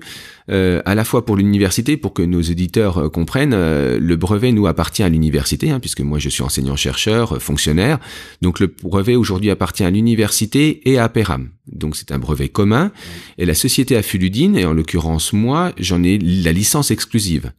[0.50, 5.04] Euh, à la fois pour l'université, pour que nos éditeurs comprennent, le brevet nous appartient
[5.04, 8.00] à l'université, hein, puisque moi je suis enseignant-chercheur, fonctionnaire.
[8.42, 11.50] Donc le brevet aujourd'hui appartient à l'université et à Peram.
[11.68, 12.92] Donc c'est un brevet commun.
[13.38, 17.52] Et la société Affuludine, et en l'occurrence moi, j'en ai la licence exclusive.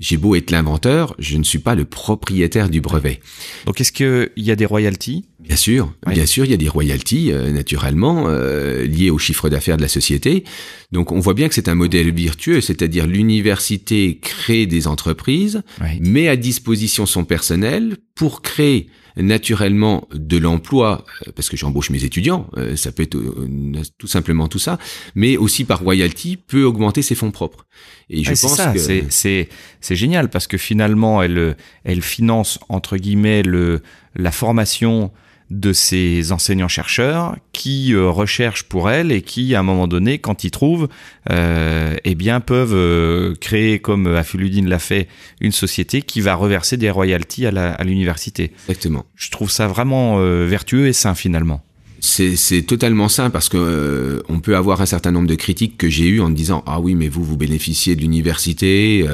[0.00, 3.20] J'ai beau être l'inventeur, je ne suis pas le propriétaire du brevet.
[3.64, 5.26] Donc est-ce qu'il y a des royalties?
[5.38, 9.48] Bien sûr, bien sûr, il y a des royalties euh, naturellement euh, liées au chiffre
[9.48, 10.42] d'affaires de la société.
[10.90, 15.62] Donc on voit bien que c'est un modèle virtueux, c'est-à-dire l'université crée des entreprises,
[16.00, 22.04] met à disposition son personnel pour créer naturellement de l'emploi, euh, parce que j'embauche mes
[22.04, 24.78] étudiants, euh, ça peut être euh, tout simplement tout ça,
[25.14, 27.66] mais aussi par royalty peut augmenter ses fonds propres.
[28.10, 29.48] Et je pense ça, que c'est
[29.80, 33.82] c'est génial parce que finalement elle elle finance entre guillemets le
[34.14, 35.10] la formation
[35.50, 40.44] de ces enseignants-chercheurs qui euh, recherchent pour elle et qui, à un moment donné, quand
[40.44, 40.88] ils trouvent,
[41.30, 45.08] euh, eh bien, peuvent euh, créer, comme Affuludine l'a fait,
[45.40, 48.52] une société qui va reverser des royalties à l'université.
[48.68, 49.04] Exactement.
[49.16, 51.62] Je trouve ça vraiment euh, vertueux et sain, finalement.
[52.00, 56.06] C'est totalement sain parce que on peut avoir un certain nombre de critiques que j'ai
[56.06, 59.06] eues en disant ah oui mais vous vous bénéficiez de l'université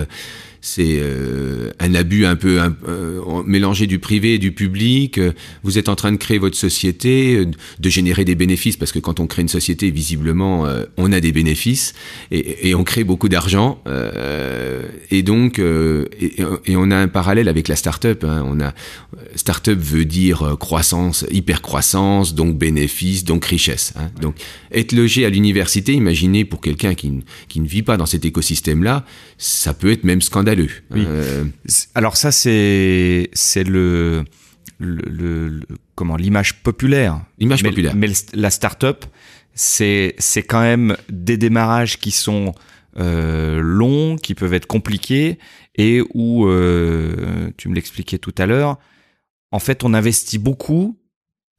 [0.61, 5.20] c'est euh, un abus un peu euh, mélangé du privé et du public.
[5.62, 7.46] Vous êtes en train de créer votre société,
[7.78, 11.20] de générer des bénéfices, parce que quand on crée une société, visiblement, euh, on a
[11.20, 11.94] des bénéfices
[12.30, 13.82] et, et on crée beaucoup d'argent.
[15.11, 18.24] et donc, et, et, on a un parallèle avec la start-up.
[18.24, 18.44] Hein.
[18.46, 18.74] On a
[19.36, 23.92] start-up veut dire croissance, hyper croissance, donc bénéfice, donc richesse.
[23.96, 24.11] Hein.
[24.20, 24.34] Donc,
[24.72, 29.04] être logé à l'université, imaginez pour quelqu'un qui, qui ne vit pas dans cet écosystème-là,
[29.38, 31.44] ça peut être même scandaleux euh,
[31.94, 34.24] Alors ça, c'est c'est le,
[34.78, 35.60] le,
[35.94, 37.20] comment l'image populaire.
[37.38, 37.94] L'image populaire.
[37.94, 39.04] Mais la start-up,
[39.54, 42.54] c'est c'est quand même des démarrages qui sont
[42.98, 45.38] euh, longs, qui peuvent être compliqués
[45.76, 48.78] et où, euh, tu me l'expliquais tout à l'heure,
[49.52, 50.98] en fait, on investit beaucoup,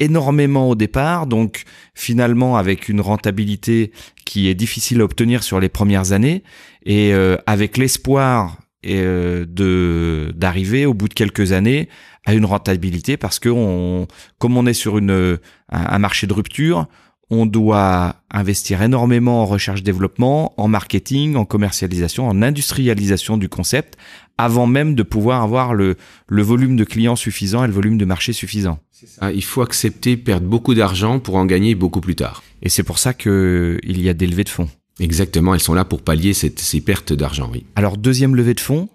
[0.02, 1.64] énormément au départ, donc
[1.96, 3.92] finalement avec une rentabilité
[4.26, 6.44] qui est difficile à obtenir sur les premières années,
[6.86, 11.88] et euh, avec l'espoir euh, de d'arriver au bout de quelques années
[12.26, 14.08] à une rentabilité parce que on,
[14.40, 15.38] comme on est sur une
[15.70, 16.88] un marché de rupture,
[17.32, 23.98] on doit investir énormément en recherche-développement, en marketing, en commercialisation, en industrialisation du concept,
[24.44, 25.96] avant même de pouvoir avoir le,
[26.28, 28.80] le volume de clients suffisant et le volume de marché suffisant.
[29.20, 32.44] Ah, il faut accepter perdre beaucoup d'argent pour en gagner beaucoup plus tard.
[32.62, 34.70] Et c'est pour ça qu'il y a des levées de fonds.
[35.00, 37.66] Exactement, elles sont là pour pallier cette, ces pertes d'argent, oui.
[37.76, 38.90] Alors deuxième levée de fonds.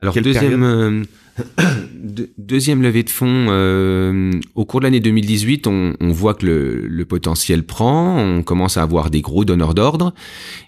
[0.00, 1.04] Alors deuxième,
[2.38, 6.86] deuxième levée de fonds, euh, au cours de l'année 2018, on, on, voit que le,
[6.86, 10.12] le, potentiel prend, on commence à avoir des gros donneurs d'ordre,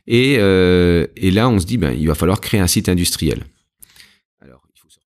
[0.07, 3.45] et, euh, et là on se dit ben il va falloir créer un site industriel.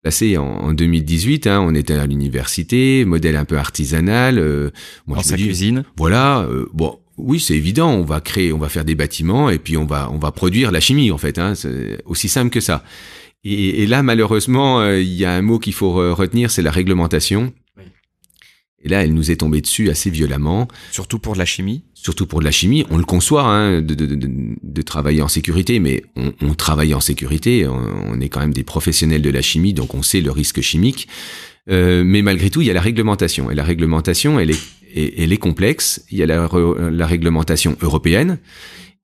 [0.06, 4.38] Replacer en, en 2018, hein, on était à l'université, modèle un peu artisanal.
[4.38, 4.70] Euh,
[5.08, 5.84] moi, Dans sa cuisine.
[5.98, 7.00] Voilà, euh, bon.
[7.18, 7.90] Oui, c'est évident.
[7.90, 10.72] On va créer, on va faire des bâtiments et puis on va, on va produire
[10.72, 11.40] la chimie en fait.
[11.40, 12.84] Hein, c'est aussi simple que ça.
[13.44, 16.72] Et, et là, malheureusement, euh, il y a un mot qu'il faut retenir, c'est la
[16.72, 17.52] réglementation.
[18.86, 20.68] Et là, elle nous est tombée dessus assez violemment.
[20.92, 22.86] Surtout pour de la chimie Surtout pour de la chimie.
[22.92, 24.30] On le conçoit hein, de, de, de,
[24.62, 27.68] de, travailler en sécurité, mais on, on travaille en sécurité.
[27.68, 27.82] On,
[28.12, 31.08] on, est quand même des professionnels de la chimie, donc on sait le risque chimique.
[31.72, 33.50] Euh, mais malgré tout, il y a la réglementation.
[33.50, 36.06] Et la réglementation, elle est, elle est complexe.
[36.12, 36.48] Il y a la,
[36.92, 38.38] la réglementation européenne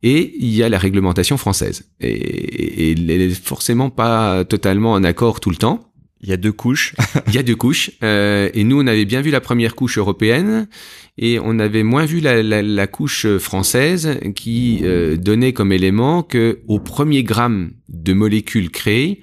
[0.03, 1.89] et il y a la réglementation française.
[1.99, 5.90] Et, et, elle est forcément pas totalement en accord tout le temps.
[6.22, 6.95] Il y a deux couches.
[7.28, 7.91] il y a deux couches.
[8.03, 10.67] Euh, et nous, on avait bien vu la première couche européenne
[11.17, 16.24] et on avait moins vu la, la, la couche française qui euh, donnait comme élément
[16.24, 19.22] que au premier gramme de molécules créées,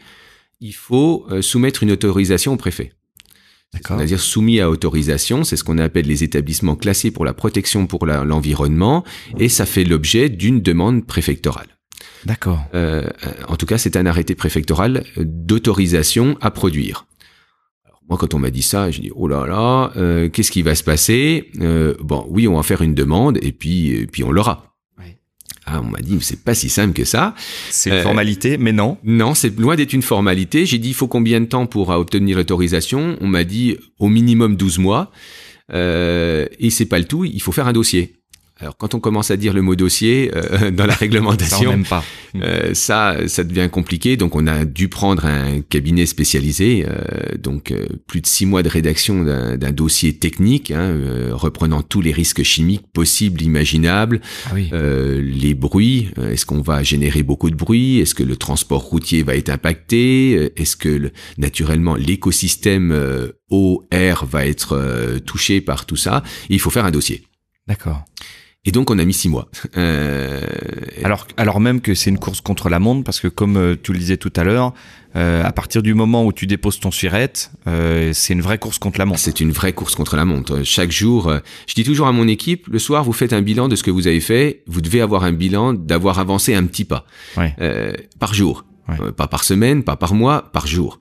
[0.60, 2.92] il faut euh, soumettre une autorisation au préfet.
[3.74, 8.06] C'est-à-dire soumis à autorisation, c'est ce qu'on appelle les établissements classés pour la protection pour
[8.06, 9.04] l'environnement,
[9.38, 11.77] et ça fait l'objet d'une demande préfectorale.
[12.24, 12.64] D'accord.
[12.74, 13.08] Euh,
[13.48, 17.06] en tout cas, c'est un arrêté préfectoral d'autorisation à produire.
[17.84, 20.62] Alors, moi, quand on m'a dit ça, je dis oh là là, euh, qu'est-ce qui
[20.62, 21.50] va se passer?
[21.60, 24.64] Euh, Bon, oui, on va faire une demande et puis, et puis on l'aura.
[25.70, 27.34] Ah, on m'a dit, c'est pas si simple que ça.
[27.68, 28.96] C'est une euh, formalité, mais non.
[29.04, 30.64] Non, c'est loin d'être une formalité.
[30.64, 33.18] J'ai dit, il faut combien de temps pour obtenir l'autorisation?
[33.20, 35.12] On m'a dit, au minimum 12 mois.
[35.72, 38.14] Euh, et c'est pas le tout, il faut faire un dossier.
[38.60, 42.04] Alors quand on commence à dire le mot dossier euh, dans la réglementation, ça, pas.
[42.36, 44.16] Euh, ça, ça devient compliqué.
[44.16, 48.62] Donc on a dû prendre un cabinet spécialisé, euh, donc euh, plus de six mois
[48.62, 54.50] de rédaction d'un dossier technique, hein, euh, reprenant tous les risques chimiques possibles, imaginables, ah
[54.54, 54.70] oui.
[54.72, 56.08] les bruits.
[56.20, 58.00] Est-ce qu'on va générer beaucoup de bruit?
[58.00, 60.52] Est-ce que le transport routier va être impacté?
[60.56, 62.96] Est-ce que le, naturellement l'écosystème
[63.50, 66.22] eau, air va être touché par tout ça?
[66.48, 67.22] Il faut faire un dossier.
[67.66, 68.04] D'accord.
[68.64, 69.48] Et donc on a mis six mois.
[69.76, 70.40] Euh...
[71.04, 73.92] Alors, alors même que c'est une course contre la montre, parce que comme euh, tu
[73.92, 74.74] le disais tout à l'heure,
[75.16, 78.78] euh, à partir du moment où tu déposes ton surette, euh, c'est une vraie course
[78.78, 79.20] contre la montre.
[79.20, 80.62] C'est une vraie course contre la montre.
[80.64, 83.68] Chaque jour, euh, je dis toujours à mon équipe, le soir vous faites un bilan
[83.68, 84.62] de ce que vous avez fait.
[84.66, 87.06] Vous devez avoir un bilan d'avoir avancé un petit pas
[87.36, 87.54] ouais.
[88.18, 88.64] par jour.
[88.88, 89.12] Ouais.
[89.12, 90.98] pas par semaine, pas par mois, par jour.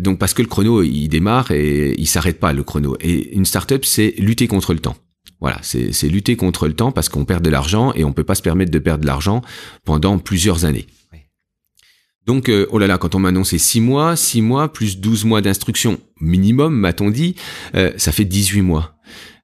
[0.00, 2.96] donc parce que le chrono il démarre et il s'arrête pas le chrono.
[3.00, 4.96] Et une startup c'est lutter contre le temps.
[5.40, 8.34] Voilà, c'est lutter contre le temps parce qu'on perd de l'argent et on peut pas
[8.34, 9.42] se permettre de perdre de l'argent
[9.84, 10.86] pendant plusieurs années.
[11.12, 11.18] Oui.
[12.26, 15.26] Donc, euh, oh là là, quand on m'a annoncé 6 mois, 6 mois plus 12
[15.26, 17.34] mois d'instruction minimum, m'a-t-on dit,
[17.74, 18.94] euh, ça fait 18 mois.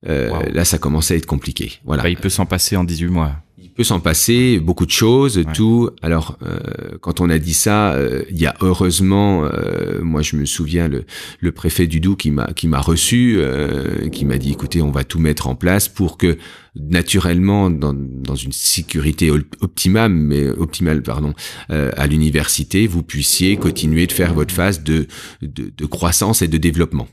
[0.09, 0.53] Euh, wow.
[0.53, 1.81] Là, ça commençait à être compliqué.
[1.85, 2.03] Voilà.
[2.05, 3.37] Bah, il peut s'en passer en 18 mois
[3.71, 5.45] il peut s'en passer beaucoup de choses, ouais.
[5.55, 5.91] tout.
[6.03, 10.35] Alors, euh, quand on a dit ça, euh, il y a heureusement, euh, moi je
[10.35, 11.05] me souviens le,
[11.39, 14.91] le préfet du Doubs qui m'a qui m'a reçu, euh, qui m'a dit écoutez, on
[14.91, 16.37] va tout mettre en place pour que
[16.75, 21.33] naturellement dans, dans une sécurité optimale, mais optimale pardon,
[21.71, 25.07] euh, à l'université, vous puissiez continuer de faire votre phase de,
[25.43, 27.07] de, de croissance et de développement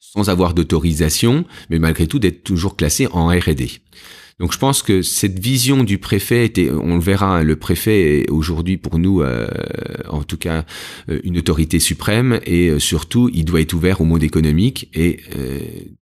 [0.00, 3.68] sans avoir d'autorisation, mais malgré tout d'être toujours classé en R&D.
[4.38, 8.20] Donc je pense que cette vision du préfet était, on le verra, hein, le préfet
[8.20, 9.48] est aujourd'hui pour nous, euh,
[10.08, 10.66] en tout cas,
[11.08, 15.20] euh, une autorité suprême et euh, surtout, il doit être ouvert au monde économique et
[15.36, 15.60] euh,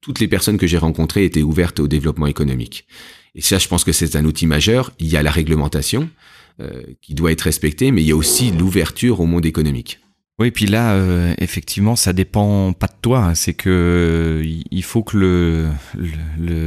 [0.03, 2.87] toutes les personnes que j'ai rencontrées étaient ouvertes au développement économique.
[3.35, 4.93] Et ça, je pense que c'est un outil majeur.
[4.99, 6.09] Il y a la réglementation
[7.03, 10.01] qui doit être respectée, mais il y a aussi l'ouverture au monde économique.
[10.39, 13.32] Oui, puis là, euh, effectivement, ça dépend pas de toi.
[13.34, 15.68] C'est que il faut que le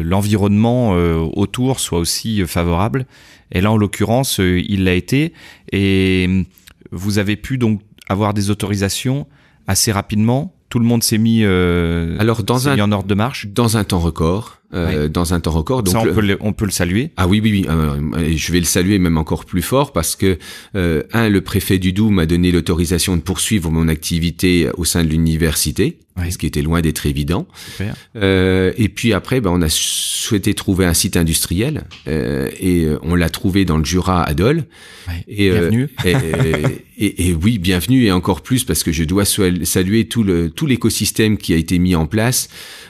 [0.03, 3.05] l'environnement le, euh, autour soit aussi favorable.
[3.51, 5.33] Et là, en l'occurrence, euh, il l'a été.
[5.71, 6.45] Et
[6.91, 9.27] vous avez pu donc avoir des autorisations
[9.67, 10.53] assez rapidement.
[10.69, 13.47] Tout le monde s'est mis, euh, Alors dans s'est un mis en ordre de marche.
[13.47, 15.83] dans un temps record, euh, dans un temps record.
[15.83, 17.11] Donc Ça, on, le- peut le, on peut le saluer.
[17.17, 17.65] Ah oui, oui, oui.
[17.69, 20.37] euh, je vais le saluer même encore plus fort parce que,
[20.75, 25.03] euh, un, le préfet du Doubs m'a donné l'autorisation de poursuivre mon activité au sein
[25.03, 26.31] de l'université, Oui.
[26.31, 27.47] ce qui était loin d'être évident.
[28.15, 33.15] Euh, et puis après, ben, on a souhaité trouver un site industriel euh, et on
[33.15, 34.65] l'a trouvé dans le Jura à Dole.
[35.07, 35.23] Ouais.
[35.27, 35.89] Et, Bienvenue.
[36.05, 36.11] et,
[36.97, 40.51] et- et oui, bienvenue et encore plus parce que je dois sal- saluer tout le
[40.51, 42.47] tout l'écosystème qui a été mis en place,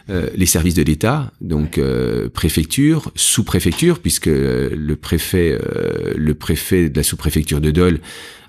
[0.09, 6.33] euh, les services de l'État, donc euh, préfecture, sous-préfecture, puisque euh, le préfet euh, le
[6.33, 7.99] préfet de la sous-préfecture de Dole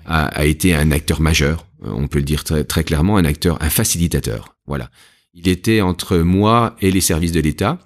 [0.05, 4.57] a, été un acteur majeur, on peut le dire très, clairement, un acteur, un facilitateur.
[4.67, 4.89] Voilà.
[5.33, 7.79] Il était entre moi et les services de l'État.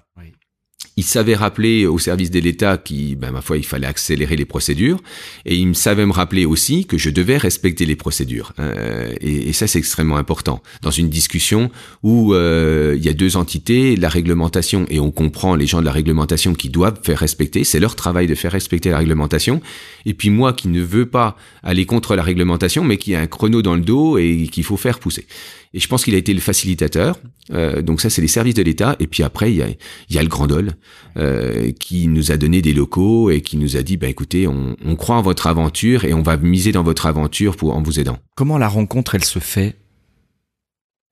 [0.98, 4.44] Il savait rappeler aux services de l'État qui, ben, ma foi, il fallait accélérer les
[4.44, 5.00] procédures.
[5.46, 8.52] Et il savait me rappeler aussi que je devais respecter les procédures.
[8.58, 10.60] Euh, et, et ça, c'est extrêmement important.
[10.82, 11.70] Dans une discussion
[12.02, 15.84] où euh, il y a deux entités, la réglementation, et on comprend les gens de
[15.84, 19.60] la réglementation qui doivent faire respecter, c'est leur travail de faire respecter la réglementation.
[20.04, 23.28] Et puis moi qui ne veux pas aller contre la réglementation, mais qui a un
[23.28, 25.28] chrono dans le dos et qu'il faut faire pousser.
[25.74, 27.18] Et je pense qu'il a été le facilitateur.
[27.52, 28.96] Euh, donc ça, c'est les services de l'État.
[29.00, 30.72] Et puis après, il y a, il y a le Grand Dol
[31.16, 34.76] euh, qui nous a donné des locaux et qui nous a dit, bah écoutez, on,
[34.84, 37.98] on croit en votre aventure et on va miser dans votre aventure pour en vous
[38.00, 38.18] aidant.
[38.36, 39.76] Comment la rencontre, elle se fait?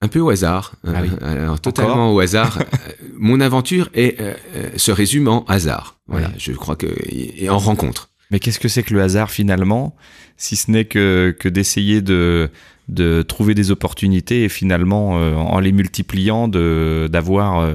[0.01, 1.09] Un peu au hasard, Ah oui.
[1.23, 2.59] Euh, alors totalement au hasard.
[2.59, 4.35] Euh, Mon aventure est, euh,
[4.75, 5.97] se résume en hasard.
[6.07, 6.35] Voilà, Oui.
[6.37, 8.09] je crois que et en rencontre.
[8.29, 9.95] Mais qu'est-ce que c'est que le hasard finalement,
[10.37, 12.51] si ce n'est que, que d'essayer de,
[12.89, 17.67] de trouver des opportunités et finalement, euh, en les multipliant, de, d'avoir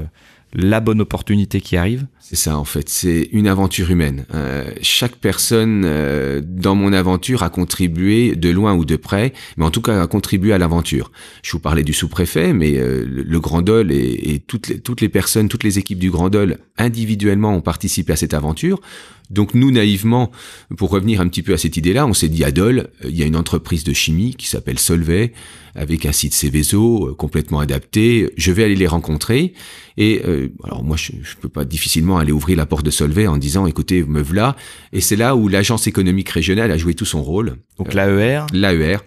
[0.53, 4.24] la bonne opportunité qui arrive C'est ça en fait, c'est une aventure humaine.
[4.33, 9.66] Euh, chaque personne euh, dans mon aventure a contribué de loin ou de près, mais
[9.66, 11.12] en tout cas a contribué à l'aventure.
[11.43, 14.68] Je vous parlais du sous-préfet, mais euh, le, Grand Dol et, toutes,
[15.03, 18.80] les, personnes, toutes les équipes du Grand Dol individuellement ont participé à cette aventure.
[19.28, 20.30] Donc nous, naïvement,
[20.76, 23.22] pour revenir un petit peu à cette idée-là, on s'est dit à Dole, il y
[23.22, 25.33] a une entreprise de chimie qui s'appelle Solvay,
[25.74, 28.30] avec un site Céveso complètement adapté.
[28.37, 29.55] Je vais aller les rencontrer.
[29.97, 30.20] Et
[30.64, 33.66] alors moi, je, je peux pas difficilement aller ouvrir la porte de Solvay en disant,
[33.66, 34.57] écoutez, me voilà.
[34.93, 37.57] Et c'est là où l'agence économique régionale a joué tout son rôle.
[37.79, 38.99] Donc l'AER, L'AER,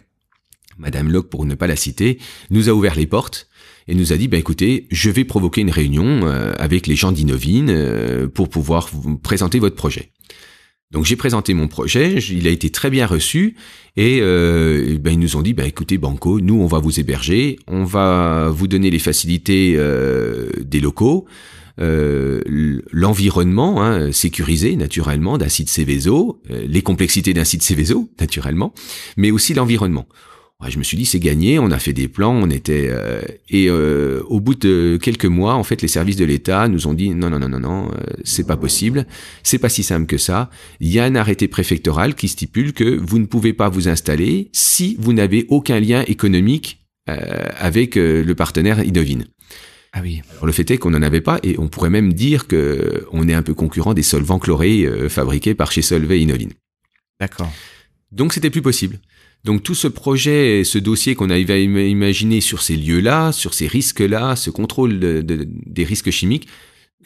[0.77, 2.19] Madame Locke, pour ne pas la citer,
[2.51, 3.47] nous a ouvert les portes
[3.87, 7.11] et nous a dit, bah écoutez, je vais provoquer une réunion euh, avec les gens
[7.11, 10.11] d'Innovine euh, pour pouvoir vous présenter votre projet.
[10.91, 13.55] Donc j'ai présenté mon projet, il a été très bien reçu
[13.97, 17.57] et euh, ben, ils nous ont dit bah écoutez Banco, nous on va vous héberger,
[17.67, 25.49] on va vous donner les facilités euh, des locaux, euh, l'environnement hein, sécurisé naturellement d'un
[25.49, 28.73] site Céveso, euh, les complexités d'un site Céveso naturellement,
[29.17, 30.07] mais aussi l'environnement.
[30.67, 33.69] Je me suis dit c'est gagné, on a fait des plans, on était euh, et
[33.69, 37.13] euh, au bout de quelques mois, en fait, les services de l'État nous ont dit
[37.13, 39.05] non non non non non, euh, c'est pas possible,
[39.43, 40.49] c'est pas si simple que ça.
[40.79, 44.49] Il y a un arrêté préfectoral qui stipule que vous ne pouvez pas vous installer
[44.53, 49.25] si vous n'avez aucun lien économique euh, avec euh, le partenaire Innovine.
[49.97, 52.47] Ah oui, Alors, le fait est qu'on n'en avait pas et on pourrait même dire
[52.47, 56.21] que on est un peu concurrent des solvants chlorés euh, fabriqués par chez Solvay et
[56.21, 56.51] Innovine.
[57.19, 57.49] d'accord.
[58.11, 58.99] Donc c'était plus possible.
[59.45, 63.67] Donc tout ce projet, ce dossier qu'on avait im- imaginé sur ces lieux-là, sur ces
[63.67, 66.47] risques-là, ce contrôle de- de- des risques chimiques,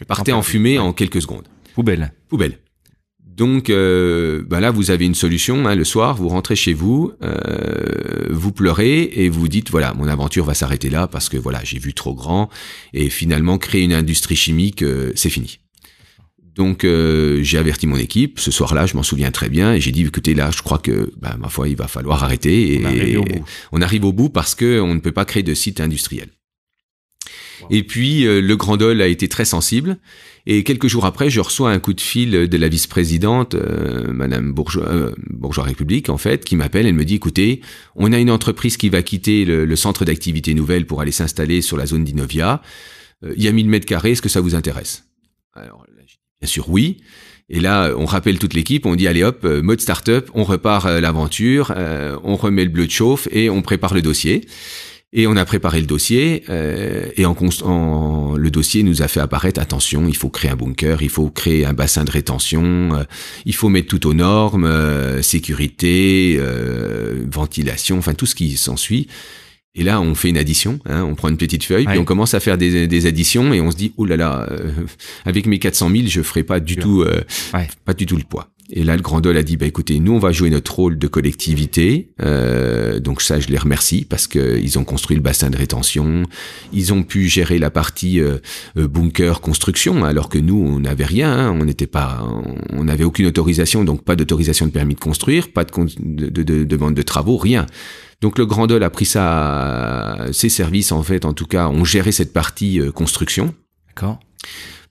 [0.08, 1.48] partait en fumée en quelques secondes.
[1.76, 2.12] Poubelle.
[2.28, 2.58] Poubelle.
[3.36, 5.65] Donc euh, bah là, vous avez une solution.
[5.67, 10.07] hein, le soir, vous rentrez chez vous, euh, vous pleurez et vous dites voilà, mon
[10.07, 12.49] aventure va s'arrêter là parce que voilà, j'ai vu trop grand
[12.93, 15.59] et finalement créer une industrie chimique, euh, c'est fini.
[16.55, 18.39] Donc euh, j'ai averti mon équipe.
[18.39, 21.09] Ce soir-là, je m'en souviens très bien et j'ai dit écoutez là, je crois que
[21.17, 23.45] bah, ma foi, il va falloir arrêter et On arrive au bout.
[23.71, 26.27] on arrive au bout parce que on ne peut pas créer de site industriel.
[27.69, 29.97] Et puis euh, le Grand Dol a été très sensible
[30.52, 34.52] et quelques jours après, je reçois un coup de fil de la vice-présidente, euh, Madame
[34.52, 36.88] Bourgeois, euh, Bourgeois République en fait, qui m'appelle.
[36.88, 37.62] Elle me dit écoutez,
[37.95, 41.78] on a une entreprise qui va quitter le, centre d'activité nouvelle pour aller s'installer sur
[41.78, 42.64] la zone d'Innovia.
[43.24, 44.14] Euh, il y a 1000 mètres carrés.
[44.14, 45.04] Est-ce que ça vous intéresse?
[45.54, 45.86] Alors
[46.41, 46.97] bien sûr oui.
[47.50, 50.88] Et là, on rappelle toute l'équipe, on dit allez hop, euh, mode start-up, on repart
[50.88, 51.76] l'aventure,
[52.24, 54.47] on remet le bleu de chauffe et on prépare le dossier.
[55.12, 59.07] Et on a préparé le dossier euh, et en, const- en- le dossier nous a
[59.07, 62.93] fait apparaître attention, il faut créer un bunker, il faut créer un bassin de rétention,
[62.93, 63.03] euh,
[63.45, 69.07] il faut mettre tout aux normes, euh, sécurité, euh, ventilation, enfin tout ce qui s'ensuit.
[69.74, 71.91] Et là, on fait une addition, hein, on prend une petite feuille, Ouais.
[71.93, 74.47] puis on commence à faire des, des additions et on se dit, oh là là,
[74.51, 74.72] euh,
[75.26, 77.22] avec mes 400 000, je ferai pas du tout, euh,
[77.55, 77.68] Ouais.
[77.84, 78.49] pas du tout le poids.
[78.72, 80.99] Et là, le Grand Dol a dit, bah écoutez, nous on va jouer notre rôle
[80.99, 82.11] de collectivité.
[82.22, 86.24] Euh, donc ça, je les remercie parce que ils ont construit le bassin de rétention,
[86.72, 88.38] ils ont pu gérer la partie euh,
[88.78, 91.57] euh, bunker construction, alors que nous on n'avait rien, hein.
[91.59, 92.24] on n'était pas,
[92.72, 96.43] on n'avait aucune autorisation, donc pas d'autorisation de permis de construire, pas de, de, de,
[96.43, 97.65] de demande de travaux, rien.
[98.22, 101.86] Donc le Grand Dol a pris ça, ses services en fait, en tout cas, ont
[101.86, 103.55] géré cette partie construction.
[103.88, 104.20] D'accord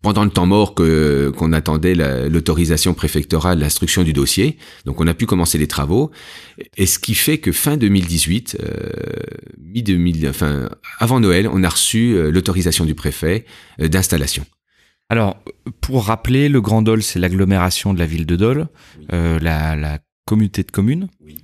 [0.03, 1.95] pendant le temps mort que qu'on attendait
[2.29, 4.59] l'autorisation préfectorale, l'instruction du dossier.
[4.85, 6.11] Donc on a pu commencer les travaux.
[6.77, 8.91] Et ce qui fait que fin 2018, euh,
[9.59, 10.69] mi 2000, enfin
[10.99, 13.45] avant Noël, on a reçu euh, l'autorisation du préfet
[13.81, 14.45] euh, d'installation.
[15.11, 15.43] Alors,
[15.81, 18.69] pour rappeler, le Grand Dol, c'est l'agglomération de la ville de Dole,
[19.13, 21.09] euh, la, la communauté de communes.
[21.25, 21.37] Oui.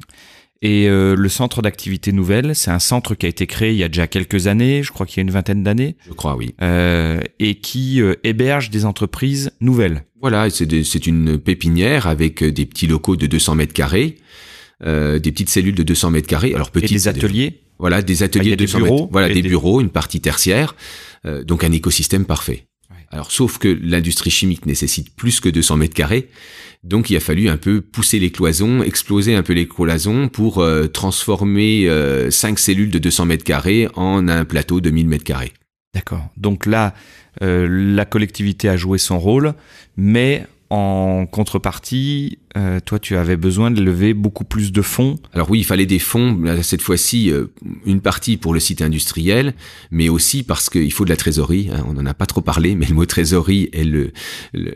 [0.65, 3.85] Et euh, le centre d'activité nouvelle, c'est un centre qui a été créé il y
[3.85, 5.95] a déjà quelques années, je crois qu'il y a une vingtaine d'années.
[6.09, 6.55] Je crois, oui.
[6.62, 10.07] Euh, et qui euh, héberge des entreprises nouvelles.
[10.23, 14.17] Voilà, c'est une pépinière avec des petits locaux de 200 mètres carrés,
[14.87, 16.55] euh, des petites cellules de 200 mètres carrés.
[16.55, 16.93] Alors petites.
[16.93, 17.61] Et des ateliers.
[17.79, 19.09] Voilà, des ateliers de 200 bureaux, mètres.
[19.12, 20.77] Voilà, des, des, bureaux, une partie tertiaire.
[21.45, 22.65] donc un écosystème parfait.
[23.29, 26.29] Sauf que l'industrie chimique nécessite plus que 200 mètres carrés.
[26.83, 30.59] Donc, il a fallu un peu pousser les cloisons, exploser un peu les cloisons pour
[30.59, 35.25] euh, transformer euh, 5 cellules de 200 mètres carrés en un plateau de 1000 mètres
[35.25, 35.53] carrés.
[35.95, 36.29] D'accord.
[36.37, 36.95] Donc là,
[37.43, 39.55] euh, la collectivité a joué son rôle,
[39.97, 45.18] mais en contrepartie, euh, toi, tu avais besoin de lever beaucoup plus de fonds.
[45.33, 47.47] Alors oui, il fallait des fonds, cette fois-ci, euh,
[47.87, 49.55] une partie pour le site industriel,
[49.91, 51.70] mais aussi parce qu'il faut de la trésorerie.
[51.72, 54.12] Hein, on n'en a pas trop parlé, mais le mot trésorerie est le,
[54.53, 54.75] le,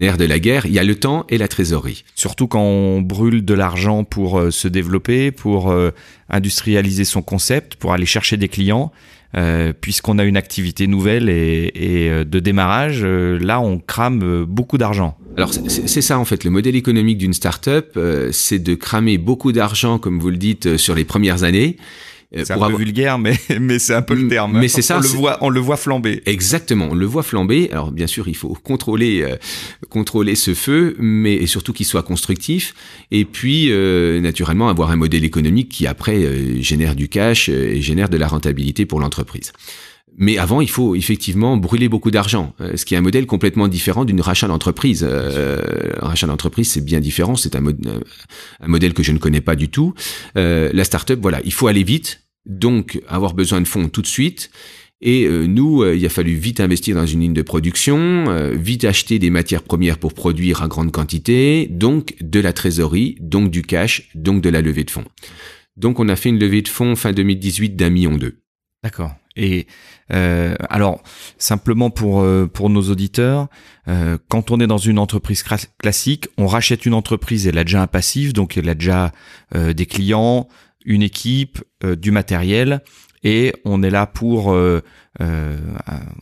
[0.00, 0.66] nerf de la guerre.
[0.66, 2.04] Il y a le temps et la trésorerie.
[2.14, 5.90] Surtout quand on brûle de l'argent pour euh, se développer, pour euh,
[6.28, 8.92] industrialiser son concept, pour aller chercher des clients.
[9.36, 14.46] Euh, puisqu'on a une activité nouvelle et, et euh, de démarrage, euh, là on crame
[14.46, 15.18] beaucoup d'argent.
[15.36, 17.98] Alors c'est ça en fait, le modèle économique d'une start-up,
[18.32, 21.76] c'est de cramer beaucoup d'argent, comme vous le dites, sur les premières années.
[22.32, 22.78] C'est un peu avoir...
[22.78, 24.58] vulgaire, mais, mais c'est un peu le terme.
[24.58, 24.98] Mais c'est ça.
[24.98, 26.22] On le, voit, on le voit flamber.
[26.26, 27.68] Exactement, on le voit flamber.
[27.70, 29.36] Alors bien sûr, il faut contrôler, euh,
[29.88, 32.74] contrôler ce feu, mais et surtout qu'il soit constructif.
[33.10, 37.80] Et puis, euh, naturellement, avoir un modèle économique qui après euh, génère du cash et
[37.80, 39.52] génère de la rentabilité pour l'entreprise.
[40.18, 44.04] Mais avant, il faut effectivement brûler beaucoup d'argent, ce qui est un modèle complètement différent
[44.04, 45.06] d'une rachat d'entreprise.
[45.08, 45.62] Euh,
[45.98, 47.36] rachat d'entreprise, c'est bien différent.
[47.36, 47.76] C'est un, mod
[48.60, 49.94] un, modèle que je ne connais pas du tout.
[50.36, 54.06] Euh, la startup, voilà, il faut aller vite, donc avoir besoin de fonds tout de
[54.06, 54.50] suite.
[55.02, 58.54] Et euh, nous, euh, il a fallu vite investir dans une ligne de production, euh,
[58.54, 63.50] vite acheter des matières premières pour produire à grande quantité, donc de la trésorerie, donc
[63.50, 65.04] du cash, donc de la levée de fonds.
[65.76, 68.38] Donc on a fait une levée de fonds fin 2018 d'un million deux.
[68.86, 69.16] D'accord.
[69.34, 69.66] Et
[70.12, 71.02] euh, alors,
[71.38, 73.48] simplement pour euh, pour nos auditeurs,
[73.88, 77.82] euh, quand on est dans une entreprise classique, on rachète une entreprise, elle a déjà
[77.82, 79.10] un passif, donc elle a déjà
[79.56, 80.46] euh, des clients,
[80.84, 82.80] une équipe, euh, du matériel,
[83.24, 84.56] et on est là pour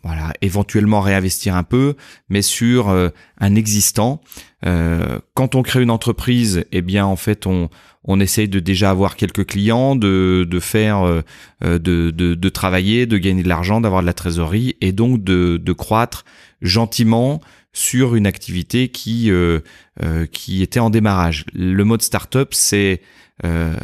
[0.03, 1.97] voilà éventuellement réinvestir un peu,
[2.31, 4.23] mais sur un existant.
[4.63, 7.69] quand on crée une entreprise, eh bien en fait on
[8.05, 11.23] on essaye de déjà avoir quelques clients, de, de faire, euh,
[11.63, 15.57] de, de, de, travailler, de gagner de l'argent, d'avoir de la trésorerie et donc de,
[15.57, 16.25] de croître
[16.61, 17.41] gentiment
[17.75, 19.61] sur une activité qui, euh,
[20.03, 21.45] euh, qui était en démarrage.
[21.53, 23.03] Le mode startup, c'est
[23.45, 23.77] euh,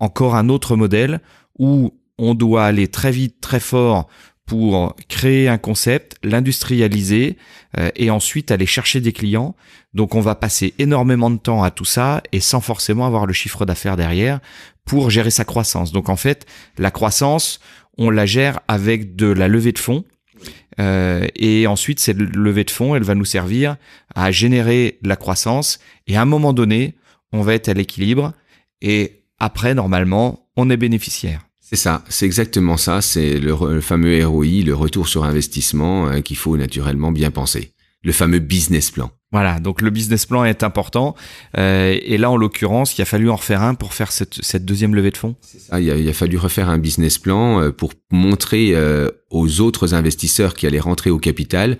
[0.00, 1.20] encore un autre modèle
[1.58, 4.08] où on doit aller très vite, très fort
[4.46, 7.36] pour créer un concept, l'industrialiser
[7.78, 9.56] euh, et ensuite aller chercher des clients.
[9.92, 13.32] Donc on va passer énormément de temps à tout ça et sans forcément avoir le
[13.32, 14.40] chiffre d'affaires derrière
[14.84, 15.90] pour gérer sa croissance.
[15.90, 16.46] Donc en fait,
[16.78, 17.60] la croissance,
[17.98, 20.04] on la gère avec de la levée de fonds.
[20.78, 23.76] Euh, et ensuite, cette levée de fonds, elle va nous servir
[24.14, 25.80] à générer de la croissance.
[26.06, 26.94] Et à un moment donné,
[27.32, 28.32] on va être à l'équilibre.
[28.80, 31.45] Et après, normalement, on est bénéficiaire.
[31.68, 36.36] C'est ça, c'est exactement ça, c'est le, fameux ROI, le retour sur investissement euh, qu'il
[36.36, 37.72] faut naturellement bien penser.
[38.04, 39.10] Le fameux business plan.
[39.32, 41.16] Voilà, donc le business plan est important.
[41.58, 44.64] Euh, et là, en l'occurrence, il a fallu en refaire un pour faire cette, cette
[44.64, 45.34] deuxième levée de fonds.
[45.40, 49.60] Ça, il, a, il, a, fallu refaire un business plan euh, pour montrer euh, aux
[49.60, 51.76] autres investisseurs qui allaient rentrer au capital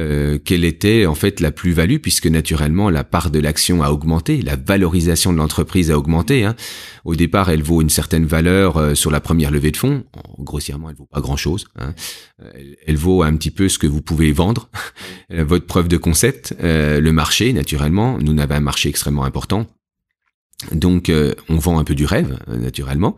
[0.00, 4.42] euh, quelle était en fait la plus-value, puisque naturellement la part de l'action a augmenté,
[4.42, 6.44] la valorisation de l'entreprise a augmenté.
[6.44, 6.56] Hein.
[7.04, 10.02] Au départ, elle vaut une certaine valeur euh, sur la première levée de fonds.
[10.40, 11.66] Grossièrement, elle vaut pas grand-chose.
[11.78, 11.94] Hein.
[12.54, 14.68] Elle, elle, vaut un petit peu ce que vous pouvez vendre,
[15.30, 18.18] votre preuve de concept, euh, le marché naturellement.
[18.18, 19.66] Nous n'avons un marché extrêmement important.
[20.72, 23.16] Donc, euh, on vend un peu du rêve, euh, naturellement.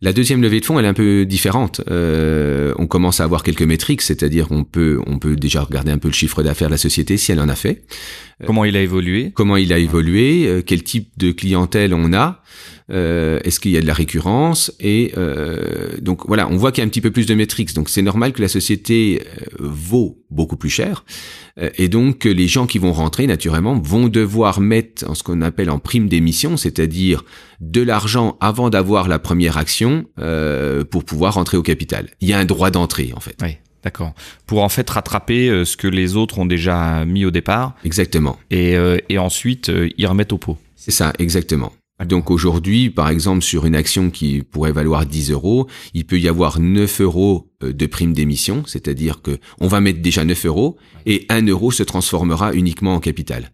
[0.00, 1.80] La deuxième levée de fonds, elle est un peu différente.
[1.90, 5.98] Euh, on commence à avoir quelques métriques, c'est-à-dire on peut, on peut déjà regarder un
[5.98, 7.84] peu le chiffre d'affaires de la société si elle en a fait.
[8.46, 9.32] Comment il a évolué?
[9.34, 12.42] Comment il a évolué Quel type de clientèle on a
[12.90, 16.82] euh, Est-ce qu'il y a de la récurrence Et euh, donc voilà, on voit qu'il
[16.82, 17.74] y a un petit peu plus de métriques.
[17.74, 21.04] Donc c'est normal que la société euh, vaut beaucoup plus cher,
[21.58, 25.40] euh, et donc les gens qui vont rentrer naturellement vont devoir mettre en ce qu'on
[25.42, 27.24] appelle en prime d'émission, c'est-à-dire
[27.60, 32.08] de l'argent avant d'avoir la première action euh, pour pouvoir rentrer au capital.
[32.20, 33.36] Il y a un droit d'entrée en fait.
[33.42, 33.56] Oui.
[33.82, 34.14] D'accord.
[34.46, 37.74] Pour en fait rattraper ce que les autres ont déjà mis au départ.
[37.84, 38.38] Exactement.
[38.50, 38.76] Et,
[39.10, 40.56] et ensuite, ils remettent au pot.
[40.74, 41.70] C'est ça, exactement.
[42.04, 46.28] Donc aujourd'hui, par exemple, sur une action qui pourrait valoir 10 euros, il peut y
[46.28, 50.76] avoir 9 euros euh, de prime d'émission, c'est-à-dire que on va mettre déjà 9 euros
[51.06, 53.52] et 1 euro se transformera uniquement en capital.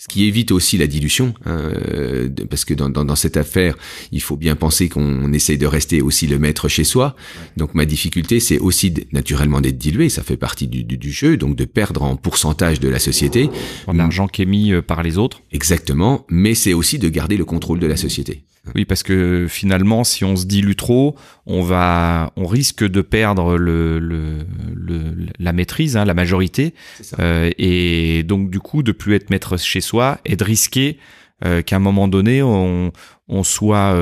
[0.00, 3.76] Ce qui évite aussi la dilution, hein, euh, parce que dans, dans, dans, cette affaire,
[4.12, 7.16] il faut bien penser qu'on essaye de rester aussi le maître chez soi.
[7.56, 11.36] Donc ma difficulté, c'est aussi naturellement d'être dilué, ça fait partie du, du, du, jeu,
[11.36, 13.50] donc de perdre en pourcentage de la société.
[13.88, 15.42] En argent qui est mis euh, par les autres.
[15.50, 18.44] Exactement, mais c'est aussi de garder le contrôle de la société.
[18.74, 21.16] Oui, parce que finalement, si on se dilue trop,
[21.46, 26.74] on va, on risque de perdre le, le, le la maîtrise, hein, la majorité,
[27.18, 30.98] euh, et donc du coup de plus être maître chez soi et de risquer
[31.44, 32.92] euh, qu'à un moment donné on,
[33.28, 33.94] on soit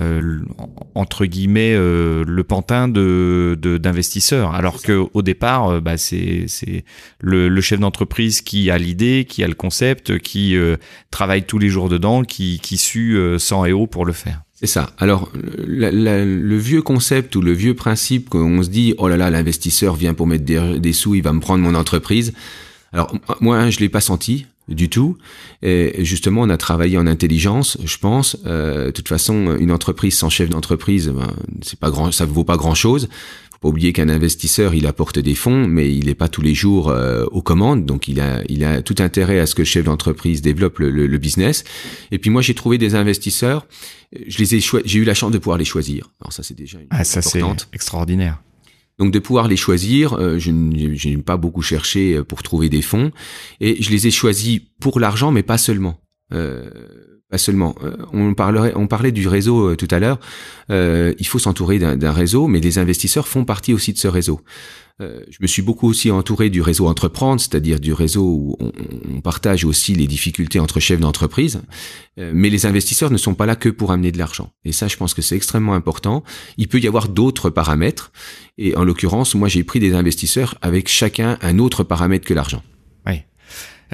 [0.00, 0.40] euh, euh,
[0.94, 6.84] entre guillemets euh, le pantin de d'investisseurs alors que au départ euh, bah, c'est c'est
[7.20, 10.56] le, le, chef d'entreprise qui a l'idée qui a le concept qui
[11.10, 14.66] travaille tous les jours dedans qui qui sue sang et eau pour le faire c'est
[14.68, 14.92] ça.
[14.98, 15.32] Alors,
[15.66, 19.28] la, la, le vieux concept ou le vieux principe qu'on se dit, oh là là,
[19.28, 22.32] l'investisseur vient pour mettre des, des, sous, il va me prendre mon entreprise.
[22.92, 25.16] Alors, moi, je l'ai pas senti du tout.
[25.62, 28.36] Et justement, on a travaillé en intelligence, je pense.
[28.46, 32.44] Euh, de toute façon, une entreprise sans chef d'entreprise, ben, c'est pas grand, ça vaut
[32.44, 33.08] pas grand chose.
[33.52, 36.54] Faut pas oublier qu'un investisseur, il apporte des fonds, mais il n'est pas tous les
[36.54, 37.84] jours euh, aux commandes.
[37.84, 40.90] Donc, il a, il a tout intérêt à ce que le chef d'entreprise développe le,
[40.90, 41.64] le, le, business.
[42.10, 43.66] Et puis, moi, j'ai trouvé des investisseurs.
[44.26, 46.10] Je les ai, j'ai eu la chance de pouvoir les choisir.
[46.20, 47.42] Alors ça, c'est déjà une ah, ça c'est
[47.72, 48.40] extraordinaire.
[48.98, 52.82] Donc de pouvoir les choisir, euh, je n'ai pas beaucoup cherché euh, pour trouver des
[52.82, 53.10] fonds
[53.60, 56.00] et je les ai choisis pour l'argent, mais pas seulement.
[56.32, 56.70] Euh,
[57.28, 57.74] pas seulement.
[58.12, 60.20] On on parlait du réseau tout à l'heure.
[60.68, 64.40] il faut s'entourer d'un réseau, mais les investisseurs font partie aussi de ce réseau.
[65.00, 69.20] Euh, je me suis beaucoup aussi entouré du réseau entreprendre, c'est-à-dire du réseau où on,
[69.20, 71.62] partage aussi les difficultés entre chefs d'entreprise.
[72.18, 74.52] Euh, mais les investisseurs ne sont pas là que pour amener de l'argent.
[74.64, 76.22] Et ça, je pense que c'est extrêmement important.
[76.58, 78.12] Il peut y avoir d'autres paramètres.
[78.58, 82.62] Et en l'occurrence, moi, j'ai pris des investisseurs avec chacun un autre paramètre que l'argent.
[83.06, 83.22] Oui.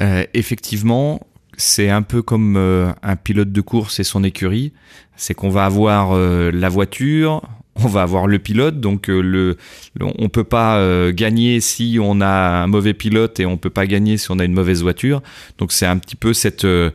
[0.01, 1.20] Euh, effectivement,
[1.57, 4.72] c'est un peu comme euh, un pilote de course et son écurie.
[5.16, 7.42] C'est qu'on va avoir euh, la voiture,
[7.84, 9.56] on va avoir le pilote, donc euh, le,
[10.00, 13.86] on peut pas euh, gagner si on a un mauvais pilote et on peut pas
[13.86, 15.22] gagner si on a une mauvaise voiture.
[15.58, 16.90] Donc c'est un petit peu cette, euh,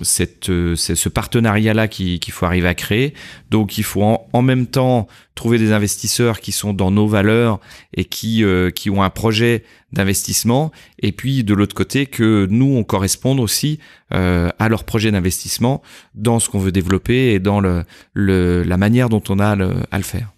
[0.00, 3.14] cette, c'est ce partenariat-là qu'il faut arriver à créer.
[3.50, 7.60] Donc il faut en, même temps trouver des investisseurs qui sont dans nos valeurs
[7.94, 12.84] et qui, qui ont un projet d'investissement, et puis de l'autre côté que nous on
[12.84, 13.78] corresponde aussi
[14.12, 15.82] euh, à leur projet d'investissement
[16.14, 19.74] dans ce qu'on veut développer et dans le, le, la manière dont on a le,
[19.90, 20.32] à le faire.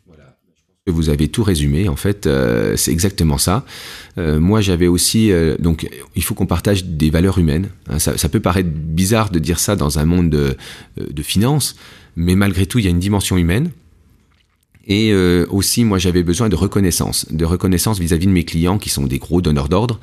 [0.87, 3.65] Vous avez tout résumé, en fait, euh, c'est exactement ça.
[4.19, 7.71] Euh, moi, j'avais aussi, euh, donc, il faut qu'on partage des valeurs humaines.
[7.89, 10.59] Hein, ça, ça, peut paraître bizarre de dire ça dans un monde de,
[10.99, 11.75] de finances,
[12.17, 13.71] mais malgré tout, il y a une dimension humaine.
[14.87, 18.79] Et euh, aussi, moi, j'avais besoin de reconnaissance, de reconnaissance vis-à-vis -vis de mes clients
[18.79, 19.99] qui sont des gros donneurs d'ordre,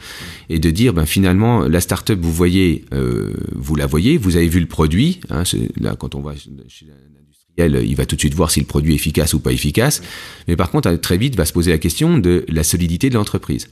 [0.50, 4.48] et de dire, ben finalement, la startup, vous voyez, euh, vous la voyez, vous avez
[4.48, 5.20] vu le produit.
[5.30, 5.44] Hein,
[5.80, 8.94] là, quand on va chez l'industriel, il va tout de suite voir si le produit
[8.94, 10.02] est efficace ou pas efficace.
[10.48, 13.68] Mais par contre, très vite, va se poser la question de la solidité de l'entreprise.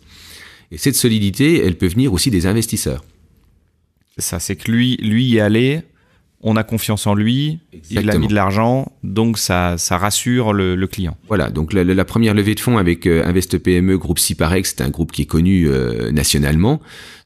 [0.71, 3.03] Et cette solidité, elle peut venir aussi des investisseurs.
[4.19, 5.81] Ça, c'est que lui, lui y aller
[6.41, 8.01] on a confiance en lui, Exactement.
[8.01, 11.17] il a mis de l'argent, donc ça, ça rassure le, le client.
[11.27, 14.83] Voilà, donc la, la, première levée de fonds avec euh, Invest PME, groupe Ciparex, c'est
[14.83, 16.79] un groupe qui est connu euh, nationalement.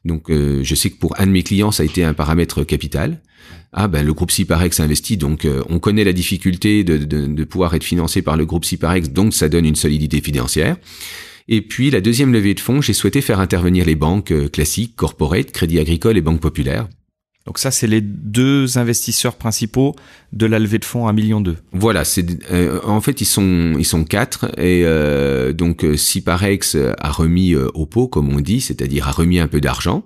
[0.04, 2.64] Donc euh, je sais que pour un de mes clients, ça a été un paramètre
[2.64, 3.20] capital.
[3.72, 7.74] Ah ben le groupe Ciparex investit, donc on connaît la difficulté de, de, de, pouvoir
[7.74, 10.76] être financé par le groupe Ciparex, donc ça donne une solidité financière.
[11.48, 15.50] Et puis la deuxième levée de fonds, j'ai souhaité faire intervenir les banques classiques, corporate,
[15.50, 16.86] Crédit Agricole et Banque Populaire
[17.46, 19.94] Donc ça, c'est les deux investisseurs principaux
[20.34, 21.56] de la levée de fonds à million deux.
[21.72, 27.10] Voilà, c'est euh, en fait ils sont ils sont quatre et euh, donc Ciparex a
[27.10, 30.04] remis au pot comme on dit, c'est-à-dire a remis un peu d'argent.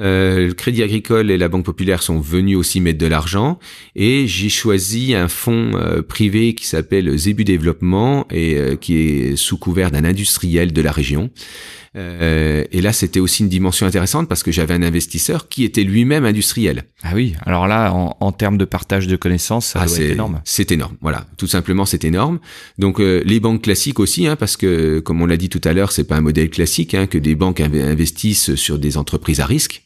[0.00, 3.60] Euh, le Crédit Agricole et la Banque Populaire sont venus aussi mettre de l'argent
[3.94, 9.36] et j'ai choisi un fonds euh, privé qui s'appelle Zébu Développement et euh, qui est
[9.36, 11.30] sous couvert d'un industriel de la région
[11.96, 15.84] euh, et là, c'était aussi une dimension intéressante parce que j'avais un investisseur qui était
[15.84, 16.84] lui-même industriel.
[17.02, 20.12] Ah oui, alors là, en, en, termes de partage de connaissances, ça ah, doit être
[20.12, 20.40] énorme.
[20.44, 21.26] C'est énorme, voilà.
[21.36, 22.38] Tout simplement, c'est énorme.
[22.78, 25.72] Donc, euh, les banques classiques aussi, hein, parce que, comme on l'a dit tout à
[25.72, 29.46] l'heure, c'est pas un modèle classique hein, que des banques investissent sur des entreprises à
[29.46, 29.82] risque.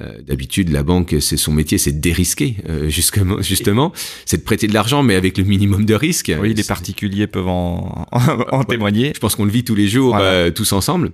[0.00, 3.92] Euh, D'habitude, la banque, c'est son métier, c'est de dérisquer, euh, justement, justement,
[4.26, 6.32] c'est de prêter de l'argent, mais avec le minimum de risque.
[6.40, 9.12] Oui, les particuliers peuvent en, en, témoigner.
[9.14, 11.12] Je pense qu'on le vit tous les jours, euh, tous ensemble.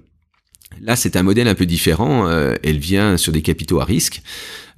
[0.82, 2.26] Là, c'est un modèle un peu différent.
[2.26, 4.22] Euh, elle vient sur des capitaux à risque.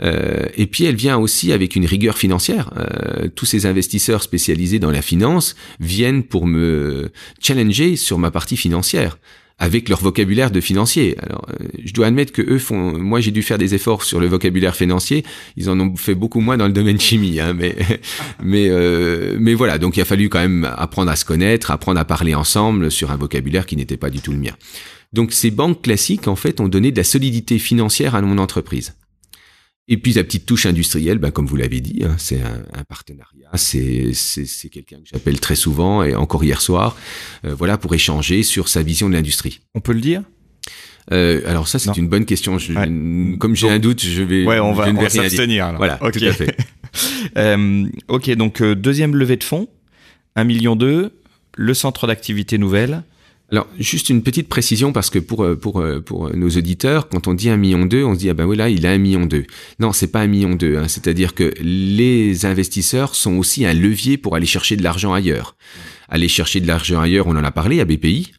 [0.03, 2.71] Euh, et puis, elle vient aussi avec une rigueur financière.
[2.77, 7.11] Euh, tous ces investisseurs spécialisés dans la finance viennent pour me
[7.41, 9.19] challenger sur ma partie financière
[9.59, 11.17] avec leur vocabulaire de financier.
[11.23, 11.47] Alors,
[11.85, 12.99] je dois admettre que eux font.
[12.99, 15.25] Moi, j'ai dû faire des efforts sur le vocabulaire financier.
[15.57, 17.77] Ils en ont fait beaucoup moins dans le domaine chimie, hein, mais
[18.43, 18.69] mais
[19.39, 19.79] mais voilà.
[19.79, 23.13] Donc, il a fallu quand même apprendre à se connaître, apprendre à parler ensemble sur
[23.13, 24.57] un vocabulaire qui n'était pas du tout le mien.
[25.13, 28.95] Donc ces banques classiques, en fait, ont donné de la solidité financière à mon entreprise.
[29.89, 33.51] Et puis la petite touche industrielle, ben, comme vous l'avez dit, hein, c'est un, partenariat,
[33.55, 36.97] c'est, c'est, quelqu'un que j'appelle très souvent, et encore hier soir,
[37.45, 39.61] euh, voilà, pour échanger sur sa vision de l'industrie.
[39.75, 40.23] On peut le dire?
[41.11, 42.59] Euh, alors ça c'est une bonne question.
[43.39, 44.47] Comme j'ai un doute, je vais.
[44.47, 45.75] Ouais, on va, on va s'abstenir.
[45.77, 46.57] Voilà, tout à fait.
[47.37, 49.69] euh, ok, donc deuxième levée de fonds,
[50.37, 51.11] 1 million d'eux,
[51.57, 53.03] le centre d'activité nouvelle,
[53.53, 57.29] alors, juste une petite précision parce que pour euh, pour euh, pour nos auditeurs, quand
[57.29, 59.27] on dit un million deux, on se dit ah ben voilà, il a un million
[59.27, 59.45] deux.
[59.79, 60.79] Non, c'est pas un million deux.
[60.79, 60.89] Hein.
[60.89, 65.55] C'est-à-dire que les investisseurs sont aussi un levier pour aller chercher de l'argent ailleurs.
[66.09, 68.33] Aller chercher de l'argent ailleurs, on en a parlé à BPI.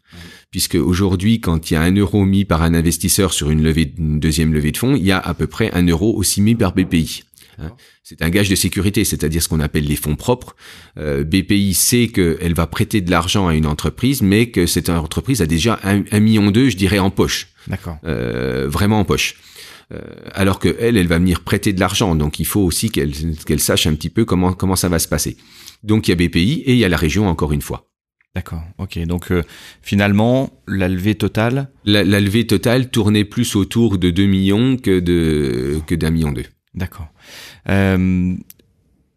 [0.50, 3.92] Puisque aujourd'hui, quand il y a un euro mis par un investisseur sur une levée,
[3.98, 6.56] une deuxième levée de fonds, il y a à peu près un euro aussi mis
[6.56, 7.24] par BPI.
[7.60, 7.72] Hein.
[8.04, 10.56] C'est un gage de sécurité, c'est-à-dire ce qu'on appelle les fonds propres.
[10.98, 15.42] Euh, BPI sait qu'elle va prêter de l'argent à une entreprise, mais que cette entreprise
[15.42, 17.50] a déjà un, million d'eux, je dirais, en poche.
[17.68, 17.98] D'accord.
[18.06, 19.36] Euh, vraiment en poche.
[19.94, 20.00] Euh,
[20.32, 23.86] alors que elle, elle va venir prêter de l'argent, donc il faut aussi qu'elle sache
[23.86, 25.38] un petit peu comment comment ça va se passer.
[25.84, 27.90] Donc il y a BPI et il y a la région encore une fois.
[28.34, 28.98] D'accord, ok.
[29.06, 29.32] Donc
[29.82, 35.00] finalement, la levée totale la, la, levée totale tournait plus autour de 2 millions que
[35.00, 36.46] de que d'un million d'eux.
[36.76, 37.08] D'accord.
[37.70, 38.36] Euh,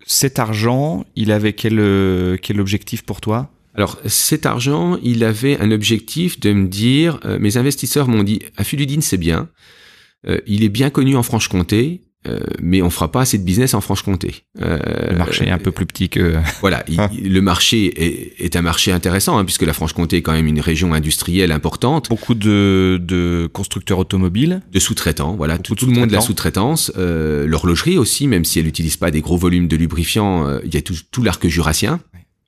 [0.06, 3.50] cet argent, il avait quel, euh, quel objectif pour toi?
[3.74, 8.40] Alors cet argent, il avait un objectif de me dire, euh, mes investisseurs m'ont dit,
[8.56, 9.48] Affiludine c'est bien,
[10.46, 13.80] il est bien connu en Franche-Comté, euh, mais on fera pas assez de business en
[13.80, 14.44] Franche-Comté.
[14.60, 14.78] Euh,
[15.10, 16.36] le marché est un peu plus petit que.
[16.60, 17.10] voilà, ah.
[17.22, 20.60] le marché est, est, un marché intéressant hein, puisque la Franche-Comté est quand même une
[20.60, 22.08] région industrielle importante.
[22.08, 24.62] Beaucoup de, de constructeurs automobiles.
[24.72, 28.58] De sous-traitants, voilà, tout, tout, le monde de la sous-traitance, euh, l'horlogerie aussi, même si
[28.58, 32.00] elle n'utilise pas des gros volumes de lubrifiants, il y a tout, tout l'arc jurassien.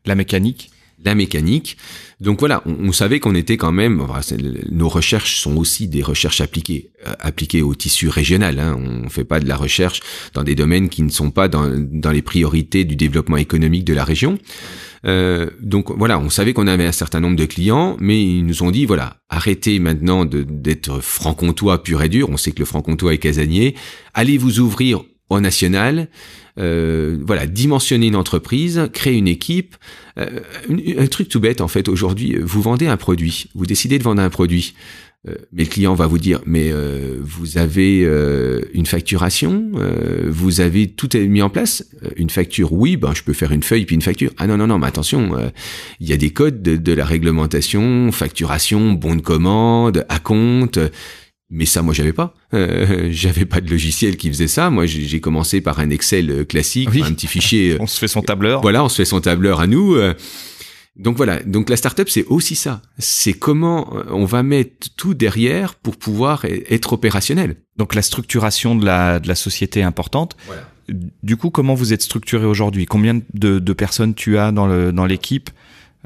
[0.06, 0.70] La mécanique
[1.05, 1.77] la mécanique.
[2.20, 4.05] Donc voilà, on, savait qu'on était quand même.
[4.70, 8.59] nos recherches sont aussi des recherches appliquées, euh, appliquées au tissu régional.
[8.59, 8.77] Hein.
[8.77, 10.01] On ne fait pas de la recherche
[10.35, 11.70] dans des domaines qui ne sont pas dans,
[12.11, 14.39] les priorités du développement économique de la région.
[15.07, 18.65] Euh, donc voilà, on savait qu'on avait un certain nombre de clients, mais ils nous
[18.65, 22.29] ont dit voilà, arrêtez maintenant d'être franc-comtois pur et dur.
[22.31, 23.77] On sait que le franc-comtois est casanier.
[24.15, 26.09] Allez vous ouvrir au national,
[26.59, 29.76] euh, voilà, dimensionner une entreprise, créer une équipe,
[30.18, 31.88] euh, un, truc tout bête en fait.
[31.88, 34.74] Aujourd'hui, vous vendez un produit, vous décidez de vendre un produit,
[35.26, 39.72] euh, mais le client va vous dire mais euh, vous avez euh, une facturation,
[40.28, 41.84] vous avez tout mis en place,
[42.16, 44.30] une facture, oui, ben je peux faire une feuille puis une facture.
[44.38, 45.32] Ah non non non, mais attention,
[46.00, 50.78] il y a des codes de, de la réglementation, facturation, bon de commande, à compte
[51.51, 52.35] mais ça, moi, j'avais pas.
[52.53, 54.70] Euh, j'avais pas de logiciel qui faisait ça.
[54.70, 57.77] Moi, j'ai commencé par un Excel euh, classique, un petit fichier.
[57.81, 58.61] on se fait son tableur.
[58.61, 59.95] Voilà, on se fait son tableur à nous.
[59.95, 60.15] Euh.
[60.97, 61.43] Donc voilà.
[61.45, 62.83] Donc la startup, c'est aussi ça.
[62.99, 67.57] C'est comment on va mettre tout derrière pour pouvoir e-, être opérationnel.
[67.77, 70.37] Donc la structuration de la, de la société est importante.
[70.47, 70.69] Voilà.
[71.23, 72.87] Du coup, comment vous êtes structuré aujourd'hui?
[72.87, 75.51] Combien de, de, personnes tu as dans le dans l'équipe?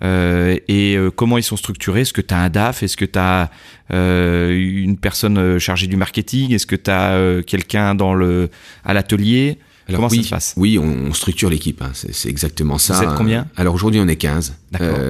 [0.02, 2.02] Euh, et euh, comment ils sont structurés?
[2.02, 2.82] Est-ce que tu as un DAF?
[2.82, 3.50] Est-ce que tu as
[3.92, 6.52] euh, une personne chargée du marketing?
[6.52, 8.50] Est-ce que tu as quelqu'un dans le
[8.84, 9.58] à l'atelier?
[9.92, 10.54] Comment oui, ça se passe?
[10.56, 11.82] Oui, on, structure l'équipe.
[11.82, 11.90] Hein.
[11.92, 12.94] C'est exactement ça.
[12.94, 13.46] Vous êtes combien?
[13.56, 14.54] Alors aujourd'hui, on est 15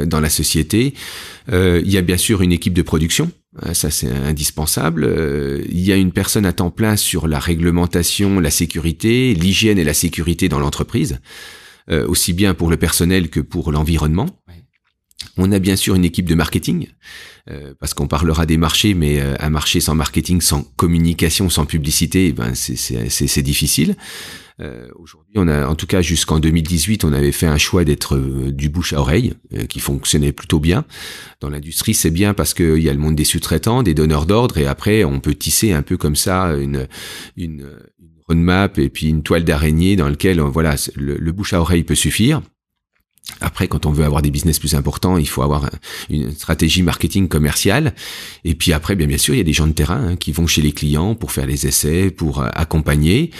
[0.06, 0.94] dans la société.
[1.48, 3.30] il y a bien sûr une équipe de production
[3.74, 5.08] Ça, c'est indispensable.
[5.68, 9.84] Il y a une personne à temps plein sur la réglementation, la sécurité, l'hygiène et
[9.84, 11.20] la sécurité dans l'entreprise,
[11.90, 14.26] aussi bien pour le personnel que pour l'environnement.
[15.38, 16.88] On a bien sûr une équipe de marketing,
[17.50, 21.64] euh, parce qu'on parlera des marchés, mais euh, un marché sans marketing, sans communication, sans
[21.64, 23.96] publicité, eh ben c'est difficile.
[24.60, 28.16] Euh, Aujourd'hui, on a, en tout cas jusqu'en 2018, on avait fait un choix d'être
[28.16, 29.32] euh, du bouche à oreille,
[29.70, 30.84] qui fonctionnait plutôt bien.
[31.40, 34.58] Dans l'industrie, c'est bien parce qu'il y a le monde des sous-traitants, des donneurs d'ordre,
[34.58, 36.86] et après, on peut tisser un peu comme ça une,
[37.38, 41.84] une, une roadmap et puis une toile d'araignée dans lequel, voilà, le bouche à oreille
[41.84, 42.42] peut suffire.
[43.42, 45.68] Après, quand on veut avoir des business plus importants, il faut avoir
[46.08, 47.94] une stratégie marketing commerciale.
[48.44, 50.46] Et puis après, bien, sûr, il y a des gens de terrain hein, qui vont
[50.46, 53.30] chez les clients pour faire les essais, pour euh, accompagner.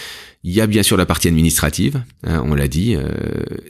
[0.44, 3.05] Il y a bien sûr la partie administrative, hein, on l'a dit, euh,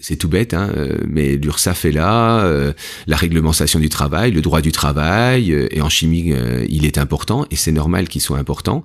[0.00, 2.72] c'est tout bête, hein, euh, mais l'URSSAF est là, euh,
[3.06, 6.32] la réglementation du travail, le droit du travail, et en chimie,
[6.70, 8.84] il est important, et c'est normal qu'il soit important.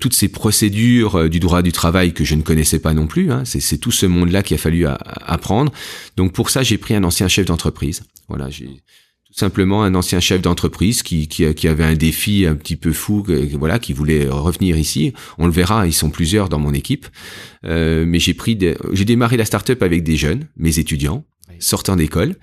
[0.00, 3.42] toutes ces procédures du droit du travail que je ne connaissais pas non plus, hein,
[3.44, 5.72] c'est tout ce monde-là qu'il a fallu apprendre.
[6.16, 8.02] Donc pour ça, j'ai pris un ancien chef d'entreprise.
[8.28, 8.82] Voilà, j'ai
[9.34, 13.26] simplement un ancien chef d'entreprise qui, qui, qui, avait un défi un petit peu fou,
[13.58, 15.12] voilà, qui voulait revenir ici.
[15.38, 17.06] On le verra, ils sont plusieurs dans mon équipe.
[17.64, 18.56] Euh, mais j'ai pris,
[18.92, 21.24] j'ai démarré la start-up avec des jeunes, mes étudiants,
[21.58, 22.36] sortant d'école,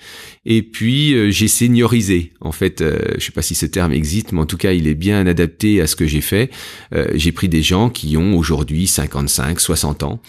[0.46, 2.34] et puis euh, j'ai seniorisé.
[2.42, 4.88] En fait, euh, je sais pas si ce terme existe, mais en tout cas, il
[4.88, 6.50] est bien adapté à ce que j'ai fait.
[6.94, 10.22] Euh, j'ai pris des gens qui ont aujourd'hui 55, 60 ans,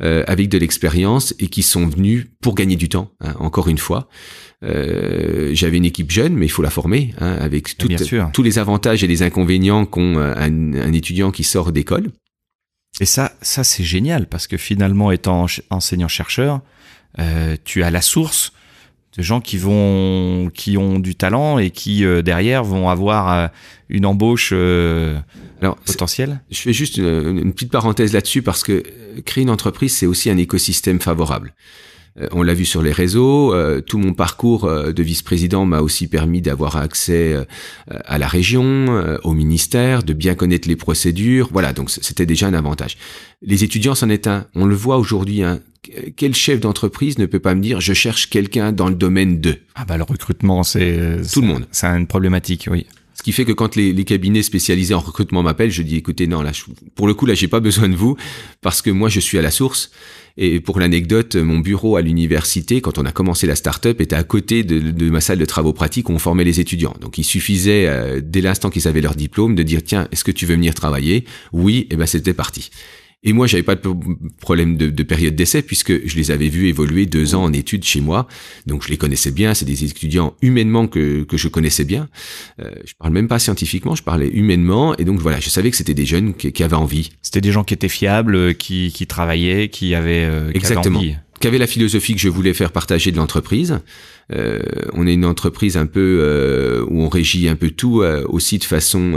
[0.00, 3.12] avec de l'expérience et qui sont venus pour gagner du temps.
[3.20, 4.08] Hein, encore une fois.
[4.64, 9.04] Euh, j'avais une équipe jeune, mais il faut la former hein, avec tous les avantages
[9.04, 12.10] et les inconvénients qu'ont euh, un, étudiant qui sort d'école.
[13.00, 16.62] Et ça, ça c'est génial parce que finalement, étant enseignant chercheur,
[17.18, 18.52] euh, tu as la source
[19.18, 23.50] de gens qui vont, qui ont du talent et qui derrière vont avoir
[23.88, 26.40] une embauche Alors, potentielle.
[26.50, 28.82] Je fais juste une, une petite parenthèse là-dessus parce que
[29.24, 31.54] créer une entreprise, c'est aussi un écosystème favorable.
[32.20, 33.54] Euh, on l'a vu sur les réseaux.
[33.54, 37.36] Euh, tout mon parcours euh, de vice-président m'a aussi permis d'avoir accès
[37.88, 41.48] à la région, au ministère, de bien connaître les procédures.
[41.52, 42.96] Voilà, donc c'était déjà un avantage.
[43.42, 44.46] Les étudiants c'en est un.
[44.54, 45.42] On le voit aujourd'hui.
[45.42, 45.60] Hein.
[46.16, 49.58] Quel chef d'entreprise ne peut pas me dire je cherche quelqu'un dans le domaine de?
[49.74, 51.66] Ah bah le recrutement c'est tout le monde.
[51.70, 52.86] C'est une problématique, oui.
[53.14, 56.42] Ce qui fait que quand les, cabinets spécialisés en recrutement m'appellent, je dis écoutez non
[56.42, 56.52] là
[56.94, 58.16] pour le coup là j'ai pas besoin de vous
[58.60, 59.90] parce que moi je suis à la source
[60.38, 64.22] et pour l'anecdote, mon bureau à l'université, quand on a commencé la start-up, était à
[64.22, 66.94] côté de, ma salle de travaux pratiques où on formait les étudiants.
[67.00, 70.32] Donc il suffisait, euh, dès l'instant qu'ils avaient leur diplôme, de dire tiens, est-ce que
[70.32, 71.24] tu veux venir travailler?
[71.52, 72.70] Oui, et ben c'était parti.
[73.22, 73.80] Et moi, j'avais pas de
[74.40, 78.00] problème de, période d'essai puisque je les avais vus évoluer deux ans en études chez
[78.00, 78.28] moi.
[78.66, 79.52] Donc, je les connaissais bien.
[79.54, 82.08] C'est des étudiants humainement que, que je connaissais bien.
[82.60, 84.96] Euh, je parle même pas scientifiquement, je parlais humainement.
[84.96, 87.10] Et donc, voilà, je savais que c'était des jeunes qui, avaient envie.
[87.22, 91.02] C'était des gens qui étaient fiables, qui, qui travaillaient, qui avaient, euh, Exactement.
[91.40, 93.80] Qui avaient la philosophie que je voulais faire partager de l'entreprise.
[94.32, 94.60] Euh,
[94.94, 98.64] on est une entreprise un peu euh, où on régit un peu tout aussi de
[98.64, 99.14] façon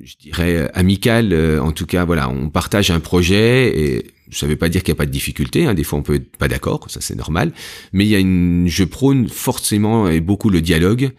[0.00, 4.56] je dirais amical euh, en tout cas voilà on partage un projet et ça veut
[4.56, 5.74] pas dire qu'il n'y a pas de difficulté hein.
[5.74, 7.52] des fois on peut être pas d'accord ça c'est normal
[7.92, 11.10] mais il y a une je prône forcément et beaucoup le dialogue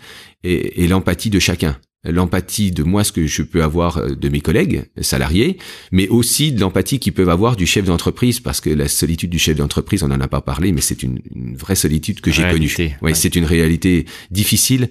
[0.43, 1.75] et l'empathie de chacun
[2.05, 5.57] l'empathie de moi, ce que je peux avoir euh, de mes collègues salariés,
[5.91, 9.39] mais aussi de l'empathie qu'ils peuvent avoir du chef d'entreprise, parce que la solitude du
[9.39, 11.19] chef d'entreprise, on n'en a pas parlé, mais c'est une,
[11.55, 12.71] vraie solitude que j'ai connue.
[13.01, 14.89] Ouais, c'est une réalité difficile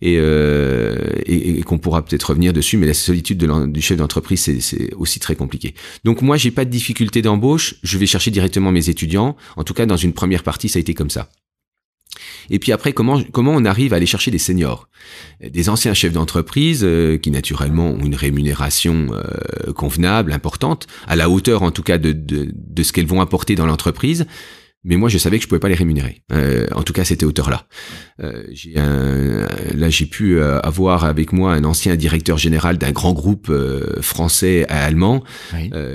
[0.00, 4.60] et, euh, et, qu'on pourra peut-être revenir dessus, mais la solitude de du chef d'entreprise,
[4.60, 5.74] c'est aussi très compliqué.
[6.04, 9.36] Donc moi, j'ai pas de difficulté d'embauche, je vais chercher directement mes étudiants.
[9.56, 11.30] En tout cas, dans une première partie, ça a été comme ça.
[12.50, 14.88] Et puis après, comment comment on arrive à aller chercher des seniors,
[15.40, 21.28] des anciens chefs d'entreprise euh, qui naturellement ont une rémunération euh, convenable, importante, à la
[21.30, 24.26] hauteur en tout cas de, de, de ce qu'elles vont apporter dans l'entreprise,
[24.86, 26.22] mais moi je savais que je pouvais pas les rémunérer.
[26.32, 27.66] Euh, en tout cas, c'était hauteur-là.
[28.22, 32.92] Euh, j'ai un, là, j'ai pu euh, avoir avec moi un ancien directeur général d'un
[32.92, 35.22] grand groupe euh, français et allemand,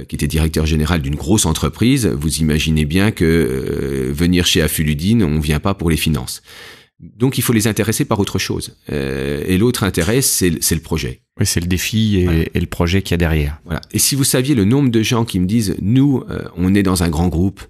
[0.08, 2.06] qui était directeur général d'une grosse entreprise.
[2.06, 6.42] Vous imaginez bien que venir chez Affuludine, on vient pas pour les finances.
[7.02, 8.78] Donc il faut les intéresser par autre chose.
[8.92, 11.24] Euh, et l'autre intérêt, c'est le projet.
[11.40, 13.60] Oui, c'est le défi et, le projet qu'il y a derrière.
[13.66, 13.82] Voilà.
[13.92, 16.84] Et si vous saviez le nombre de gens qui me disent, nous, euh, on est
[16.84, 17.62] dans un grand groupe,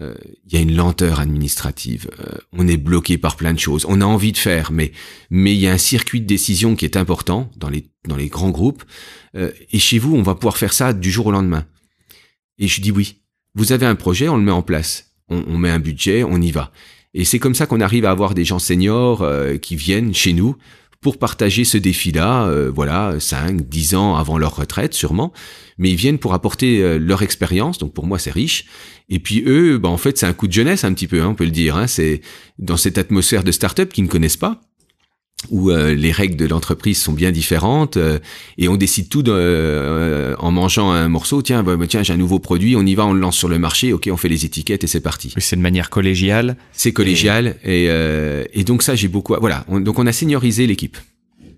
[0.00, 0.14] euh,
[0.46, 2.08] il y a une lenteur administrative,
[2.52, 4.92] on est bloqué par plein de choses, on a envie de faire, mais
[5.28, 8.28] mais il y a un circuit de décision qui est important dans les dans les
[8.28, 8.84] grands groupes.
[9.34, 11.66] et chez vous, on va pouvoir faire ça du jour au lendemain.
[12.58, 13.16] Et je dis oui.
[13.54, 16.40] Vous avez un projet, on le met en place, on, on met un budget, on
[16.40, 16.72] y va.
[17.14, 20.32] Et c'est comme ça qu'on arrive à avoir des gens seniors euh, qui viennent chez
[20.32, 20.56] nous
[21.00, 25.32] pour partager ce défi-là, euh, voilà, 5, 10 ans avant leur retraite sûrement,
[25.78, 28.66] mais ils viennent pour apporter euh, leur expérience, donc pour moi c'est riche.
[29.08, 31.28] Et puis eux, bah, en fait c'est un coup de jeunesse un petit peu, hein,
[31.28, 32.20] on peut le dire, hein, c'est
[32.58, 34.60] dans cette atmosphère de start-up qu'ils ne connaissent pas,
[35.50, 37.96] où euh, les règles de l'entreprise sont bien différentes
[38.58, 41.42] et on décide tout en mangeant un morceau.
[41.42, 43.58] Tiens, bah, tiens, j'ai un nouveau produit, on y va, on le lance sur le
[43.58, 43.92] marché.
[43.92, 45.32] Ok, on fait les étiquettes et c'est parti.
[45.38, 46.56] c'est de manière collégiale.
[46.72, 47.88] C'est collégial et,
[48.52, 49.34] et, donc ça j'ai beaucoup.
[49.38, 50.96] Voilà, donc on a seniorisé l'équipe.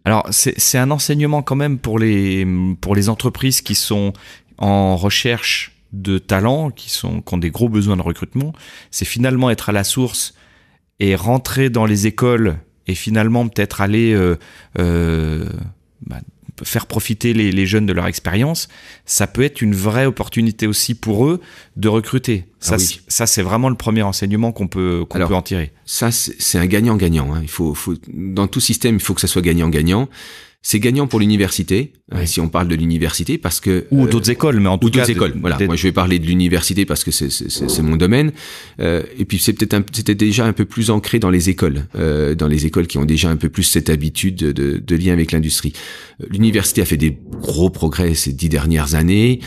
[0.04, 2.46] Alors c'est un enseignement quand même pour les,
[2.80, 4.12] pour les entreprises qui sont
[4.58, 8.52] en recherche de talents, qui, sont, qui ont des gros besoins de recrutement.
[8.90, 10.34] C'est finalement être à la source
[11.00, 12.56] et rentrer dans les écoles
[12.90, 14.36] et finalement peut-être aller euh,
[14.78, 15.44] euh,
[16.06, 16.20] bah,
[16.62, 18.68] faire profiter les, les, jeunes de leur expérience,
[19.06, 21.40] ça peut être une vraie opportunité aussi pour eux
[21.76, 22.44] de recruter.
[22.58, 25.72] Ça, ah ça c'est vraiment le premier enseignement qu'on peut, qu'on peut en tirer.
[25.86, 27.32] Ça, c'est un gagnant-gagnant.
[27.34, 27.40] Hein.
[27.42, 30.08] Il faut, faut, dans tout système, il faut que ça soit gagnant-gagnant.
[30.62, 34.34] C'est gagnant pour l'université, euh, si on parle de l'université, parce que ou d'autres euh,
[34.34, 35.32] écoles, mais en tout ou cas d'autres écoles.
[35.40, 38.32] Voilà, moi je vais parler de l'université parce que c'est mon domaine.
[38.78, 42.34] Euh, et puis c'est peut-être c'était déjà un peu plus ancré dans les écoles, euh,
[42.34, 45.14] dans les écoles qui ont déjà un peu plus cette habitude de, de, de lien
[45.14, 45.72] avec l'industrie.
[46.22, 49.40] Euh, l'université a fait des gros progrès ces dix dernières années.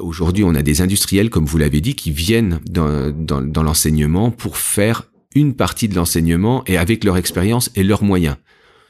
[0.00, 4.30] Aujourd'hui, on a des industriels, comme vous l'avez dit, qui viennent dans, dans, dans l'enseignement
[4.30, 8.36] pour faire une partie de l'enseignement et avec leur expérience et leurs moyens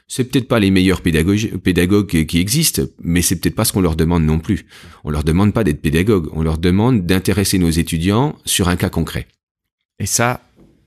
[0.08, 3.96] c'est peut-être pas les meilleurs pédagogues, qui existent, mais c'est peut-être pas ce qu'on leur
[3.96, 4.66] demande non plus.
[5.04, 8.88] On leur demande pas d'être pédagogue, on leur demande d'intéresser nos étudiants sur un cas
[8.88, 9.26] concret.
[9.98, 10.42] Et ça,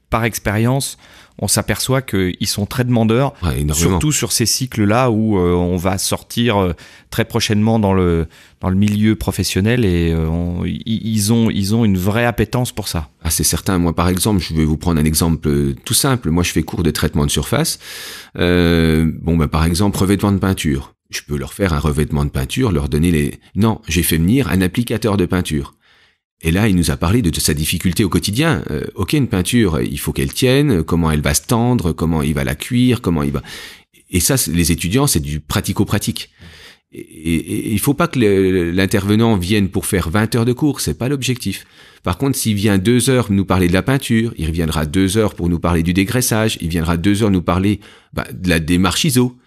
[0.10, 0.98] par expérience,
[1.42, 3.34] on s'aperçoit qu'ils sont très demandeurs,
[3.74, 6.74] surtout sur ces cycles-là où euh, on va sortir euh,
[7.10, 8.28] très prochainement dans le
[8.60, 10.28] dans le milieu professionnel et euh,
[10.66, 13.10] ils ont ils ont une vraie appétence pour ça.
[13.24, 13.78] Ah c'est certain.
[13.78, 16.30] Moi par exemple, je vais vous prendre un exemple tout simple.
[16.30, 17.80] Moi je fais cours de traitement de surface.
[18.36, 20.94] bon bah par exemple revêtement de peinture.
[21.10, 23.40] Je peux leur faire un revêtement de peinture, leur donner les.
[23.56, 25.74] Non, j'ai fait venir un applicateur de peinture.
[26.42, 28.64] Et là, il nous a parlé de, sa difficulté au quotidien.
[28.72, 32.34] Euh, ok, une peinture, il faut qu'elle tienne, comment elle va se tendre, comment il
[32.34, 33.42] va la cuire, comment il va.
[34.10, 36.30] Et ça, les étudiants, c'est du pratico-pratique.
[36.92, 38.20] Et, et, il faut pas que
[38.72, 41.66] l'intervenant vienne pour faire 20 heures de cours, c'est pas l'objectif.
[42.04, 45.36] Par contre, s'il vient deux heures nous parler de la peinture, il reviendra deux heures
[45.36, 47.82] pour nous parler du dégraissage, il viendra deux heures nous parler
[48.14, 49.38] bah, de la démarche ISO.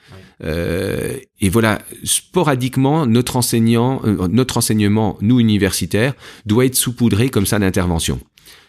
[0.44, 6.14] Euh, et voilà, sporadiquement, notre enseignant, euh, notre enseignement, nous universitaires,
[6.46, 8.20] doit être saupoudré comme ça d'intervention.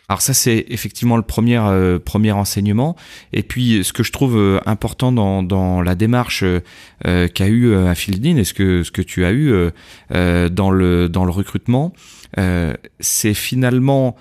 [0.10, 2.98] Alors ça c'est effectivement le premier euh, premier enseignement
[3.32, 6.44] et puis ce que je trouve important dans, dans la démarche
[7.04, 9.54] qu'a eu un Fieldin et ce que ce que tu as eu
[10.12, 11.94] dans le dans le recrutement
[13.00, 14.18] c'est finalement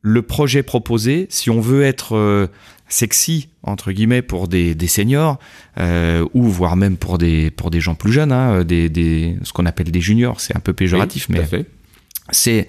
[0.00, 2.48] le projet proposé si on veut être
[2.88, 5.38] sexy entre guillemets pour des, des seniors
[5.78, 9.52] euh, ou voire même pour des pour des gens plus jeunes hein, des, des ce
[9.52, 11.44] qu'on appelle des juniors c'est un peu péjoratif mais
[12.30, 12.68] c'est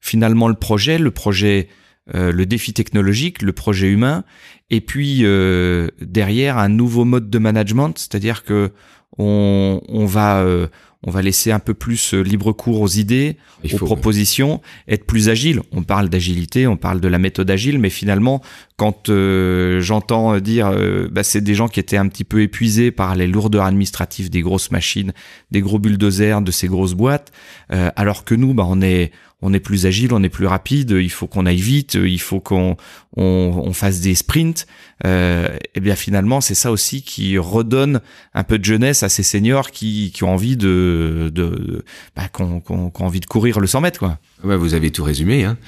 [0.00, 1.68] finalement le projet le projet
[2.14, 4.24] euh, le défi technologique le projet humain
[4.70, 8.72] et puis euh, derrière un nouveau mode de management c'est-à-dire que
[9.16, 10.66] on, on va euh,
[11.06, 13.36] on va laisser un peu plus euh, libre cours aux idées,
[13.72, 15.60] aux propositions, être plus agile.
[15.70, 18.40] On parle d'agilité, on parle de la méthode agile, mais finalement,
[18.76, 22.90] quand euh, j'entends dire, euh, bah, c'est des gens qui étaient un petit peu épuisés
[22.90, 25.12] par les lourdeurs administratives des grosses machines,
[25.50, 27.32] des gros bulldozers, de ces grosses boîtes,
[27.68, 29.10] alors que nous, bah, on est
[29.42, 32.40] on est plus agile, on est plus rapide, il faut qu'on aille vite, il faut
[32.40, 32.76] qu'on
[33.16, 34.66] on, fasse des sprints.
[35.04, 38.00] Euh, et bien finalement, c'est ça aussi qui redonne
[38.32, 41.84] un peu de jeunesse à ces seniors qui, qui ont envie de, de,
[42.16, 44.18] bah, qu'on, qu'on, envie de courir le 100 mètres, quoi.
[44.44, 45.44] Ouais, vous avez tout résumé.
[45.44, 45.58] Hein.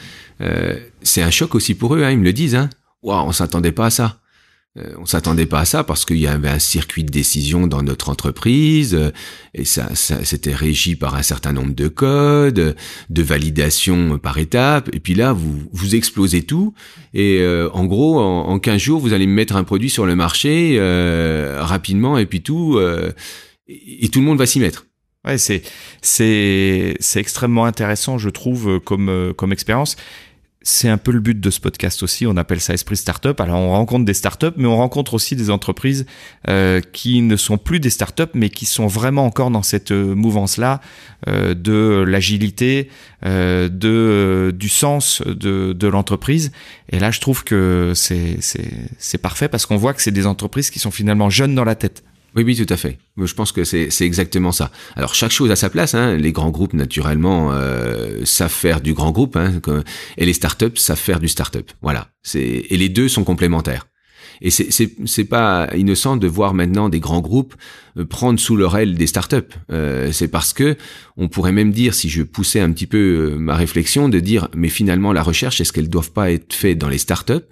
[0.41, 2.55] Euh, c'est un choc aussi pour eux, hein, ils me le disent.
[2.55, 2.71] Hein.
[3.03, 4.21] Wow, on s'attendait pas à ça.
[4.79, 7.83] Euh, on s'attendait pas à ça parce qu'il y avait un circuit de décision dans
[7.83, 9.11] notre entreprise euh,
[9.55, 12.77] et ça, ça c'était régi par un certain nombre de codes,
[13.09, 14.91] de validation par étapes.
[14.93, 16.75] Et puis là, vous vous explosez tout
[17.15, 20.15] et euh, en gros, en, en, 15 jours, vous allez mettre un produit sur le
[20.15, 20.79] marché
[21.59, 22.79] rapidement et puis tout
[23.69, 24.87] et, tout le monde va s'y mettre.
[25.25, 25.63] Ouais, c'est
[26.03, 29.97] c'est c'est extrêmement intéressant, je trouve, comme comme expérience
[30.69, 32.27] c'est un peu le but de ce podcast aussi.
[32.27, 33.41] On appelle ça esprit startup.
[33.41, 36.07] Alors on rencontre des startups, mais on rencontre aussi des entreprises
[36.49, 40.17] euh, qui ne sont plus des startups, mais qui sont vraiment encore dans cette euh,
[40.17, 40.81] mouvance-là
[41.29, 42.91] euh, de l'agilité,
[43.25, 46.51] euh, de du sens de, de l'entreprise.
[46.91, 50.71] Et là, je trouve que c'est c'est parfait parce qu'on voit que c'est des entreprises
[50.71, 52.03] qui sont finalement jeunes dans la tête.
[52.37, 52.99] Oui, oui, tout à fait.
[53.17, 54.71] Je pense que c'est exactement ça.
[54.95, 55.95] Alors chaque chose a sa place.
[55.95, 56.17] Hein.
[56.17, 59.61] Les grands groupes, naturellement, euh, savent faire du grand groupe, hein,
[60.19, 61.71] et les startups savent faire du startup.
[61.81, 62.09] Voilà.
[62.35, 63.87] Et les deux sont complémentaires.
[64.43, 67.55] Et c'est pas innocent de voir maintenant des grands groupes
[67.97, 69.55] euh, prendre sous leur aile des startups.
[69.73, 70.77] Euh, c'est parce que
[71.17, 72.99] on pourrait même dire, si je poussais un petit peu
[73.33, 76.79] euh, ma réflexion, de dire mais finalement la recherche est-ce qu'elle doivent pas être faite
[76.79, 77.47] dans les startups?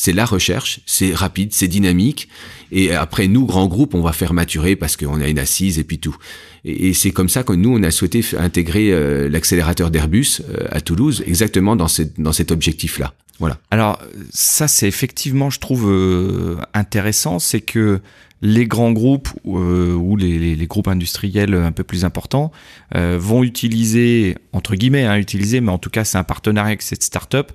[0.00, 2.28] C'est la recherche, c'est rapide, c'est dynamique.
[2.70, 5.82] Et après, nous, grands groupes, on va faire maturer parce qu'on a une assise et
[5.82, 6.16] puis tout.
[6.64, 10.80] Et, c'est comme ça que nous, on a souhaité intégrer euh, l'accélérateur d'Airbus euh, à
[10.80, 13.12] Toulouse, exactement dans, dans cet objectif-là.
[13.40, 13.58] Voilà.
[13.72, 14.00] Alors,
[14.32, 17.98] ça, c'est effectivement, je trouve, euh, intéressant, c'est que
[18.40, 22.52] les grands groupes ou les, les, groupes industriels un peu plus importants
[22.94, 27.02] vont utiliser, entre guillemets, hein, utiliser, mais en tout cas c'est un partenariat avec cette
[27.02, 27.50] startup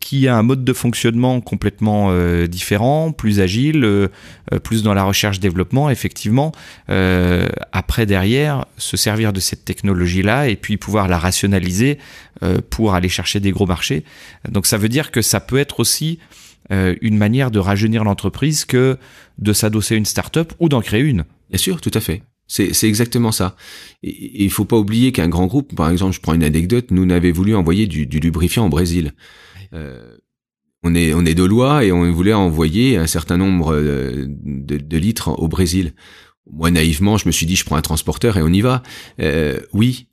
[0.00, 4.08] qui a un mode de fonctionnement complètement euh, différent, plus agile, euh,
[4.52, 6.52] euh, plus dans la recherche-développement, effectivement.
[7.72, 11.98] après, derrière, se servir de cette technologie-là et puis pouvoir la rationaliser
[12.70, 14.04] pour aller chercher des gros marchés.
[14.48, 16.18] Donc ça veut dire que ça peut être aussi
[16.70, 18.98] une manière de rajeunir l'entreprise que
[19.38, 21.24] de s'adosser à une start-up ou d'en créer une.
[21.50, 22.22] Bien sûr, tout à fait.
[22.48, 23.56] C'est exactement ça.
[24.02, 27.32] Il faut pas oublier qu'un grand groupe, par exemple, je prends une anecdote, nous n'avait
[27.32, 29.12] voulu envoyer du, du lubrifiant au Brésil.
[29.72, 30.16] Euh,
[30.82, 34.96] on est on est de loi et on voulait envoyer un certain nombre euh, de,
[34.96, 35.94] litres au Brésil.
[36.50, 38.82] Moi naïvement, je me suis dit je prends un transporteur et on y va.
[39.20, 40.08] Euh, oui,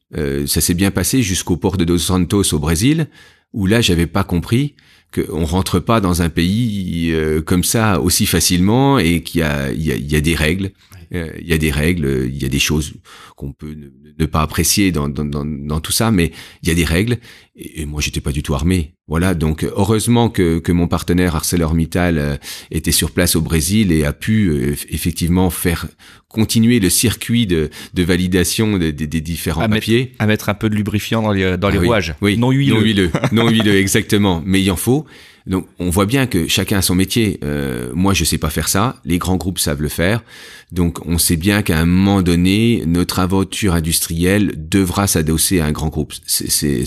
[0.46, 3.08] ça s'est bien passé jusqu'au port de Dos Santos au Brésil,
[3.52, 4.76] où là j'avais pas compris
[5.12, 7.14] qu'on rentre pas dans un pays
[7.46, 10.72] comme ça aussi facilement et qu'il y a, il y, a, des règles,
[11.14, 12.94] il y a des règles, il y a des choses
[13.35, 13.76] qu'on peut
[14.19, 16.31] ne, pas apprécier dans, dans, dans, tout ça, mais
[16.61, 17.18] il y a des règles
[17.56, 18.95] et, moi j'étais pas du tout armé.
[19.07, 22.38] Voilà, donc heureusement que, que mon partenaire ArcelorMittal euh,
[22.72, 25.88] était sur place au Brésil et a pu euh, effectivement faire
[26.30, 29.99] continuer le circuit de, de validation des différents à papiers.
[29.99, 32.15] Mettre, à mettre un peu de lubrifiant dans les, dans les ah rouages.
[32.22, 32.73] Oui, non huileux.
[32.73, 34.41] Non huileux, non huileux exactement.
[34.45, 35.06] Mais il en faut.
[35.45, 37.40] Donc on voit bien que chacun a son métier.
[37.44, 40.24] Euh, moi je sais pas faire ça, les grands groupes savent le faire.
[40.72, 45.72] Donc on sait bien qu'à un moment donné, notre aventure industrielle devra s'adosser à un
[45.72, 46.14] grand groupe.
[46.26, 46.86] C'est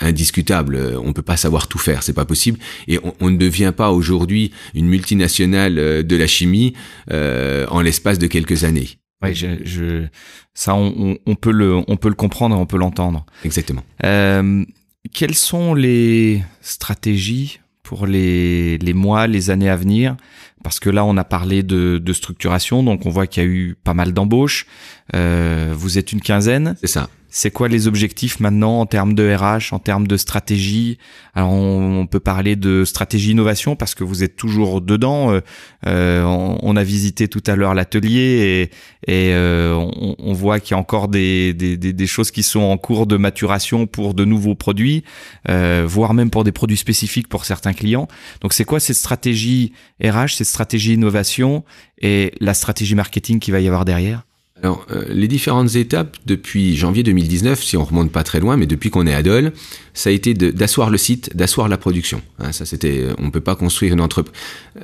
[0.00, 0.96] indiscutable.
[1.02, 2.58] On peut pas savoir tout faire, c'est pas possible.
[2.86, 6.74] Et on, ne devient pas aujourd'hui une multinationale euh, de la chimie
[7.10, 8.88] euh, en l'espace de quelques années.
[9.22, 10.06] Oui, je, je,
[10.54, 13.26] ça, on, on, peut le, on peut le comprendre, on peut l'entendre.
[13.44, 13.82] Exactement.
[14.04, 14.64] Euh,
[15.12, 20.14] quelles sont les stratégies pour les, les mois, les années à venir
[20.62, 23.76] Parce que là, on a parlé de, structuration, donc on voit qu'il y a eu
[23.82, 24.66] pas mal d'embauches.
[25.16, 26.76] Euh, vous êtes une quinzaine.
[26.80, 27.08] C'est ça.
[27.30, 30.98] C'est quoi les objectifs maintenant en termes de RH, en termes de stratégie?
[31.34, 35.32] Alors on, peut parler de stratégie innovation parce que vous êtes toujours dedans.
[35.32, 35.40] Euh,
[35.86, 38.70] euh on, a visité tout à l'heure l'atelier
[39.06, 39.74] et, euh,
[40.18, 44.14] on, voit qu'il y a encore des, choses qui sont en cours de maturation pour
[44.14, 45.04] de nouveaux produits,
[45.46, 48.08] voire même pour des produits spécifiques pour certains clients.
[48.40, 49.72] Donc c'est quoi cette stratégie
[50.02, 51.64] RH, cette stratégie innovation
[52.00, 54.27] et la stratégie marketing qui va y avoir derrière?
[54.62, 58.66] Alors, euh, les différentes étapes depuis janvier 2019, si on remonte pas très loin, mais
[58.66, 59.52] depuis qu'on est à Dole,
[59.94, 62.22] ça a été d'asseoir le site, d'asseoir la production.
[62.38, 64.34] Hein, ça, c'était, euh, on peut pas construire une entreprise.
[64.76, 64.80] Euh,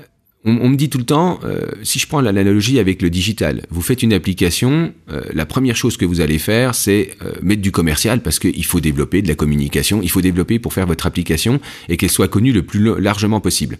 [0.47, 1.41] on, me dit tout le temps,
[1.83, 4.93] si je prends l'analogie avec le digital, vous faites une application,
[5.33, 9.23] la première chose que vous allez faire, c'est mettre du commercial parce qu'il faut développer
[9.23, 12.63] de la communication, il faut développer pour faire votre application et qu'elle soit connue le
[12.63, 13.79] plus largement possible.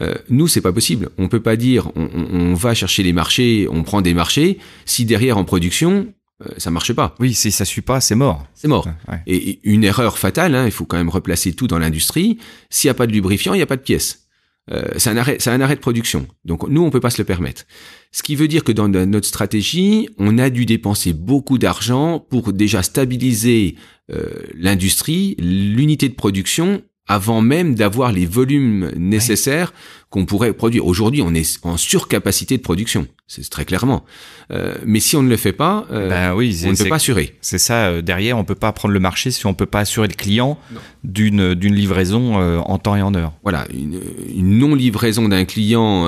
[0.00, 1.10] Euh, nous, c'est pas possible.
[1.18, 5.38] On peut pas dire on, va chercher les marchés, on prend des marchés, si derrière
[5.38, 6.12] en production
[6.46, 7.16] euh, ça marche pas.
[7.18, 8.46] Oui, si ça suit pas, c'est mort.
[8.54, 8.86] C'est mort.
[9.26, 12.38] Et, une erreur fatale, hein, il faut quand même replacer tout dans l'industrie.
[12.70, 14.28] S'il n'y a pas de lubrifiant, il n'y a pas de pièces.
[14.70, 16.28] Euh, c'est un arrêt, c'est un arrêt de production.
[16.44, 17.64] Donc nous, on peut pas se le permettre.
[18.12, 22.52] Ce qui veut dire que dans notre stratégie, on a dû dépenser beaucoup d'argent pour
[22.52, 23.76] déjà stabiliser
[24.10, 29.72] euh, l'industrie, l'unité de production avant même d'avoir les volumes nécessaires
[30.10, 30.86] qu'on pourrait produire.
[30.86, 34.04] Aujourd'hui, on est en surcapacité de production, c'est très clairement.
[34.50, 36.96] Euh, mais si on ne le fait pas, euh, ben oui, on ne peut pas
[36.96, 37.36] assurer.
[37.42, 37.88] C'est ça.
[37.88, 40.58] Euh, derrière, on peut pas prendre le marché si on peut pas assurer le client
[41.04, 43.34] d'une d'une livraison en temps et en heure.
[43.42, 44.00] Voilà, une,
[44.34, 46.06] une non livraison d'un client,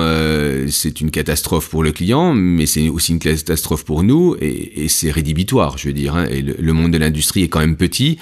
[0.69, 4.87] c'est une catastrophe pour le client, mais c'est aussi une catastrophe pour nous et, et
[4.87, 6.15] c'est rédhibitoire, je veux dire.
[6.15, 8.17] Hein, et le, le, monde de l'industrie est quand même petit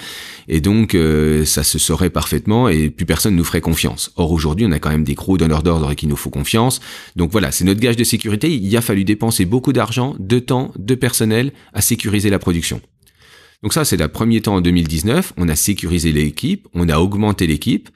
[0.49, 0.97] et donc
[1.45, 4.11] ça se saurait parfaitement et plus personne nous ferait confiance.
[4.17, 6.79] Or aujourd'hui, on a quand même des gros donneurs d'ordre qui nous faut confiance.
[7.15, 8.53] Donc voilà, c'est notre gage de sécurité.
[8.53, 12.81] Il a fallu dépenser beaucoup d'argent, de temps, de personnel à sécuriser la production.
[13.61, 15.33] Donc ça, c'est le premier temps en 2019.
[15.37, 17.89] On a sécurisé l'équipe, on a augmenté l'équipe.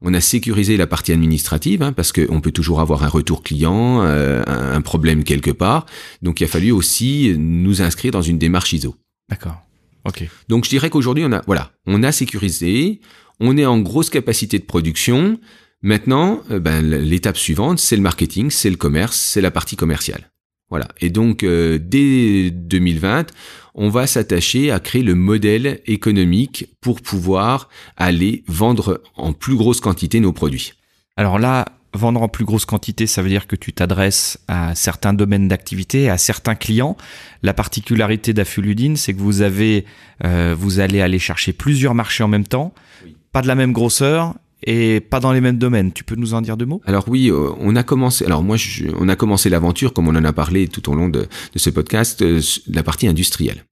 [0.00, 4.02] On a sécurisé la partie administrative hein, parce qu'on peut toujours avoir un retour client,
[4.02, 5.86] euh, un problème quelque part.
[6.22, 8.94] Donc il a fallu aussi nous inscrire dans une démarche ISO.
[9.28, 9.56] D'accord.
[10.04, 10.24] Ok.
[10.48, 13.00] Donc je dirais qu'aujourd'hui on a voilà, on a sécurisé,
[13.40, 15.40] on est en grosse capacité de production.
[15.82, 20.30] Maintenant, euh, ben, l'étape suivante, c'est le marketing, c'est le commerce, c'est la partie commerciale.
[20.70, 20.88] Voilà.
[21.00, 23.32] Et donc, euh, dès 2020,
[23.74, 29.80] on va s'attacher à créer le modèle économique pour pouvoir aller vendre en plus grosse
[29.80, 30.74] quantité nos produits.
[31.16, 31.64] Alors là,
[31.94, 36.10] vendre en plus grosse quantité, ça veut dire que tu t'adresses à certains domaines d'activité,
[36.10, 36.96] à certains clients.
[37.42, 39.86] La particularité d'Affuludine, c'est que vous avez,
[40.24, 42.74] euh, vous allez aller chercher plusieurs marchés en même temps,
[43.32, 44.34] pas de la même grosseur
[44.64, 45.92] et pas dans les mêmes domaines.
[45.92, 46.80] Tu peux nous en dire deux mots?
[46.86, 48.24] Alors oui, euh, on a commencé.
[48.24, 48.56] Alors moi,
[48.98, 51.26] on a commencé l'aventure, comme on en a parlé tout au long de,
[51.56, 53.64] ce podcast, euh, la partie industrielle.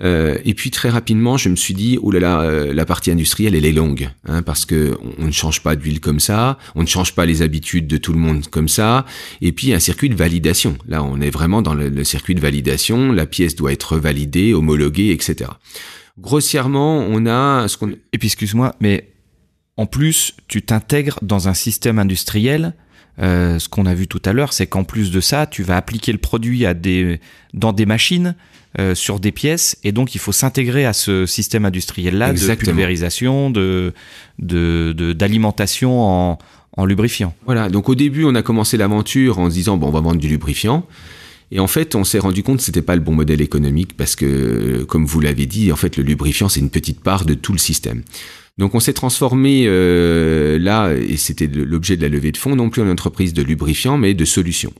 [0.00, 3.10] Euh, et puis très rapidement, je me suis dit, oh là là, euh, la partie
[3.10, 6.82] industrielle, elle est longue, hein, parce que on, ne change pas d'huile comme ça, on
[6.82, 9.04] ne change pas les habitudes de tout le monde comme ça.
[9.40, 10.76] Et puis un circuit de validation.
[10.88, 13.12] Là, on est vraiment dans le, le circuit de validation.
[13.12, 15.50] La pièce doit être validée, homologuée, etc.
[16.18, 17.92] Grossièrement, on a ce qu'on.
[18.12, 19.13] Et puis excuse-moi, mais
[19.76, 22.74] en plus, tu t'intègres dans un système industriel.
[23.20, 25.76] Euh, ce qu'on a vu tout à l'heure, c'est qu'en plus de ça, tu vas
[25.76, 27.20] appliquer le produit à des,
[27.52, 28.34] dans des machines
[28.80, 32.54] euh, sur des pièces et donc il faut s'intégrer à ce système industriel là de
[32.56, 33.92] pulvérisation de
[34.40, 36.38] d'alimentation en,
[36.76, 37.34] en lubrifiant.
[37.44, 40.18] Voilà, donc au début on a commencé l'aventure en se disant bon on va vendre
[40.18, 40.86] du lubrifiant.
[41.52, 44.16] Et en fait, on s'est rendu compte que c'était pas le bon modèle économique parce
[44.16, 47.52] que, comme vous l'avez dit, en fait, le lubrifiant c'est une petite part de tout
[47.52, 48.02] le système.
[48.58, 52.70] Donc, on s'est transformé euh, là, et c'était l'objet de la levée de fonds, non
[52.70, 54.72] plus en entreprise de lubrifiant, mais de solutions.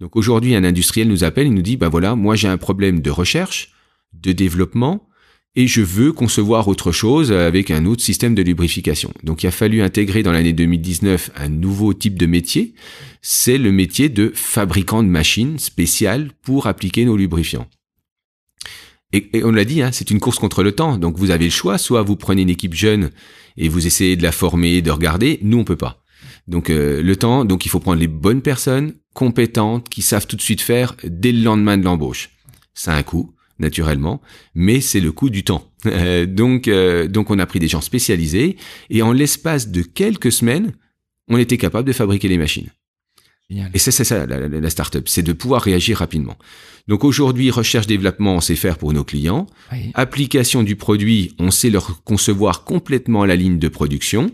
[0.00, 3.00] Donc aujourd'hui, un industriel nous appelle, il nous dit, bah voilà, moi j'ai un problème
[3.00, 3.72] de recherche,
[4.12, 5.08] de développement,
[5.54, 9.12] et je veux concevoir autre chose avec un autre système de lubrification.
[9.22, 12.74] Donc il a fallu intégrer dans l'année 2019 un nouveau type de métier,
[13.22, 17.66] c'est le métier de fabricant de machines spéciales pour appliquer nos lubrifiants.
[19.12, 20.98] Et, on l'a dit, hein, c'est une course contre le temps.
[20.98, 23.10] Donc vous avez le choix, soit vous prenez une équipe jeune
[23.56, 25.38] et vous essayez de la former, de regarder.
[25.42, 26.02] Nous, on peut pas.
[26.48, 30.36] Donc euh, le temps, donc il faut prendre les bonnes personnes compétentes qui savent tout
[30.36, 32.30] de suite faire dès le lendemain de l'embauche.
[32.74, 34.20] Ça a un coût, naturellement,
[34.54, 35.70] mais c'est le coût du temps.
[36.26, 38.56] donc euh, donc on a pris des gens spécialisés
[38.90, 40.72] et en l'espace de quelques semaines,
[41.28, 42.70] on était capable de fabriquer les machines.
[43.48, 46.36] Et c'est ça la, la, startup, c'est de pouvoir réagir rapidement.
[46.88, 49.46] Donc aujourd'hui, recherche développement, on sait faire pour nos clients.
[49.94, 54.32] Application du produit, on sait leur concevoir complètement la ligne de production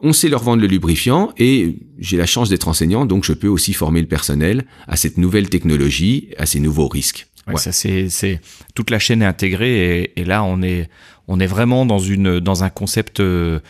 [0.00, 3.48] on sait leur vendre le lubrifiant et j'ai la chance d'être enseignant, donc je peux
[3.48, 7.26] aussi former le personnel à cette nouvelle technologie, à ces nouveaux risques.
[7.46, 8.40] Ouais, Ça c'est c'est
[8.74, 10.88] toute la chaîne est intégrée et, là on est
[11.28, 13.60] on est vraiment dans une dans un concept euh,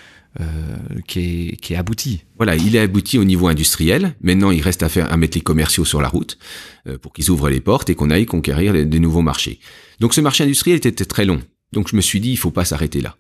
[0.41, 0.45] euh,
[1.07, 2.23] qui est qui est abouti.
[2.37, 4.15] Voilà, il est abouti au niveau industriel.
[4.21, 6.39] Maintenant, il reste à faire à mettre les commerciaux sur la route
[6.87, 9.59] euh, pour qu'ils ouvrent les portes et qu'on aille conquérir des, nouveaux marchés.
[10.01, 11.41] Donc ce marché industriel était très long.
[11.73, 13.17] Donc je me suis dit il faut pas s'arrêter là.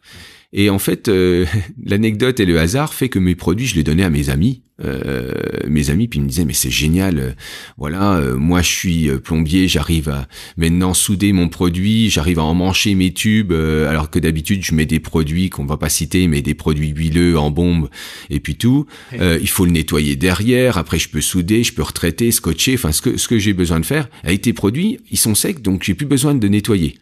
[0.52, 1.44] Et en fait, euh,
[1.84, 5.32] l'anecdote et le hasard fait que mes produits, je les donnais à mes amis, euh,
[5.66, 7.32] mes amis, puis ils me disaient mais c'est génial, euh,
[7.76, 13.12] voilà, moi je suis plombier, j'arrive à maintenant souder mon produit, j'arrive à emmancher mes
[13.12, 16.90] tubes, alors que d'habitude je mets des produits qu'on va pas citer, mais des produits
[16.90, 17.90] huileux en bombe
[18.30, 18.86] et puis tout.
[19.12, 23.02] il faut le nettoyer derrière, après je peux souder, je peux retraiter, scotcher, enfin ce
[23.02, 24.08] que ce que j'ai besoin de faire.
[24.22, 26.98] Avec tes produits, ils sont secs, donc j'ai plus besoin de nettoyer.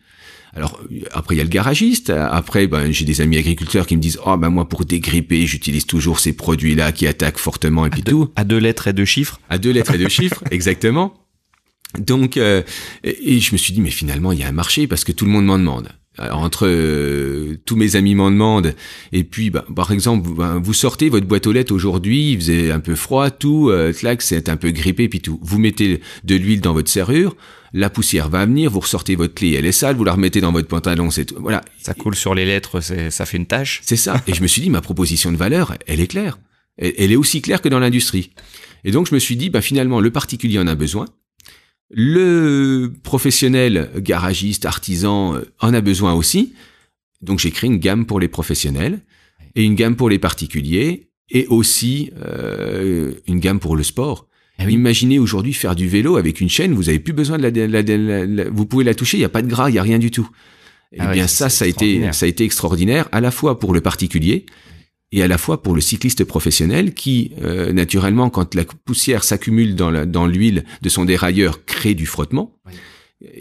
[0.57, 0.81] Alors
[1.12, 2.11] après il y a le garagiste.
[2.11, 5.87] Après ben j'ai des amis agriculteurs qui me disent oh ben moi pour dégripper j'utilise
[5.87, 8.31] toujours ces produits là qui attaquent fortement et puis tout.
[8.37, 9.39] À deux lettres et deux chiffres.
[9.51, 11.15] À deux lettres et deux chiffres exactement.
[11.99, 12.62] Donc euh,
[13.05, 15.27] et je me suis dit mais finalement il y a un marché parce que tout
[15.27, 15.91] le monde m'en demande.
[16.19, 18.75] Alors, entre euh, tous mes amis m'en demandent
[19.13, 22.71] et puis bah, par exemple ben, vous sortez votre boîte aux lettres aujourd'hui il faisait
[22.71, 26.63] un peu froid tout euh, c'est un peu grippé puis tout vous mettez de l'huile
[26.63, 27.37] dans votre serrure
[27.77, 30.51] la poussière va venir, vous ressortez votre clé, elle est sale, vous la remettez dans
[30.51, 31.63] votre pantalon, c'est voilà.
[31.79, 33.83] Ça coule sur les lettres, ça fait une tâche.
[33.85, 34.23] C'est ça.
[34.27, 36.39] Et je me suis dit, ma proposition de valeur, elle est claire.
[36.79, 38.31] Elle, est aussi claire que dans l'industrie.
[38.85, 41.07] Et donc je me suis dit, bah finalement, le particulier en a besoin.
[41.91, 46.55] Le professionnel, garagiste, artisan, euh, en a besoin aussi.
[47.23, 49.01] Donc j'ai créé une gamme pour les professionnels
[49.55, 54.27] et une gamme pour les particuliers et aussi euh, une gamme pour le sport.
[54.59, 58.51] Eh Imaginez aujourd'hui faire du vélo avec une chaîne, vous avez plus besoin de la,
[58.51, 60.11] vous pouvez la toucher, il y a pas de gras, il y a rien du
[60.11, 60.29] tout.
[60.93, 63.75] Eh ah bien ça, ça a été, ça a été extraordinaire à la fois pour
[63.75, 64.47] le particulier
[65.12, 69.74] et à la fois pour le cycliste professionnel qui, euh, naturellement, quand la poussière s'accumule
[69.74, 72.53] dans, dans l'huile de son dérailleur, crée du frottement.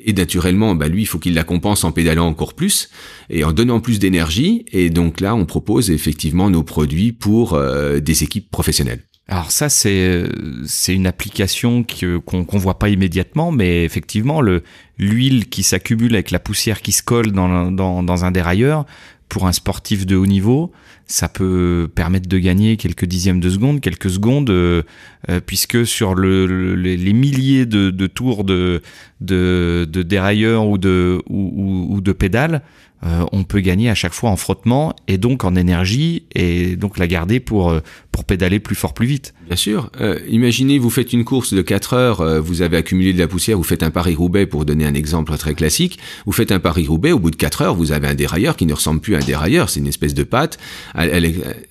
[0.06, 2.90] Et naturellement, bah lui, il faut qu'il la compense en pédalant encore plus
[3.30, 4.66] et en donnant plus d'énergie.
[4.72, 9.02] Et donc là, on propose effectivement nos produits pour euh, des équipes professionnelles.
[9.28, 10.24] Alors ça, c'est
[10.66, 14.62] c'est une application qu'on qu'on voit pas immédiatement, mais effectivement, le
[15.00, 18.86] l'huile qui s'accumule avec la poussière qui se colle dans, dans, dans un dérailleur,
[19.28, 20.72] pour un sportif de haut niveau,
[21.08, 24.82] ça peut permettre de gagner quelques dixièmes de seconde, quelques secondes, euh,
[25.30, 28.82] euh, puisque sur le, les milliers de, tours de,
[29.22, 32.62] de, de dérailleur ou de, ou, ou de pédales,
[33.06, 36.98] euh, on peut gagner à chaque fois en frottement et donc en énergie et donc
[36.98, 39.34] la garder pour euh, pour pédaler plus fort plus vite.
[39.46, 39.92] Bien sûr.
[40.02, 43.58] Euh, imaginez vous faites une course de 4 heures, vous avez accumulé de la poussière,
[43.58, 46.00] vous faites un Paris-Roubaix pour donner un exemple très classique.
[46.26, 48.74] Vous faites un Paris-Roubaix, au bout de 4 heures, vous avez un dérailleur qui ne
[48.74, 50.58] ressemble plus à un dérailleur, c'est une espèce de pâte.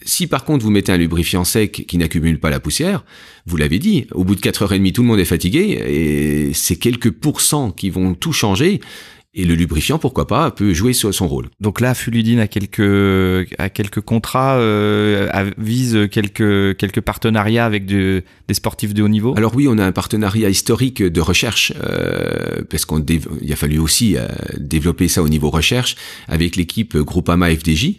[0.04, 3.04] si par contre vous mettez un lubrifiant sec qui n'accumule pas la poussière,
[3.46, 5.82] vous l'avez dit, au bout de 4 heures et demie, tout le monde est fatigué
[5.86, 8.80] et c'est quelques pourcents qui vont tout changer.
[9.36, 11.48] Et le lubrifiant, pourquoi pas, peut jouer son rôle.
[11.60, 18.22] Donc là, Fuludine a quelques a quelques contrats, euh, vise quelques quelques partenariats avec des
[18.52, 19.34] sportifs de haut niveau.
[19.36, 23.04] Alors oui, on a un partenariat historique de recherche euh, parce qu'on
[23.42, 24.28] il a fallu aussi euh,
[24.58, 25.96] développer ça au niveau recherche
[26.28, 27.96] avec l'équipe Groupama FDJ.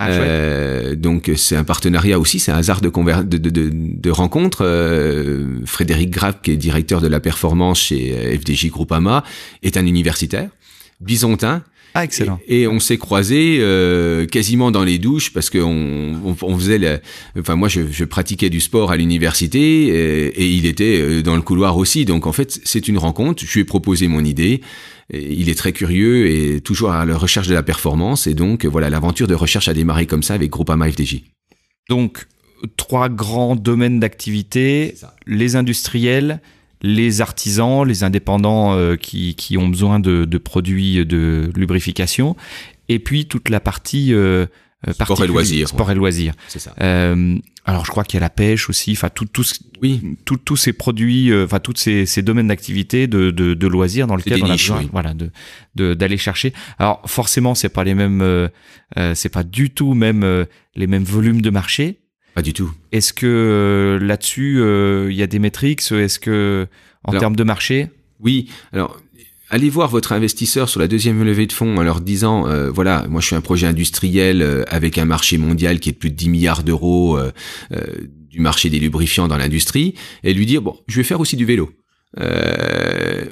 [0.00, 4.10] Ah, euh, donc c'est un partenariat aussi, c'est un hasard de, de, de, de, de
[4.10, 4.58] rencontre.
[4.62, 9.24] Euh, Frédéric Grave, qui est directeur de la performance chez FDJ Groupama,
[9.64, 10.50] est un universitaire
[11.00, 11.62] byzantin.
[11.94, 12.38] Ah, excellent.
[12.46, 17.00] Et, on s'est croisés euh, quasiment dans les douches parce que on, on, faisait,
[17.38, 21.34] enfin moi je, je, pratiquais du sport à l'université et, et, il était euh, dans
[21.34, 22.04] le couloir aussi.
[22.04, 23.42] Donc en fait c'est une rencontre.
[23.44, 24.60] Je lui ai proposé mon idée.
[25.10, 28.26] Et il est très curieux et toujours à la recherche de la performance.
[28.26, 31.22] Et donc voilà, l'aventure de recherche a démarré comme ça avec Groupama FDJ.
[31.88, 32.26] Donc
[32.76, 34.94] trois grands domaines d'activité
[35.26, 36.40] les industriels
[36.82, 42.36] les artisans, les indépendants euh, qui, qui, ont besoin de, de, produits de lubrification,
[42.88, 44.46] et puis toute la partie euh,
[44.86, 45.68] euh sport et loisirs.
[45.68, 46.34] Sport et loisirs.
[46.48, 46.74] C'est ça.
[46.80, 49.44] Euh, alors je crois qu'il y a la pêche aussi, enfin tout, tout,
[49.82, 50.16] oui.
[50.24, 54.16] tous ces produits, euh, enfin tous ces, ces domaines d'activité de, de, de, loisirs dans
[54.16, 56.54] lesquels on a besoin, voilà, de d'aller chercher.
[56.78, 58.48] Alors forcément c'est pas les mêmes,
[59.14, 62.00] c'est pas du tout même les mêmes volumes de marché,
[62.38, 62.70] pas du tout.
[62.92, 65.80] Est-ce que euh, là-dessus, euh, il y a des métriques?
[65.90, 66.68] Est-ce que,
[67.02, 67.88] en termes de marché?
[68.20, 68.48] Oui.
[68.72, 68.96] Alors,
[69.50, 73.06] allez voir votre investisseur sur la deuxième levée de fonds en leur disant, euh, voilà,
[73.08, 76.14] moi je suis un projet industriel avec un marché mondial qui est de plus de
[76.14, 77.18] 10 milliards d'euros
[78.30, 81.44] du marché des lubrifiants dans l'industrie, et lui dire, bon, je vais faire aussi du
[81.44, 81.72] vélo.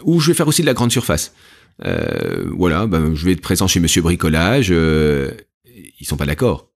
[0.02, 1.32] ou je vais faire aussi de la grande surface.
[1.78, 4.70] voilà, ben, je vais être présent chez Monsieur Bricolage.
[4.70, 6.72] ils sont pas d'accord.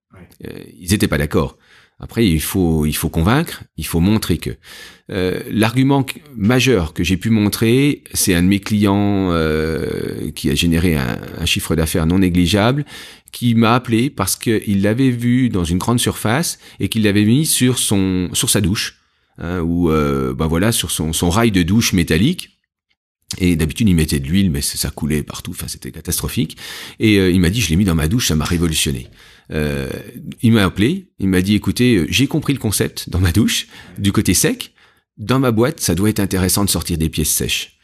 [0.78, 1.58] ils étaient pas d'accord.
[2.02, 4.50] Après, il faut, il faut convaincre, il faut montrer que.
[5.10, 10.54] Euh, L'argument majeur que j'ai pu montrer, c'est un de mes clients euh, qui a
[10.54, 12.86] généré un, un chiffre d'affaires non négligeable,
[13.32, 17.44] qui m'a appelé parce qu'il l'avait vu dans une grande surface et qu'il l'avait mis
[17.44, 18.96] sur son, sur sa douche,
[19.38, 22.56] hein, ou euh, bah voilà, sur son, son rail de douche métallique.
[23.38, 25.52] Et d'habitude, il mettait de l'huile, mais ça coulait partout.
[25.52, 26.56] Enfin, c'était catastrophique.
[26.98, 29.06] Et euh, il m'a dit, je l'ai mis dans ma douche, ça m'a révolutionné.
[29.52, 29.88] Euh,
[30.42, 33.66] il m'a appelé, il m'a dit, écoutez, euh, j'ai compris le concept dans ma douche,
[33.98, 34.72] du côté sec.
[35.16, 37.78] Dans ma boîte, ça doit être intéressant de sortir des pièces sèches.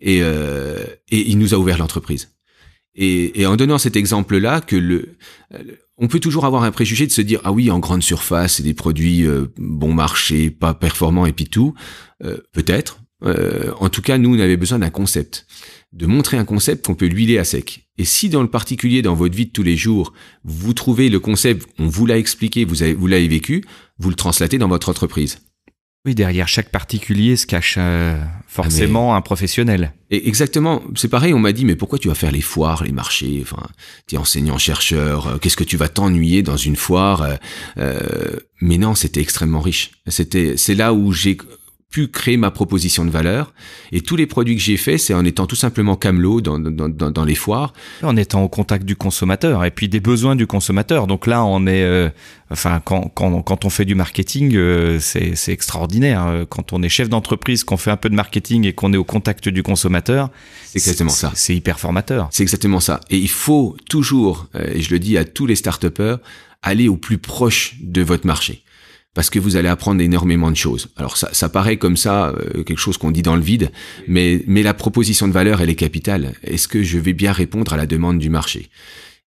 [0.00, 2.32] Et, euh, et il nous a ouvert l'entreprise.
[2.94, 5.16] Et, et, en donnant cet exemple-là, que le,
[5.96, 8.62] on peut toujours avoir un préjugé de se dire ah oui en grande surface c'est
[8.62, 9.24] des produits
[9.56, 11.72] bon marché, pas performants et puis tout.
[12.52, 15.46] Peut-être, euh, en tout cas, nous, on avait besoin d'un concept,
[15.92, 17.86] de montrer un concept qu'on peut l'huiler à sec.
[17.98, 20.12] Et si dans le particulier, dans votre vie de tous les jours,
[20.44, 23.64] vous trouvez le concept, on vous l'a expliqué, vous avez, vous l'avez vécu,
[23.98, 25.38] vous le translatez dans votre entreprise.
[26.04, 29.92] Oui, derrière chaque particulier se cache euh, forcément un professionnel.
[30.10, 31.32] Et exactement, c'est pareil.
[31.32, 33.62] On m'a dit mais pourquoi tu vas faire les foires, les marchés Enfin,
[34.10, 35.28] es enseignant chercheur.
[35.28, 37.24] Euh, qu'est-ce que tu vas t'ennuyer dans une foire
[38.60, 39.92] Mais non, c'était extrêmement riche.
[40.08, 41.38] C'était, c'est là où j'ai
[41.92, 43.52] pu créer ma proposition de valeur.
[43.92, 46.88] Et tous les produits que j'ai faits, c'est en étant tout simplement camelot dans, dans,
[46.88, 47.74] dans, dans, les foires.
[48.02, 51.06] En étant au contact du consommateur et puis des besoins du consommateur.
[51.06, 52.08] Donc là, on est, euh,
[52.50, 56.46] enfin, quand, quand, quand on fait du marketing, euh, c'est, extraordinaire.
[56.48, 59.04] Quand on est chef d'entreprise, qu'on fait un peu de marketing et qu'on est au
[59.04, 60.30] contact du consommateur,
[60.64, 61.30] c'est exactement ça.
[61.34, 62.28] C'est hyper formateur.
[62.30, 63.00] C'est exactement ça.
[63.10, 65.84] Et il faut toujours, euh, et je le dis à tous les start
[66.62, 68.62] aller au plus proche de votre marché
[69.14, 70.88] parce que vous allez apprendre énormément de choses.
[70.96, 73.70] Alors ça, paraît comme ça euh, quelque chose qu'on dit dans le vide,
[74.08, 76.34] mais, mais la proposition de valeur, elle est capitale.
[76.42, 78.70] Est-ce que je vais bien répondre à la demande du marché?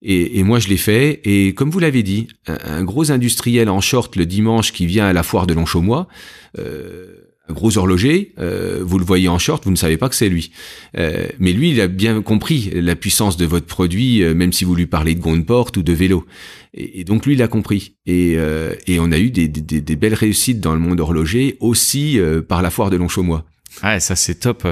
[0.06, 1.22] Et, moi, je l'ai fait.
[1.24, 5.14] Et comme vous l'avez dit, un, gros industriel en short le dimanche qui vient à
[5.14, 6.10] la foire de Longchaumois,
[6.60, 7.06] euh,
[7.48, 10.28] un gros horloger, euh, vous le voyez en short, vous ne savez pas que c'est
[10.28, 10.52] lui.
[10.98, 14.76] Euh, mais lui, il a bien compris la puissance de votre produit, même si vous
[14.76, 16.26] lui parlez de grande porte ou de vélo.
[16.74, 17.96] Et, donc lui, il a compris.
[18.06, 18.34] Et,
[18.88, 22.62] et on a eu des, des, des, belles réussites dans le monde horloger, aussi par
[22.62, 23.46] la foire de Longchaumois.
[23.84, 24.68] Ouais, ça c'est top.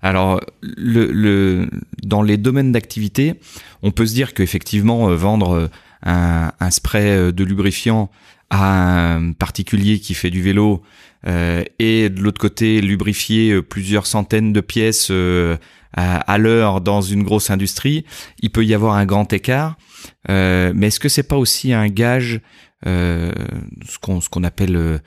[0.00, 1.68] Alors, le, le,
[2.02, 3.34] dans les domaines d'activité,
[3.82, 5.68] on peut se dire qu'effectivement, vendre
[6.02, 8.10] un, un spray de lubrifiant
[8.50, 10.82] à un particulier qui fait du vélo
[11.26, 15.56] euh, et de l'autre côté lubrifier euh, plusieurs centaines de pièces euh,
[15.94, 18.04] à, l'heure dans une grosse industrie,
[18.40, 19.76] il peut y avoir un grand écart.
[20.28, 22.40] Mais est-ce que c'est pas aussi un gage
[22.84, 25.00] ce qu'on ce qu'on appelle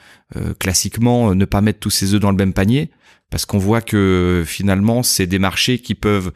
[0.60, 2.92] classiquement ne pas mettre tous ses œufs dans le même panier?
[3.30, 6.32] Parce qu'on voit que finalement c'est des marchés qui peuvent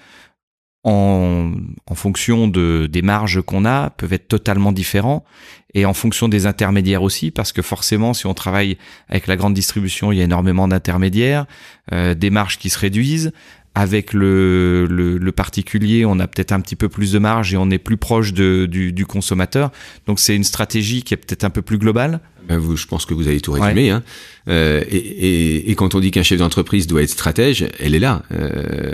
[0.86, 1.52] en,
[1.96, 5.26] fonction de, des marges qu'on a, peuvent être totalement différents
[5.74, 8.78] et en fonction des intermédiaires aussi, parce que forcément, si on travaille
[9.10, 11.48] avec la grande distribution, il y a énormément d'intermédiaires,
[11.92, 13.34] euh, des marges qui se réduisent.
[13.78, 17.58] Avec le, le, le particulier, on a peut-être un petit peu plus de marge et
[17.58, 19.70] on est plus proche de, du, du consommateur.
[20.08, 22.22] Donc c'est une stratégie qui est peut-être un peu plus globale.
[22.48, 23.90] Ben vous, je pense que vous avez tout résumé.
[23.90, 24.04] Hein.
[24.48, 28.00] Euh, et, et, et, quand on dit qu'un chef d'entreprise doit être stratège, elle est
[28.00, 28.22] là.
[28.32, 28.94] Euh,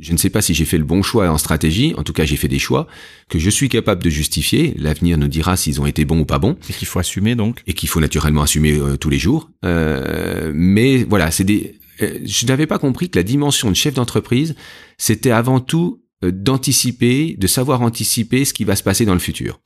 [0.00, 1.94] je ne sais pas si j'ai fait le bon choix en stratégie.
[1.96, 2.88] En tout cas, j'ai fait des choix
[3.28, 4.74] que je suis capable de justifier.
[4.76, 6.56] L'avenir nous dira s'ils ont été bons ou pas bons.
[6.68, 7.62] Et qu'il faut assumer donc.
[7.68, 9.50] Et qu'il faut naturellement assumer euh, tous les jours.
[9.64, 11.76] Euh, mais voilà, c'est des.
[12.02, 14.54] Euh, je n'avais pas compris que la dimension de chef d'entreprise,
[14.98, 19.20] c'était avant tout euh, d'anticiper, de savoir anticiper ce qui va se passer dans le
[19.20, 19.60] futur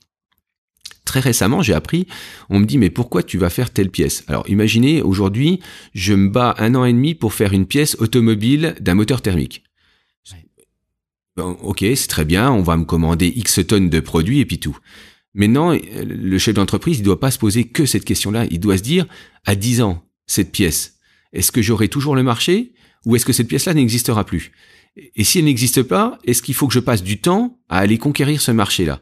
[1.09, 2.05] très récemment, j'ai appris,
[2.51, 4.23] on me dit, mais pourquoi tu vas faire telle pièce?
[4.27, 5.59] Alors imaginez, aujourd'hui,
[5.95, 9.63] je me bats un an et demi pour faire une pièce automobile d'un moteur thermique.
[11.37, 14.77] ok, c'est très bien, on va me commander X tonnes de produits et puis tout.
[15.33, 18.45] Maintenant, le chef d'entreprise, il doit pas se poser que cette question-là.
[18.51, 19.07] Il doit se dire,
[19.45, 20.98] à 10 ans, cette pièce,
[21.33, 22.73] est-ce que j'aurai toujours le marché
[23.05, 24.51] ou est-ce que cette pièce-là n'existera plus?
[25.15, 27.97] Et si elle n'existe pas, est-ce qu'il faut que je passe du temps à aller
[27.97, 28.99] conquérir ce marché-là?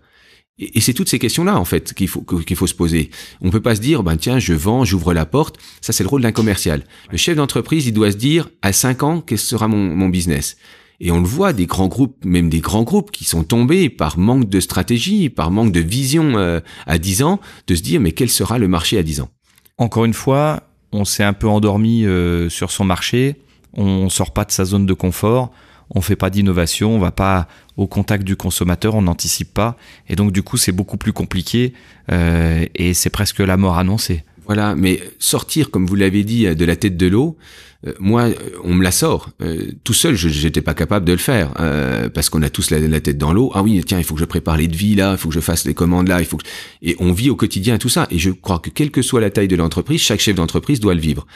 [0.60, 3.12] Et, c'est toutes ces questions-là, en fait, qu'il faut, qu'il faut se poser.
[3.42, 5.58] On peut pas se dire, ben tiens, je vends, j'ouvre la porte.
[5.82, 6.84] Ça, c'est le rôle d'un commercial.
[7.12, 10.58] Le chef d'entreprise, il doit se dire, à 5 ans, quel sera mon, mon business?
[11.00, 14.18] Et on le voit, des grands groupes, même des grands groupes qui sont tombés par
[14.18, 18.14] manque de stratégie, par manque de vision euh, à 10 ans, de se dire mais
[18.14, 19.30] quel sera le marché à 10 ans?
[19.78, 23.36] Encore une fois, on s'est un peu endormi euh, sur son marché,
[23.74, 25.52] on sort pas de sa zone de confort,
[25.90, 27.48] on fait pas d'innovation, on va pas
[27.78, 29.78] au contact du consommateur, on n'anticipe pas,
[30.10, 31.74] et donc du coup c'est beaucoup plus compliqué
[32.12, 34.24] euh, et c'est presque la mort annoncée.
[34.48, 37.38] Voilà, mais sortir, comme vous l'avez dit, de la tête de l'eau,
[37.86, 38.30] euh, moi,
[38.64, 39.30] on me la sort.
[39.42, 42.72] Euh, tout seul, je n'étais pas capable de le faire euh, parce qu'on a tous
[42.72, 43.52] la, tête dans l'eau.
[43.54, 45.40] Ah oui, tiens, il faut que je prépare les devis là, il faut que je
[45.40, 46.46] fasse les commandes là, il faut que...
[46.82, 48.08] et on vit au quotidien tout ça.
[48.10, 50.96] Et je crois que quelle que soit la taille de l'entreprise, chaque chef d'entreprise doit
[50.96, 51.28] le vivre.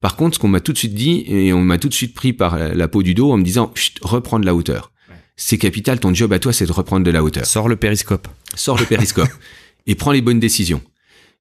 [0.00, 2.14] Par contre, ce qu'on m'a tout de suite dit, et on m'a tout de suite
[2.14, 4.92] pris par la, peau du dos en me disant, reprendre la hauteur.
[5.36, 7.44] C'est capital, ton job à toi, c'est de reprendre de la hauteur.
[7.44, 8.28] Sors le périscope.
[8.54, 9.28] Sors le périscope.
[9.86, 10.80] et prends les bonnes décisions.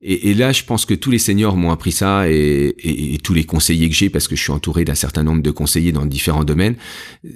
[0.01, 3.43] Et, là, je pense que tous les seniors m'ont appris ça et, et, tous les
[3.43, 6.45] conseillers que j'ai, parce que je suis entouré d'un certain nombre de conseillers dans différents
[6.45, 6.75] domaines,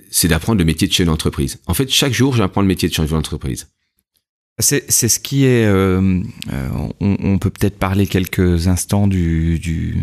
[0.09, 1.59] c'est d'apprendre le métier de chef d'entreprise.
[1.67, 3.67] En fait, chaque jour, j'apprends le métier de chef d'entreprise.
[4.59, 5.65] C'est, ce qui est.
[5.65, 6.21] Euh,
[6.51, 6.69] euh,
[6.99, 9.97] on, on, peut peut-être parler quelques instants du, du,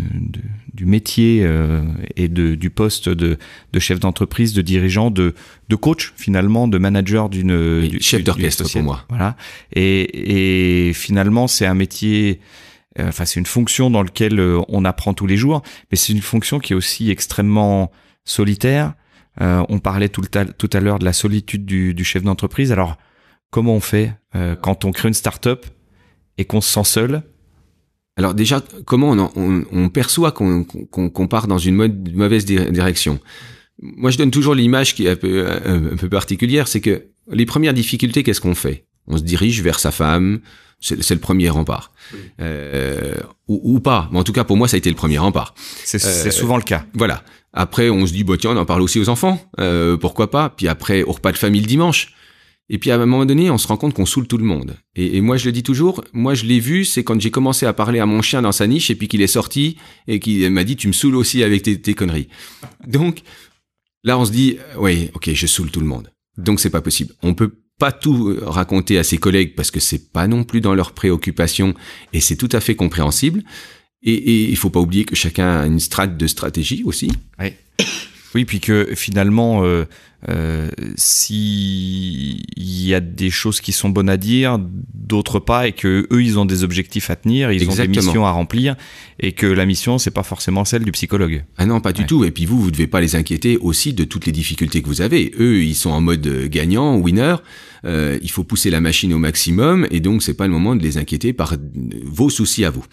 [0.74, 1.84] du, métier euh,
[2.16, 3.38] et de, du poste de,
[3.72, 5.36] de chef d'entreprise, de dirigeant, de,
[5.68, 9.04] de coach finalement, de manager d'une oui, chef d'orchestre pour moi.
[9.08, 9.36] Voilà.
[9.72, 12.40] Et, et finalement, c'est un métier.
[12.98, 15.62] Enfin, c'est une fonction dans laquelle on apprend tous les jours,
[15.92, 17.92] mais c'est une fonction qui est aussi extrêmement
[18.24, 18.94] solitaire.
[19.38, 22.72] on parlait tout, le tout à l'heure de la solitude du, du chef d'entreprise.
[22.72, 22.98] Alors
[23.50, 25.66] Comment on fait euh, quand on crée une start-up
[26.38, 27.22] et qu'on se sent seul?
[28.16, 31.74] Alors déjà, comment on, perçoit qu'on part dans une
[32.12, 33.18] mauvaise direction?
[33.80, 37.46] Moi, je donne toujours l'image qui est un peu, un, peu particulière, c'est que les
[37.46, 38.84] premières difficultés, qu'est-ce qu'on fait?
[39.06, 40.40] On se dirige vers sa femme,
[40.80, 41.92] c'est le premier rempart.
[42.40, 43.14] Euh,
[43.48, 45.54] ou, pas, mais en tout cas pour moi ça a été le premier rempart.
[45.84, 46.84] C'est euh, souvent le cas.
[46.94, 47.22] Voilà.
[47.52, 49.40] Après on se dit bah tiens on en parle aussi aux enfants,
[50.00, 50.50] pourquoi pas?
[50.50, 52.14] Puis après au repas de famille le dimanche,
[52.72, 54.76] et puis à un moment donné, on se rend compte qu'on saoule tout le monde.
[54.94, 57.72] Et, moi, je le dis toujours, moi je l'ai vu, c'est quand j'ai commencé à
[57.72, 59.76] parler à mon chien dans sa niche et puis qu'il est sorti
[60.06, 62.28] et qu'il m'a dit, tu me saoules aussi avec tes, conneries.
[62.86, 63.22] Donc
[64.04, 66.12] là, on se dit, oui, ok, je saoule tout le monde.
[66.38, 67.12] Donc c'est pas possible.
[67.22, 70.60] On peut pas tout euh, raconter à ses collègues parce que c'est pas non plus
[70.60, 71.74] dans leurs préoccupations
[72.12, 73.42] et c'est tout à fait compréhensible.
[74.02, 77.10] Et, il faut pas oublier que chacun a une strate de stratégie aussi.
[77.38, 77.48] Oui,
[78.34, 79.84] puis que finalement, euh,
[80.28, 84.58] euh, si il y a des choses qui sont bonnes à dire,
[84.94, 88.26] d'autres pas, et que eux, ils ont des objectifs à tenir, ils ont des missions
[88.26, 88.76] à remplir,
[89.18, 91.44] et que la mission, c'est pas forcément celle du psychologue.
[91.58, 92.24] Ah non, pas du tout.
[92.24, 95.02] Et puis vous, vous devez pas les inquiéter aussi de toutes les difficultés que vous
[95.02, 95.32] avez.
[95.38, 97.36] Eux, ils sont en mode gagnant, winner.
[97.84, 100.82] Euh, il faut pousser la machine au maximum, et donc c'est pas le moment de
[100.82, 101.54] les inquiéter par
[102.04, 102.84] vos soucis à vous.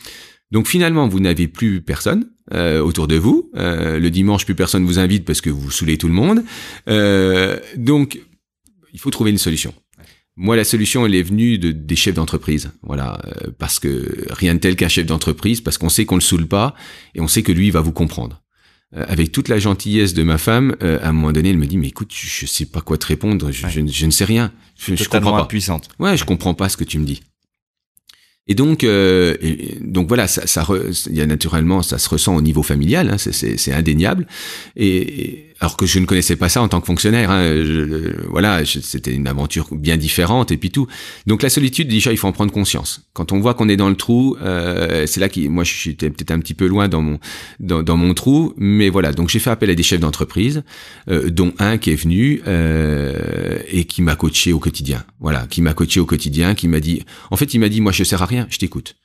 [0.52, 3.52] Donc finalement, vous n'avez plus personne euh, autour de vous.
[3.56, 6.44] Euh, le dimanche, plus personne vous invite parce que vous saoulez tout le monde.
[6.88, 8.22] Euh, donc,
[8.94, 9.74] il faut trouver une solution.
[10.38, 12.72] Moi, la solution, elle est venue de, des chefs d'entreprise.
[12.84, 13.19] Voilà,
[13.57, 16.76] parce que rien de tel qu'un chef d'entreprise, parce qu'on sait qu'on le saoule pas
[17.15, 18.44] et on sait que lui il va vous comprendre.
[18.94, 21.88] avec toute la gentillesse de ma femme, à un moment donné, elle me dit mais
[21.88, 24.53] écoute, je, sais pas quoi te répondre, je, je, ne sais rien.
[24.78, 25.48] Je, je comprends pas.
[25.99, 27.22] Ouais, je comprends pas ce que tu me dis.
[28.48, 29.36] Et donc, euh,
[29.82, 30.65] donc voilà, ça, ça
[31.07, 34.26] il y a naturellement, ça se ressent au niveau familial, hein, c'est indéniable.
[34.76, 37.32] Et, alors que je ne connaissais pas ça en tant que fonctionnaire.
[37.32, 37.64] Hein,
[38.30, 40.88] voilà, c'était une aventure bien différente et puis tout.
[41.26, 43.02] Donc la solitude, déjà, il faut en prendre conscience.
[43.14, 46.32] Quand on voit qu'on est dans le trou, euh, c'est là que moi, j'étais peut-être
[46.32, 47.20] un petit peu loin dans mon
[47.60, 49.12] dans, dans mon trou, mais voilà.
[49.14, 50.64] Donc j'ai fait appel à des chefs d'entreprise,
[51.10, 55.04] euh, dont un qui est venu euh, et qui m'a coaché au quotidien.
[55.20, 57.92] Voilà, qui m'a coaché au quotidien, qui m'a dit, en fait, il m'a dit, moi,
[57.92, 58.96] je sers à rien, je t'écoute.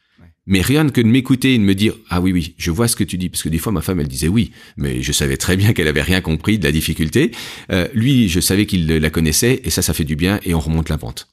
[0.46, 2.96] Mais rien que de m'écouter et de me dire ah oui oui je vois ce
[2.96, 5.36] que tu dis parce que des fois ma femme elle disait oui mais je savais
[5.36, 7.30] très bien qu'elle avait rien compris de la difficulté.
[7.70, 10.60] Euh, lui je savais qu'il la connaissait et ça ça fait du bien et on
[10.60, 11.28] remonte la pente.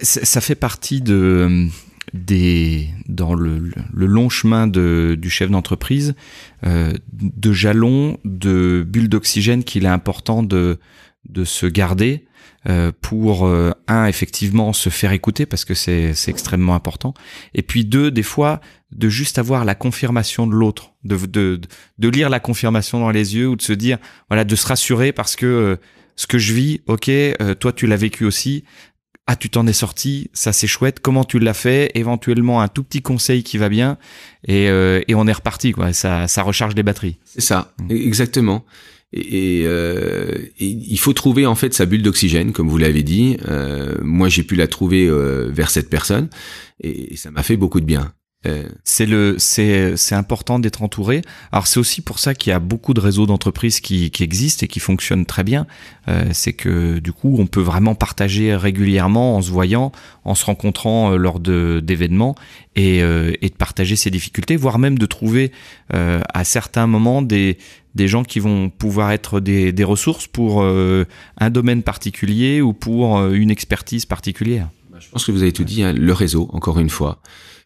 [0.00, 1.68] Ça fait partie de
[2.12, 6.14] des dans le, long chemin de, du chef d'entreprise
[6.64, 10.78] euh, de jalons de bulles d'oxygène qu'il est important de
[11.28, 12.31] de se garder euh,
[13.00, 17.12] pour euh, un effectivement se faire écouter parce que c'est extrêmement important.
[17.54, 18.60] Et puis deux des fois
[18.92, 21.60] de juste avoir la confirmation de l'autre de, de
[21.98, 23.98] de lire la confirmation dans les yeux ou de se dire
[24.28, 25.76] voilà de se rassurer parce que euh,
[26.14, 27.10] ce que je vis ok
[27.58, 28.64] toi tu l'as vécu aussi.
[29.26, 31.00] Ah tu t'en es sorti ça c'est chouette.
[31.00, 31.90] Comment tu l'as fait?
[31.94, 33.98] Éventuellement un tout petit conseil qui va bien.
[34.46, 35.92] Et, et on est reparti quoi.
[35.92, 37.18] Ça ça recharge les batteries.
[37.24, 37.72] C'est ça.
[37.80, 37.90] Mmh.
[37.90, 38.64] exactement
[39.12, 43.36] et, euh, et, il faut trouver en fait sa bulle d'oxygène, comme vous l'avez dit.
[43.46, 46.28] Euh, moi, j'ai pu la trouver euh, vers cette personne,
[46.80, 48.12] et ça m'a fait beaucoup de bien.
[48.44, 51.22] Euh, c'est le, c'est, c'est important d'être entouré.
[51.52, 54.64] Alors c'est aussi pour ça qu'il y a beaucoup de réseaux d'entreprises qui, qui existent
[54.64, 55.66] et qui fonctionnent très bien.
[56.08, 59.92] Euh, c'est que du coup, on peut vraiment partager régulièrement en se voyant,
[60.24, 62.34] en se rencontrant euh, lors de d'événements
[62.74, 65.52] et, et de partager ses difficultés, voire même de trouver
[65.90, 67.58] à certains moments des
[67.94, 73.22] des gens qui vont pouvoir être des, des ressources pour un domaine particulier ou pour
[73.26, 74.70] une expertise particulière.
[74.98, 77.20] Je pense que vous avez tout dit, hein, le réseau, encore une fois.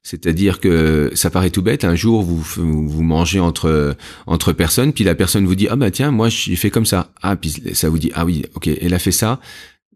[0.06, 1.82] C'est-à-dire que ça paraît tout bête.
[1.82, 3.96] Un jour, vous vous mangez entre
[4.28, 7.10] entre personnes, puis la personne vous dit ah bah tiens moi j'ai fait comme ça.
[7.22, 9.40] Ah puis ça vous dit ah oui ok elle a fait ça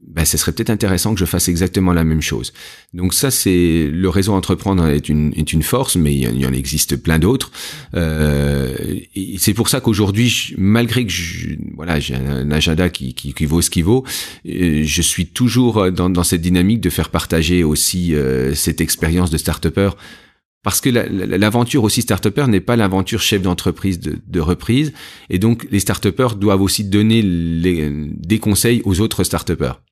[0.07, 2.53] ben, ce serait peut-être intéressant que je fasse exactement la même chose.
[2.95, 6.53] Donc ça, c'est le réseau entreprendre est une est une force, mais il y en
[6.53, 7.53] existe plein d'autres.
[7.95, 8.75] Euh,
[9.39, 13.61] c'est pour ça qu'aujourd'hui, malgré que je, voilà, j'ai un agenda qui, qui, qui, vaut
[13.61, 14.05] ce qu'il vaut,
[14.49, 19.31] euh, je suis toujours dans, dans cette dynamique de faire partager aussi euh, cette expérience
[19.31, 19.91] de start-upper
[20.63, 24.93] parce que l'aventure aussi start n'est pas l'aventure chef d'entreprise de, reprise.
[25.31, 26.07] Et donc, les start
[26.39, 29.51] doivent aussi donner des conseils aux autres start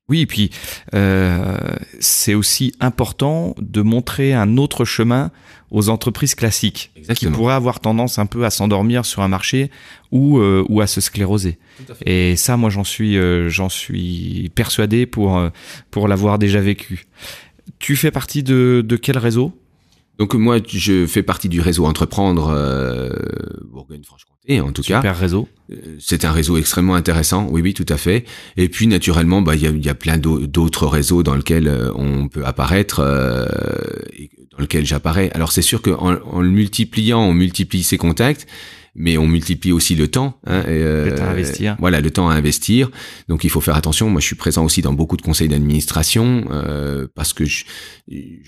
[0.09, 0.51] Oui, et puis
[0.93, 1.57] euh,
[1.99, 5.31] c'est aussi important de montrer un autre chemin
[5.71, 9.71] aux entreprises classiques qui pourraient avoir tendance un peu à s'endormir sur un marché
[10.11, 11.57] ou, euh, ou à se scléroser.
[12.05, 15.41] Et ça, moi, j'en suis, euh, j'en suis persuadé pour,
[15.89, 17.07] pour l'avoir déjà vécu.
[17.79, 19.53] Tu fais partie de, de quel réseau?
[20.19, 23.09] Donc moi, je fais partie du réseau Entreprendre euh,
[23.71, 24.97] Bourgogne-Franche-Comté, en tout cas.
[24.97, 25.47] Super réseau.
[25.71, 28.25] Euh, c'est un réseau extrêmement intéressant, oui, oui, tout à fait.
[28.57, 31.93] Et puis naturellement, bah il y a, y a, plein d'autres réseaux dans lesquels euh,
[31.95, 33.45] on peut apparaître, euh,
[34.11, 35.31] et dans lesquels j'apparais.
[35.33, 38.45] Alors c'est sûr qu'en en le multipliant, on multiplie ses contacts
[38.95, 40.39] mais on multiplie aussi le temps.
[40.45, 41.75] Hein, le temps à investir.
[41.79, 42.91] Voilà, le temps à investir.
[43.27, 44.09] Donc il faut faire attention.
[44.09, 47.65] Moi, je suis présent aussi dans beaucoup de conseils d'administration euh, parce que je,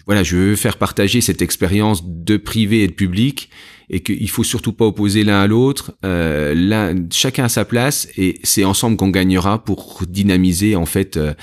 [0.05, 3.49] voilà, je veux faire partager cette expérience de privé et de public
[3.93, 5.91] et qu'il faut surtout pas opposer l'un à l'autre.
[6.05, 11.33] Euh, chacun à sa place et c'est ensemble qu'on gagnera pour dynamiser en fait euh,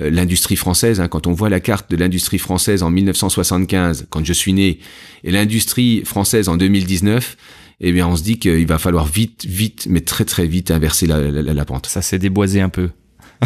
[0.00, 1.00] euh, l'industrie française.
[1.00, 1.08] Hein.
[1.08, 4.78] Quand on voit la carte de l'industrie française en 1975, quand je suis né,
[5.22, 7.36] et l'industrie française en 2019
[7.80, 11.06] eh bien on se dit qu'il va falloir vite, vite, mais très très vite inverser
[11.06, 11.86] la, la, pente.
[11.86, 12.90] Ça s'est déboisé un peu.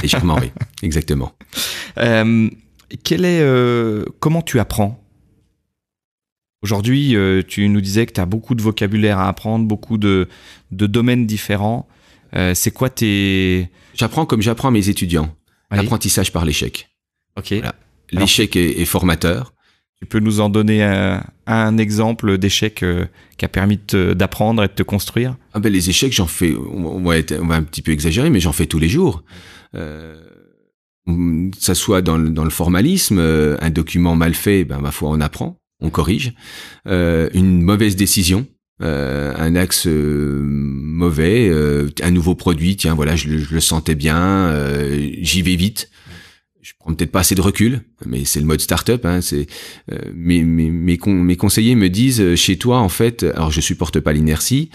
[0.01, 0.51] Légèrement, oui,
[0.83, 1.33] exactement.
[1.99, 2.49] Euh,
[3.05, 4.99] quel est, euh, comment tu apprends?
[6.63, 10.29] Aujourd'hui, euh, tu nous disais que tu as beaucoup de vocabulaire à apprendre, beaucoup de,
[10.71, 11.89] de domaines différents.
[12.55, 13.69] c'est quoi tes...
[13.95, 15.35] J'apprends comme j'apprends à mes étudiants.
[15.71, 16.89] L'apprentissage par l'échec.
[17.37, 17.55] Ok.
[18.13, 19.55] L'échec est, formateur.
[20.03, 20.83] Tu peux nous en donner
[21.47, 22.85] un, exemple d'échec
[23.39, 23.79] qui a permis
[24.17, 25.37] d'apprendre et de te construire?
[25.55, 28.41] Ah ben, Les échecs, j'en fais, on va, on va un petit peu exagérer, mais
[28.41, 29.23] j'en fais tous les jours.
[29.77, 30.21] Euh,
[31.57, 35.57] ça soit dans, le formalisme, euh, un document mal fait, ben ma foi, on apprend,
[35.81, 36.33] on corrige.
[36.89, 38.45] Euh, une mauvaise décision,
[38.83, 41.49] euh, un axe euh, mauvais,
[42.03, 44.53] un nouveau produit, tiens voilà, je le sentais bien,
[45.21, 45.91] j'y vais vite.
[46.63, 49.05] Je prends peut-être pas assez de recul, mais c'est le mode startup.
[49.05, 49.47] Hein, c'est
[50.15, 54.13] mes, mes, mes, mes, conseillers me disent chez toi en fait, alors je supporte pas
[54.13, 54.71] l'inertie,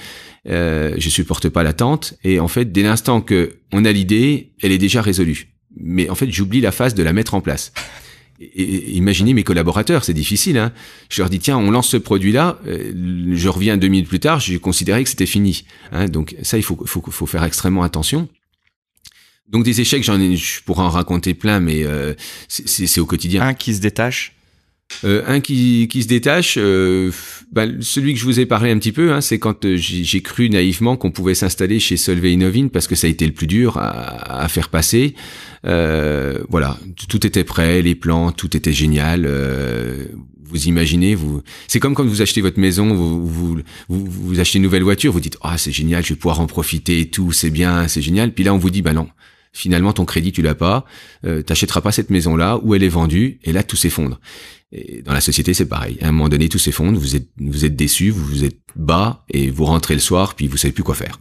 [0.50, 4.74] euh, je supporte pas l'attente, et en fait dès l'instant que on a l'idée, elle
[4.74, 7.72] est déjà résolue mais en fait, j'oublie la phase de la mettre en place.
[8.40, 10.58] Et, imaginez mes collaborateurs, c'est difficile.
[10.58, 10.72] Hein
[11.10, 12.60] je leur dis tiens, on lance ce produit-là.
[12.68, 12.94] Euh,
[13.34, 15.66] je reviens deux minutes plus tard, j'ai considéré que c'était fini.
[15.92, 18.28] Hein donc ça, il faut, faut, faut faire extrêmement attention.
[19.50, 22.14] Donc des échecs, j'en ai, je pourrais en raconter plein, mais euh,
[22.48, 23.42] c'est au quotidien.
[23.42, 24.34] Un qui se détache.
[25.04, 27.12] Euh, un qui, qui se détache, euh,
[27.52, 30.22] bah, celui que je vous ai parlé un petit peu, hein, c'est quand euh, j'ai
[30.22, 33.48] cru naïvement qu'on pouvait s'installer chez Solvay Innovin parce que ça a été le plus
[33.48, 35.14] dur à, à faire passer.
[35.66, 36.78] Euh, voilà,
[37.10, 39.26] tout était prêt, les plans, tout était génial.
[39.26, 40.06] Euh,
[40.50, 43.58] vous imaginez, vous, c'est comme quand vous achetez votre maison, vous, vous,
[43.90, 47.02] vous, achetez une nouvelle voiture, vous dites, ah c'est génial, je vais pouvoir en profiter
[47.02, 48.32] et tout, c'est bien, c'est génial.
[48.32, 49.10] Puis là on vous dit, bah non,
[49.54, 50.86] finalement ton crédit tu l'as pas,
[51.26, 54.20] euh, t'achèteras pas cette maison là où elle est vendue, et là tout s'effondre.
[54.72, 55.98] Et dans la société, c'est pareil.
[56.02, 59.24] À un moment donné, tout s'effondre, vous êtes, vous êtes déçu, vous, vous êtes bas
[59.30, 61.20] et vous rentrez le soir, puis vous savez plus quoi faire.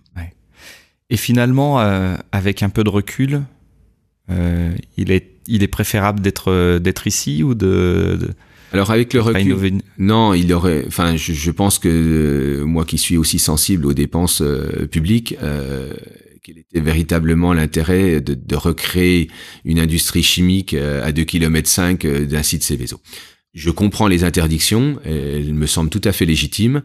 [1.08, 3.44] Et finalement, euh, avec un peu de recul,
[4.28, 8.18] euh, il est, il est préférable d'être, d'être ici ou de,
[8.72, 10.84] alors avec le recul, non, il aurait.
[10.86, 15.36] Enfin, je, je pense que euh, moi qui suis aussi sensible aux dépenses euh, publiques,
[15.42, 15.92] euh,
[16.46, 19.28] quel était véritablement l'intérêt de, recréer
[19.64, 23.00] une industrie chimique à 2 km 5 d'un site Céveso
[23.52, 26.82] je comprends les interdictions, elles me semblent tout à fait légitimes,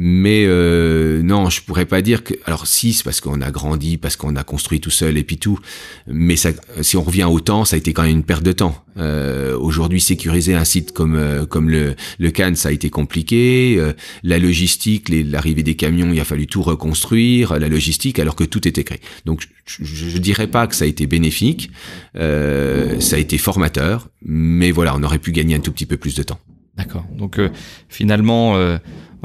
[0.00, 2.32] mais euh, non, je pourrais pas dire que.
[2.44, 5.38] Alors si, c'est parce qu'on a grandi, parce qu'on a construit tout seul et puis
[5.38, 5.58] tout.
[6.06, 6.50] Mais ça,
[6.82, 8.84] si on revient au temps, ça a été quand même une perte de temps.
[8.96, 13.74] Euh, Aujourd'hui, sécuriser un site comme euh, comme le le Cannes, ça a été compliqué.
[13.76, 13.92] Euh,
[14.22, 17.58] la logistique, l'arrivée des camions, il a fallu tout reconstruire.
[17.58, 19.00] La logistique, alors que tout était créé.
[19.24, 21.72] Donc, je, je, dirais pas que ça a été bénéfique.
[22.14, 25.96] Euh, ça a été formateur, mais voilà, on aurait pu gagner un tout petit peu
[25.96, 26.38] plus de temps.
[26.76, 27.04] D'accord.
[27.16, 27.40] Donc
[27.88, 28.56] finalement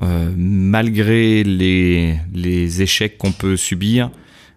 [0.02, 4.11] malgré les, les échecs qu'on peut subir,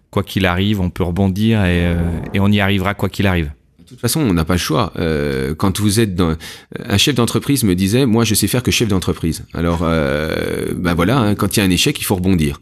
[0.09, 3.51] quoi qu'il arrive, on peut rebondir et, euh, et on y arrivera quoi qu'il arrive.
[3.79, 4.91] De toute façon, on n'a pas le choix.
[4.97, 8.89] Euh, quand vous êtes un chef d'entreprise me disait, moi, je sais faire que chef
[8.89, 9.45] d'entreprise.
[9.53, 12.59] Alors, euh, ben voilà, hein, quand il y a un échec, il faut rebondir.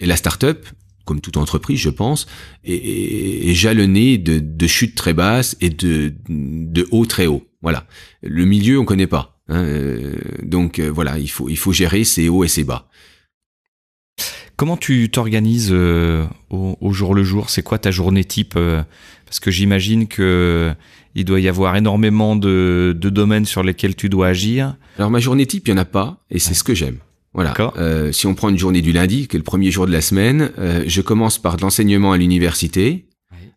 [0.00, 0.66] Et la start-up,
[1.04, 2.26] comme toute entreprise, je pense,
[2.64, 7.46] est, est, est jalonnée de, de chutes très basses et de, de hauts très hauts.
[7.62, 7.86] Voilà.
[8.22, 9.35] Le milieu, on connaît pas.
[9.48, 12.88] Hein, euh, donc euh, voilà, il faut, il faut gérer ses hauts et ses bas.
[14.56, 17.50] Comment tu t'organises euh, au, jour le jour?
[17.50, 18.54] C'est quoi ta journée type
[19.26, 20.72] Parce que j'imagine que
[21.14, 24.76] il doit y avoir énormément de, de, domaines sur lesquels tu dois agir.
[24.98, 26.98] Alors ma journée type, il y en a pas, et c'est ce que j'aime.
[27.34, 27.54] Voilà.
[28.12, 30.50] Si on prend une journée du lundi, qui est le premier jour de la semaine,
[30.86, 33.05] je commence par de l'enseignement à l'université.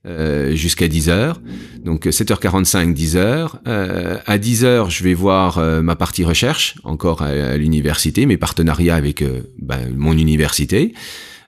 [0.05, 1.35] Euh, jusqu'à 10h.
[1.83, 3.49] Donc 7h45, 10h.
[3.67, 8.95] Euh, à 10h, je vais voir euh, ma partie recherche, encore à, l'université, mes partenariats
[8.95, 9.21] avec
[9.57, 10.93] ben, mon université.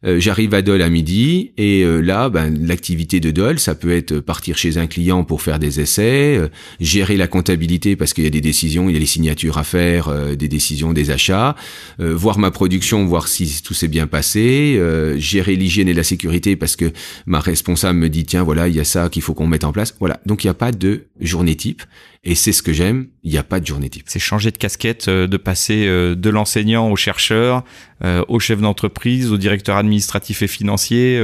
[0.04, 3.96] Euh, j'arrive à Dole à midi et euh, là, ben, l'activité de Dole, ça peut
[3.96, 6.48] être partir chez un client pour faire des essais, euh,
[6.80, 9.64] gérer la comptabilité parce qu'il y a des décisions, il y a des signatures à
[9.64, 11.56] faire, des décisions, des achats,
[12.00, 14.80] voir ma production, voir si tout s'est bien passé,
[15.18, 16.92] gérer l'hygiène et la sécurité parce que
[17.26, 19.72] ma responsable me dit tiens voilà il y a ça qu'il faut qu'on mette en
[19.72, 19.96] place.
[20.00, 21.84] Voilà donc il n'y a pas de journée type.
[22.24, 24.04] Et c'est ce que j'aime, il n'y a pas de journée type.
[24.06, 27.64] C'est changer de casquette, euh, de passer euh, de l'enseignant au chercheur,
[28.04, 31.20] euh, au chef d'entreprise, au directeur administratif et financier.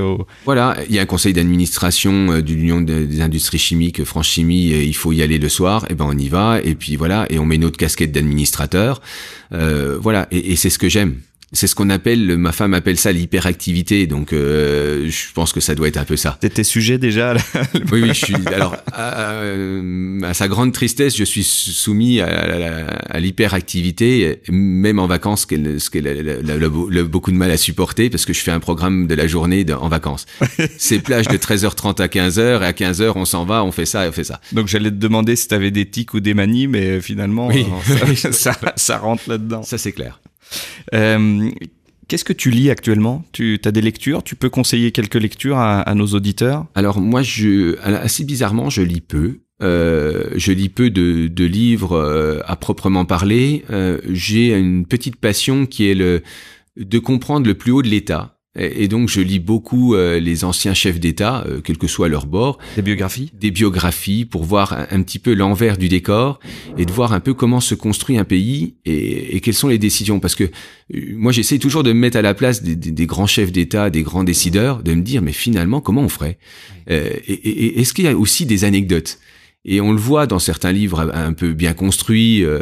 [0.46, 4.96] Voilà, il y a un conseil d'administration de l'Union des industries chimiques, France Chimie, il
[4.96, 7.46] faut y aller le soir, et ben on y va, et puis voilà, et on
[7.46, 9.02] met notre casquette d'administrateur.
[9.52, 11.22] voilà, et c'est ce que j'aime
[11.54, 15.76] c'est ce qu'on appelle, ma femme appelle ça l'hyperactivité, donc euh, je pense que ça
[15.76, 16.38] doit être un peu ça.
[16.42, 17.42] T'étais sujet déjà là.
[17.92, 18.36] Oui, oui, je suis.
[18.48, 26.08] Alors, à, sa grande tristesse, je suis soumis à, l'hyperactivité, même en vacances, ce qu'elle
[26.08, 29.66] a, beaucoup de mal à supporter, parce que je fais un programme de la journée
[29.72, 30.26] en vacances.
[30.78, 34.06] C'est plage de 13h30 à 15h, et à 15h, on s'en va, on fait ça,
[34.06, 34.42] et on fait ça.
[34.52, 37.50] Donc j'allais te demander si t'avais des tics ou des manies, mais finalement,
[38.32, 39.64] ça, ça rentre là-dedans.
[39.64, 40.20] Ça, c'est clair.
[40.94, 41.50] Euh,
[42.08, 43.26] Qu'est-ce que tu lis actuellement?
[43.34, 44.24] Tu as des lectures?
[44.24, 46.66] Tu peux conseiller quelques lectures à, nos auditeurs?
[46.74, 49.40] Alors moi, je, assez bizarrement, je lis peu.
[49.62, 53.66] Euh, je lis peu de, livres euh, à proprement parler.
[54.08, 56.24] J'ai une petite passion qui est le
[56.78, 58.37] de comprendre le plus haut de l'État.
[58.58, 62.26] Et donc je lis beaucoup euh, les anciens chefs d'État, euh, quel que soit leur
[62.26, 62.58] bord.
[62.76, 63.32] Des biographies?
[63.40, 66.40] Des biographies pour voir un, petit peu l'envers du décor
[66.78, 69.78] et de voir un peu comment se construit un pays et, et quelles sont les
[69.78, 70.20] décisions.
[70.20, 73.06] Parce que euh, moi j'essaie toujours de me mettre à la place des, des, des
[73.06, 76.38] grands chefs d'État, des grands décideurs, de me dire mais finalement comment on ferait?
[76.90, 79.20] Et, et est-ce qu'il y a aussi des anecdotes?
[79.70, 82.62] Et on le voit dans certains livres un peu bien construits, euh,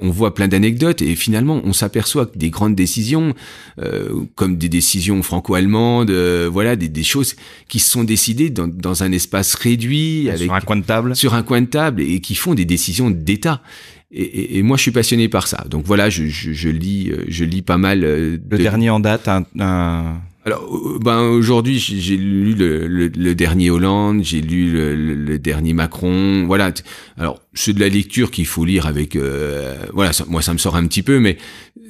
[0.00, 3.32] on voit plein d'anecdotes et finalement on s'aperçoit que des grandes décisions,
[3.80, 7.36] euh, comme des décisions franco-allemandes, euh, voilà, des, des, choses
[7.68, 11.14] qui se sont décidées dans, dans un espace réduit, avec, sur un coin de table,
[11.14, 13.62] sur un coin de table et qui font des décisions d'État.
[14.10, 15.64] Et, et, et, moi, je suis passionné par ça.
[15.70, 18.00] Donc voilà, je, je, je lis, je lis pas mal.
[18.00, 20.16] Le dernier en date, un, un
[20.46, 25.38] alors, euh, ben aujourd'hui, j'ai lu le, le, le, dernier Hollande, j'ai lu le, le,
[25.38, 26.46] dernier Macron.
[26.46, 26.72] Voilà.
[27.18, 29.16] Alors, c'est de la lecture qu'il faut lire avec.
[29.16, 31.36] Euh, voilà, moi ça me sort un petit peu, mais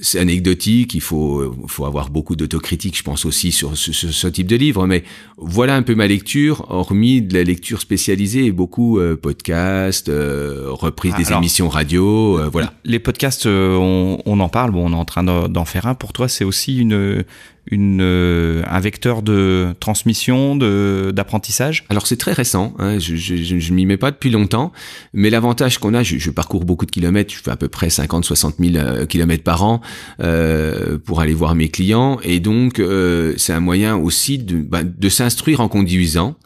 [0.03, 0.95] c'est anecdotique.
[0.95, 4.85] Il faut faut avoir beaucoup d'autocritique, je pense aussi sur ce, ce, type de livre.
[4.85, 5.05] Mais
[5.37, 10.67] voilà un peu ma lecture, hormis de la lecture spécialisée et beaucoup euh, podcasts, euh,
[10.71, 12.41] reprise des émissions radio.
[12.51, 12.73] voilà.
[12.85, 14.73] Les podcasts, on, on, en parle.
[14.73, 15.95] Bon, on est en train d'en faire un.
[15.95, 17.25] Pour toi, c'est aussi une
[17.71, 21.85] une, euh, un vecteur de transmission, d'apprentissage?
[21.89, 24.73] Alors c'est très récent, hein, je, je, m'y mets pas depuis longtemps,
[25.13, 27.89] mais l'avantage qu'on a, je, je, parcours beaucoup de kilomètres, je fais à peu près
[27.89, 29.81] 50-60 000 euh, kilomètres par an
[30.23, 34.83] euh, pour aller voir mes clients, et donc euh, c'est un moyen aussi de, bah,
[34.83, 36.37] de s'instruire en conduisant.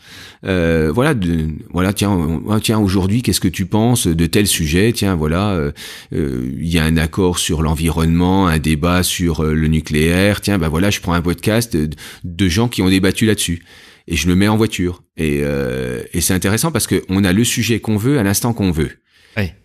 [0.45, 4.93] Euh, voilà, de, voilà, tiens, tiens, aujourd'hui, qu'est-ce que tu penses de tel sujet?
[4.93, 5.73] Tiens, voilà,
[6.13, 10.41] il y a un accord sur l'environnement, un débat sur le nucléaire.
[10.41, 13.63] Tiens, bah voilà, je prends un podcast de, gens qui ont débattu là-dessus
[14.07, 15.03] et je le mets en voiture.
[15.17, 18.71] Et, euh, et c'est intéressant parce qu'on a le sujet qu'on veut à l'instant qu'on
[18.71, 18.91] veut.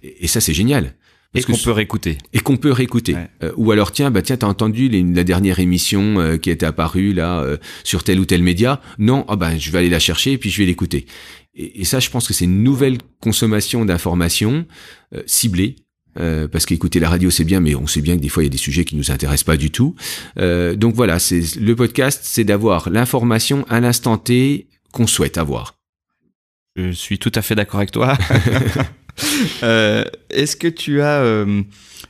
[0.01, 0.93] Et, ça, c'est génial.
[1.35, 2.17] Et qu'on peut réécouter.
[2.33, 3.15] Et qu'on peut réécouter.
[3.43, 7.13] Euh, ou alors, tiens, bah tiens, t'as entendu la dernière émission euh, qui était apparue
[7.13, 7.45] là
[7.83, 10.49] sur tel ou tel média Non, ah ben je vais aller la chercher et puis
[10.49, 11.05] je vais l'écouter.
[11.53, 14.65] Et, et, ça, je pense que c'est une nouvelle consommation d'informations
[15.25, 15.75] ciblées
[16.19, 18.47] euh, parce qu'écouter la radio c'est bien, mais on sait bien que des fois il
[18.47, 19.95] y a des sujets qui nous intéressent pas du tout.
[20.37, 25.75] Euh, donc voilà, c'est le podcast, c'est d'avoir l'information à l'instant T qu'on souhaite avoir.
[26.75, 28.17] Je suis tout à fait d'accord avec toi.
[29.63, 31.61] euh, Est-ce que tu as euh,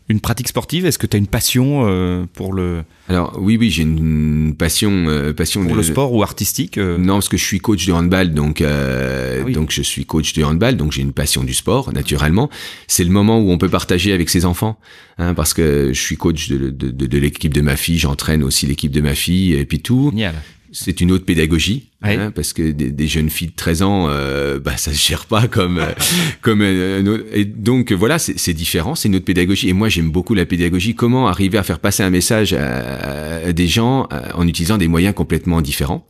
[0.07, 0.85] une pratique sportive?
[0.85, 5.33] Est-ce que tu as une passion euh, pour le Alors oui, oui, j'ai une passion,
[5.35, 6.77] passion pour le sport ou artistique.
[6.77, 10.43] Non, parce que je suis coach de handball, donc ah donc je suis coach de
[10.43, 12.49] handball, donc j'ai une passion du sport naturellement.
[12.87, 14.79] C'est le moment où on peut partager avec ses enfants,
[15.17, 18.43] hein, parce que je suis coach de, de, de, de l'équipe de ma fille, j'entraîne
[18.43, 20.09] aussi l'équipe de ma fille et puis tout.
[20.11, 20.35] Génial
[20.71, 24.77] c'est une autre pédagogie hein, parce que des, jeunes filles de 13 ans euh, bah
[24.77, 25.91] ça se gère pas comme euh,
[26.41, 29.69] comme euh, et donc voilà c'est différent c'est une autre pédagogie.
[29.69, 30.95] Et moi j'aime beaucoup la pédagogie.
[30.95, 35.61] Comment arriver à faire passer un message à des gens en utilisant des moyens complètement
[35.61, 36.07] différents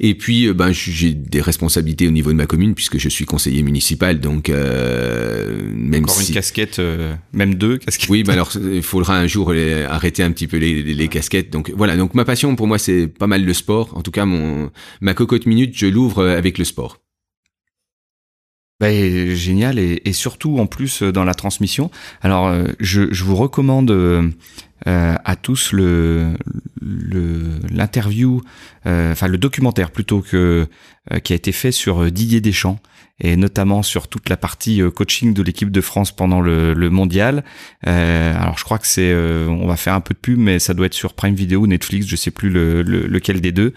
[0.00, 3.24] et puis, euh, ben, j'ai des responsabilités au niveau de ma commune puisque je suis
[3.24, 8.10] conseiller municipal, donc euh, même Encore une casquette, euh, même deux casquettes.
[8.10, 9.52] Oui, ben alors il faudra un jour
[9.88, 11.50] arrêter un petit peu les, les, casquettes.
[11.50, 11.96] Donc voilà.
[11.96, 13.96] Donc ma passion pour moi c'est pas mal le sport.
[13.96, 14.70] En tout cas, mon
[15.00, 17.03] ma cocotte minute, je l'ouvre avec le sport.
[18.88, 21.90] Ben, génial et, et, surtout en plus dans la transmission.
[22.22, 23.90] Alors je, je vous recommande
[24.86, 26.34] euh, à tous le
[27.70, 28.42] l'interview,
[28.84, 30.66] euh, enfin le documentaire plutôt que
[31.10, 32.78] euh, qui a été fait sur Didier Deschamps
[33.20, 37.44] et notamment sur toute la partie coaching de l'équipe de France pendant le, le mondial.
[37.86, 40.74] Euh, alors je crois que c'est, on va faire un peu de pub, mais ça
[40.74, 43.72] doit être sur Prime Video, Netflix, je sais plus le, lequel des deux.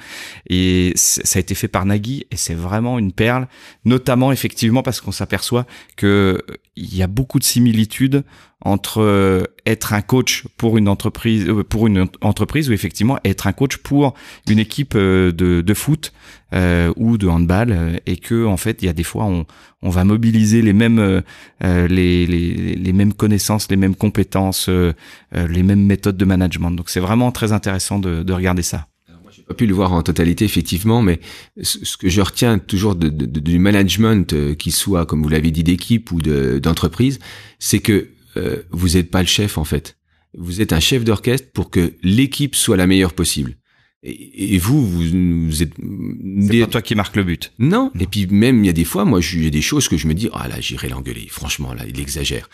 [0.49, 3.47] Et ça a été fait par Nagui et c'est vraiment une perle,
[3.85, 5.65] notamment effectivement parce qu'on s'aperçoit
[5.95, 6.43] que
[6.75, 8.23] il y a beaucoup de similitudes
[8.61, 13.45] entre euh, être un coach pour une entreprise euh, pour une entreprise ou effectivement être
[13.45, 14.15] un coach pour
[14.49, 16.11] une équipe euh, de, de foot
[16.53, 19.45] euh, ou de handball et que en fait il y a des fois on,
[19.83, 21.21] on va mobiliser les mêmes
[21.61, 26.71] les, les, les, mêmes connaissances les mêmes compétences les mêmes méthodes de management.
[26.71, 28.87] Donc c'est vraiment très intéressant de, de regarder ça.
[29.47, 31.21] Pas pu le voir en totalité effectivement, mais
[31.61, 35.63] ce que je retiens toujours de, de, du management, qui soit comme vous l'avez dit
[35.63, 37.19] d'équipe ou d'entreprise,
[37.59, 39.97] c'est que euh, vous n'êtes pas le chef en fait.
[40.37, 43.57] Vous êtes un chef d'orchestre pour que l'équipe soit la meilleure possible.
[44.03, 45.73] Et, vous, vous, êtes.
[46.41, 47.51] C'est pas toi qui marque le but.
[47.57, 47.91] Non.
[47.99, 50.13] Et puis même il y a des fois, moi, j'ai des choses que je me
[50.13, 51.27] dis, ah là, j'irai l'engueuler.
[51.29, 52.47] Franchement, là, il exagère.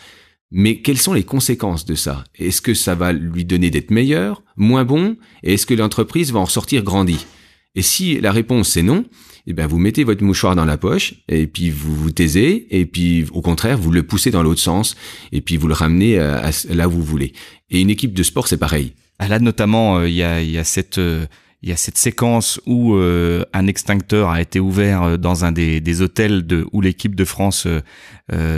[0.50, 2.24] Mais quelles sont les conséquences de ça?
[2.34, 5.16] Est-ce que ça va lui donner d'être meilleur, moins bon?
[5.42, 7.26] Et est-ce que l'entreprise va en sortir grandie?
[7.74, 9.04] Et si la réponse c'est non,
[9.46, 12.86] eh bien vous mettez votre mouchoir dans la poche et puis vous vous taisez et
[12.86, 14.96] puis au contraire vous le poussez dans l'autre sens
[15.32, 17.32] et puis vous le ramenez à, là où vous voulez.
[17.70, 18.94] Et une équipe de sport c'est pareil.
[19.18, 21.26] Ah, là notamment euh, il y, a, y a cette euh,
[21.62, 26.02] il y a cette séquence où euh, un extincteur a été ouvert dans un des,
[26.02, 27.66] hôtels où l'équipe de France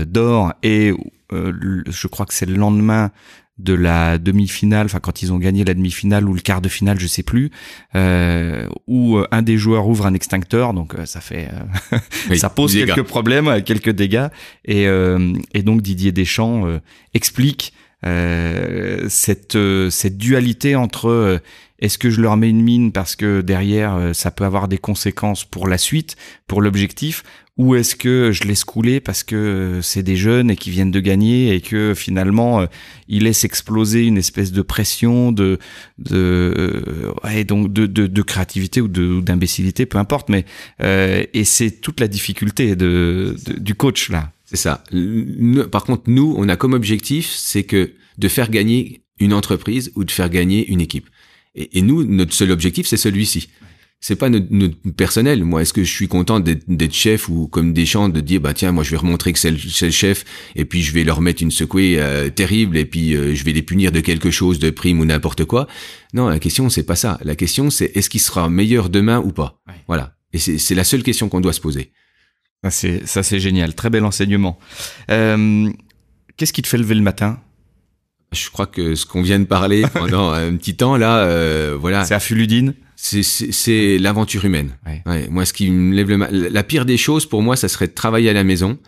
[0.09, 0.93] dort et
[1.31, 3.13] je crois que c'est le lendemain
[3.59, 7.01] de la demi-finale, enfin quand ils ont gagné la demi-finale ou le quart de finale,
[7.01, 7.51] je sais plus,
[7.95, 11.49] euh, où euh, un des joueurs ouvre un extincteur, donc euh, ça fait,
[11.93, 14.29] euh, ça pose quelques problèmes, quelques dégâts,
[14.65, 14.85] et,
[15.55, 16.67] et donc Didier Deschamps
[17.15, 17.73] explique
[18.03, 19.59] cette
[19.91, 21.41] cette dualité entre
[21.79, 25.45] est-ce que je leur mets une mine parce que derrière ça peut avoir des conséquences
[25.45, 26.17] pour la suite,
[26.47, 27.25] pour l'objectif,
[27.59, 31.01] ou est-ce que je laisse couler parce que c'est des jeunes et qui viennent de
[31.01, 32.67] gagner et que finalement euh,
[33.09, 35.59] ils laissent exploser une espèce de pression de
[35.99, 40.45] de euh, ouais, donc de, de, de, créativité ou de d'imbécilité peu importe mais
[40.83, 44.33] euh, et c'est toute la difficulté de, du coach là.
[44.45, 44.85] C'est ça.
[45.73, 50.05] Par contre nous on a comme objectif c'est que de faire gagner une entreprise ou
[50.05, 51.09] de faire gagner une équipe.
[51.55, 53.49] Et nous notre seul objectif c'est celui-ci
[54.01, 54.47] c'est pas notre,
[54.97, 55.45] personnel.
[55.45, 58.55] Moi, est-ce que je suis content d'être chef ou comme des champs de dire bah
[58.55, 59.59] tiens moi je vais remontrer que c'est le,
[59.91, 60.25] chef
[60.55, 63.53] et puis je vais leur mettre une secouée euh, terrible et puis euh, je vais
[63.53, 65.67] les punir de quelque chose de prime ou n'importe quoi.
[66.15, 67.19] Non, la question c'est pas ça.
[67.23, 69.61] La question c'est est-ce qu'il sera meilleur demain ou pas?
[69.89, 70.15] Voilà.
[70.33, 71.91] Et c'est la seule question qu'on doit se poser.
[72.63, 73.75] Ça c'est ça c'est génial.
[73.75, 74.59] Très bel enseignement.
[75.11, 75.71] Euh,
[76.37, 77.41] Qu'est-ce qui te fait lever le matin?
[78.33, 82.05] Je crois que ce qu'on vient de parler pendant un petit temps là, euh, voilà.
[82.05, 82.75] C'est à Fuludine?
[82.97, 84.77] C'est l'aventure humaine.
[84.87, 85.29] Ouais.
[85.29, 87.93] Moi, ce qui me lève le la pire des choses pour moi, ça serait de
[87.93, 88.79] travailler à la maison.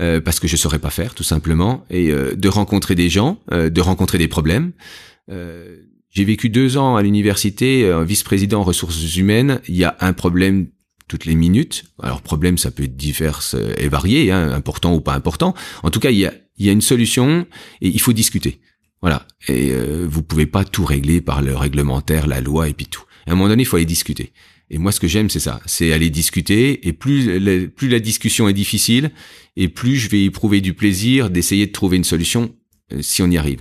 [0.00, 3.38] Euh, parce que je saurais pas faire tout simplement et euh, de rencontrer des gens,
[3.52, 4.72] euh, de rencontrer des problèmes.
[5.30, 5.76] Euh,
[6.10, 9.60] j'ai vécu deux ans à l'université, vice-président en ressources humaines.
[9.68, 10.68] Il y a un problème
[11.08, 11.84] toutes les minutes.
[12.00, 13.40] Alors problème, ça peut être divers
[13.78, 15.54] et varié, hein, important ou pas important.
[15.82, 17.46] En tout cas, il y a, il y a une solution
[17.80, 18.60] et il faut discuter.
[19.00, 19.26] Voilà.
[19.48, 19.72] Et
[20.04, 23.34] vous pouvez pas tout régler par le réglementaire, la loi et puis tout à un
[23.34, 24.32] moment donné, il faut aller discuter.
[24.70, 26.86] Et moi, ce que j'aime, c'est ça, c'est aller discuter.
[26.88, 29.10] Et plus la, plus la discussion est difficile,
[29.56, 32.54] et plus je vais éprouver du plaisir d'essayer de trouver une solution
[32.92, 33.60] euh, si on y arrive.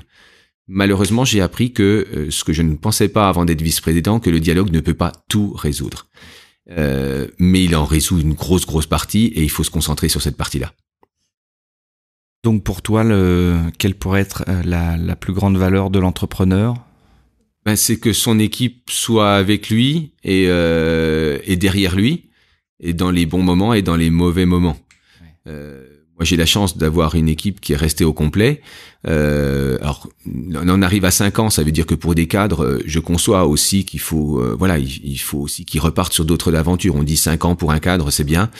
[0.67, 4.29] Malheureusement, j'ai appris que euh, ce que je ne pensais pas avant d'être vice-président, que
[4.29, 6.07] le dialogue ne peut pas tout résoudre.
[6.71, 10.21] Euh, mais il en résout une grosse, grosse partie, et il faut se concentrer sur
[10.21, 10.73] cette partie-là.
[12.43, 16.75] Donc pour toi, le, quelle pourrait être la, la plus grande valeur de l'entrepreneur?
[17.65, 22.29] Ben, c'est que son équipe soit avec lui et, euh, et derrière lui,
[22.79, 24.77] et dans les bons moments et dans les mauvais moments.
[25.47, 25.85] Euh,
[26.15, 28.61] moi, j'ai la chance d'avoir une équipe qui est restée au complet.
[29.07, 32.63] Euh, alors, on en arrive à cinq ans, ça veut dire que pour des cadres,
[32.63, 36.53] euh, je conçois aussi qu'il faut, euh, voilà, il, faut aussi qu'ils repartent sur d'autres
[36.53, 36.95] aventures.
[36.95, 38.51] On dit cinq ans pour un cadre, c'est bien.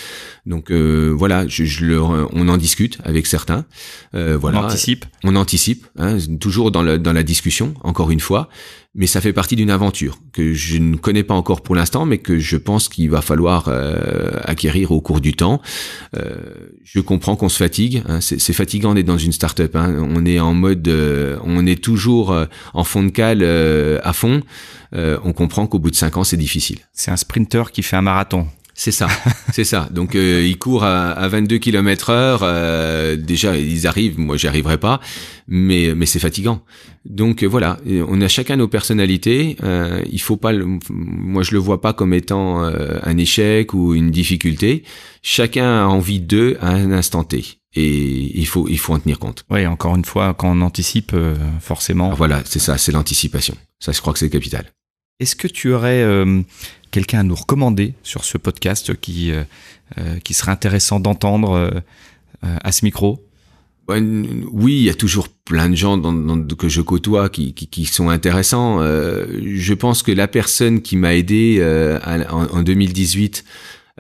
[0.48, 3.66] Donc euh, voilà, je, je le, on en discute avec certains.
[4.14, 5.06] voilà, on anticipe.
[5.24, 7.76] On anticipe, hein, toujours dans, le, dans la discussion.
[7.84, 8.50] Encore une fois,
[8.96, 12.20] mais ça fait partie d'une aventure que je ne connais pas encore pour l'instant, mais
[12.20, 13.70] que je pense qu'il va falloir
[14.46, 15.62] acquérir au cours du temps.
[16.84, 19.76] je comprends qu'on se fatigue, hein, c'est fatigant d'être dans une start-up.
[19.76, 24.00] Hein, on est en mode, euh, on est toujours euh, en fond de cale euh,
[24.04, 24.42] à fond,
[24.96, 26.78] on comprend qu'au bout de cinq ans, c'est difficile.
[26.92, 28.48] C'est un sprinter qui fait un marathon.
[28.76, 29.08] C'est ça,
[29.52, 29.88] c'est ça.
[29.92, 32.42] Donc euh, ils courent à, à 22 km heure.
[32.44, 35.00] Euh, déjà ils arrivent, moi j'y arriverai pas,
[35.48, 36.62] mais mais c'est fatigant.
[37.06, 37.78] Donc voilà,
[38.08, 39.58] on a chacun nos personnalités.
[39.64, 40.54] Euh, il faut pas,
[40.90, 44.84] moi je le vois pas comme étant un échec ou une difficulté.
[45.22, 49.20] Chacun a envie d'eux à un instant T et il faut il faut en tenir
[49.20, 49.46] compte.
[49.50, 52.14] Oui, encore une fois, quand on anticipe, euh, forcément.
[52.14, 53.56] Voilà, c'est ça, c'est l'anticipation.
[53.80, 54.66] Ça, je crois que c'est capital.
[55.20, 56.42] Est-ce que tu aurais euh,
[56.92, 59.44] quelqu'un à nous recommander sur ce podcast qui euh,
[60.24, 61.84] qui serait intéressant d'entendre
[62.42, 63.24] à ce micro?
[63.88, 67.86] Oui, il y a toujours plein de gens dans, que je côtoie qui, qui, qui
[67.86, 68.80] sont intéressants.
[68.82, 71.62] je pense que la personne qui m'a aidé
[72.32, 73.44] en, en, 2018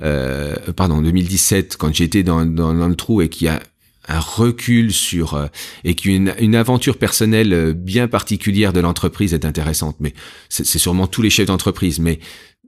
[0.01, 3.61] euh, pardon, 2017, quand j'étais dans, dans, dans, le trou et qui a
[4.07, 5.47] un recul sur euh,
[5.83, 9.95] et qu'une une aventure personnelle euh, bien particulière de l'entreprise est intéressante.
[9.99, 10.13] Mais
[10.49, 11.99] c'est sûrement tous les chefs d'entreprise.
[11.99, 12.19] Mais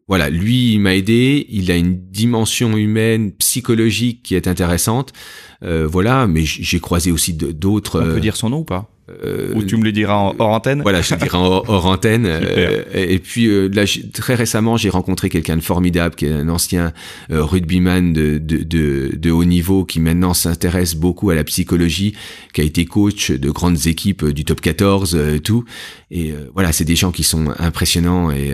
[0.07, 1.45] voilà, lui, il m'a aidé.
[1.49, 5.13] Il a une dimension humaine, psychologique qui est intéressante.
[5.63, 8.01] Euh, voilà, mais j'ai croisé aussi d'autres.
[8.01, 8.94] On peut dire son nom ou pas?
[9.09, 11.85] Euh, Ou tu me le diras en hors antenne Voilà, je te dirai en hors,
[11.85, 12.25] antenne.
[12.55, 13.83] Euh, et, puis euh, là,
[14.13, 16.93] très récemment, j'ai rencontré quelqu'un de formidable, qui est un ancien
[17.29, 22.13] rugbyman de, de, de, de, haut niveau, qui maintenant s'intéresse beaucoup à la psychologie,
[22.53, 25.65] qui a été coach de grandes équipes du top 14, tout.
[26.11, 28.53] Et voilà, c'est des gens qui sont impressionnants et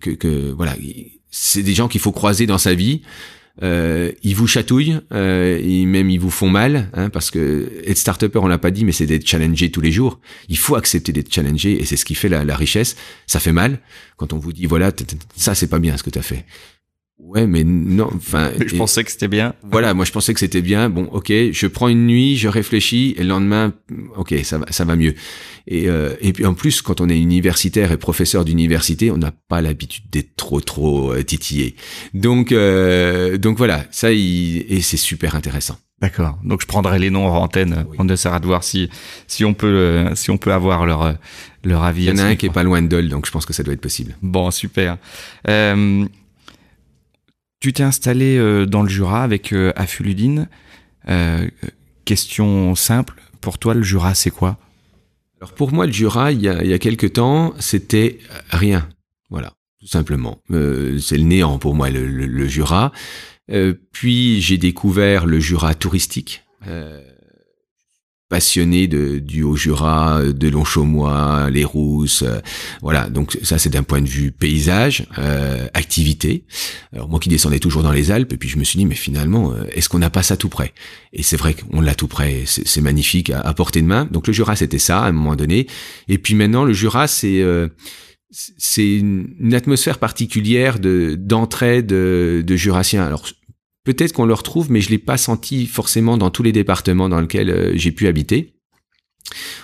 [0.00, 0.74] que, que voilà,
[1.30, 3.02] c'est des gens qu'il faut croiser dans sa vie
[3.62, 7.98] euh, ils vous chatouillent, euh, et même ils vous font mal, hein, parce que être
[7.98, 10.20] start on l'a pas dit, mais c'est d'être challengé tous les jours.
[10.48, 12.96] Il faut accepter d'être challengé, et c'est ce qui fait la, la, richesse.
[13.26, 13.80] Ça fait mal
[14.16, 14.90] quand on vous dit voilà,
[15.36, 16.46] ça c'est pas bien ce que tu as fait.
[17.24, 18.50] Ouais, mais non, enfin.
[18.58, 19.54] Je pensais que c'était bien.
[19.70, 20.90] Voilà, moi je pensais que c'était bien.
[20.90, 23.72] Bon, ok, je prends une nuit, je réfléchis, et le lendemain,
[24.16, 25.14] ok, ça va, ça va mieux.
[25.66, 29.32] Et, euh, et puis en plus, quand on est universitaire et professeur d'université, on n'a
[29.48, 31.76] pas l'habitude d'être trop trop euh, titillé.
[32.12, 35.78] Donc euh, donc voilà, ça et c'est super intéressant.
[36.00, 36.36] D'accord.
[36.42, 37.86] Donc je prendrai les noms en antenne.
[37.98, 38.90] On essaiera de voir si
[39.28, 41.14] si on peut si on peut avoir leur
[41.64, 42.04] leur avis.
[42.04, 43.52] Il y en a un qui est pas loin de Dole, donc je pense que
[43.52, 44.16] ça doit être possible.
[44.20, 44.98] Bon, super.
[45.48, 46.04] Euh,
[47.62, 50.48] tu t'es installé euh, dans le Jura avec euh, Afuludine.
[51.08, 51.46] Euh,
[52.04, 54.58] question simple, pour toi le Jura c'est quoi?
[55.40, 58.18] Alors pour moi le Jura il y a, il y a quelques temps c'était
[58.50, 58.88] rien,
[59.30, 60.38] voilà, tout simplement.
[60.48, 62.90] c'est le néant pour moi le, le Jura.
[63.92, 66.42] puis j'ai découvert le Jura touristique
[68.32, 72.40] passionné de, du Haut-Jura, de Longchaumois, les Rousses, euh,
[72.80, 73.10] voilà.
[73.10, 76.44] Donc ça, c'est d'un point de vue paysage, euh, activité.
[76.94, 78.94] Alors moi qui descendais toujours dans les Alpes, et puis je me suis dit, mais
[78.94, 80.72] finalement, euh, est-ce qu'on n'a pas ça tout près?
[81.12, 84.08] Et c'est vrai qu'on l'a tout près, c'est magnifique à, à, portée de main.
[84.10, 85.66] Donc le Jura, c'était ça à un moment donné.
[86.08, 87.44] Et puis maintenant, le Jura, c'est
[88.32, 93.04] c'est une atmosphère particulière de d'entraide de, de jurassiens.
[93.04, 93.26] Alors
[93.84, 97.20] Peut-être qu'on le retrouve, mais je l'ai pas senti forcément dans tous les départements dans
[97.20, 98.54] lesquels euh, j'ai pu habiter.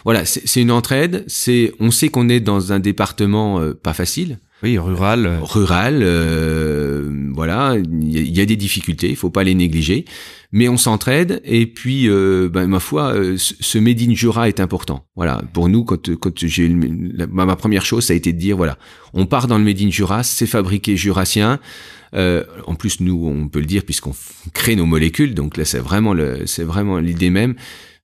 [0.05, 1.25] Voilà, c'est une entraide.
[1.27, 4.39] C'est, on sait qu'on est dans un département euh, pas facile.
[4.65, 5.39] Oui, rural.
[5.43, 10.05] Rural, euh, voilà, il y, a des difficultés, il faut pas les négliger,
[10.51, 15.07] mais on s'entraide et puis, euh, ben, ma foi, ce Made in Jura est important.
[15.15, 18.79] Voilà, pour nous, quand, quand j'ai ma première chose, ça a été de dire, voilà,
[19.15, 21.61] on part dans le Made in Jura, c'est fabriqué jurassien,
[22.15, 24.15] euh, en plus, nous, on peut le dire puisqu'on
[24.53, 27.55] crée nos molécules, donc là, c'est vraiment le, c'est vraiment l'idée même.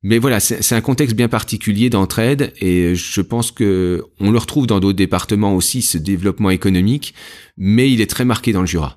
[0.06, 4.66] Mais voilà, c'est un contexte bien particulier d'entraide et je pense que on le retrouve
[4.66, 7.14] dans d'autres départements aussi, ce développement économique,
[7.56, 8.96] mais il est très marqué dans le Jura.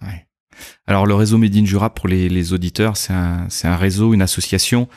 [0.86, 4.22] Alors le réseau Made in Jura pour les, les auditeurs, c'est un, un, réseau, une
[4.22, 4.88] association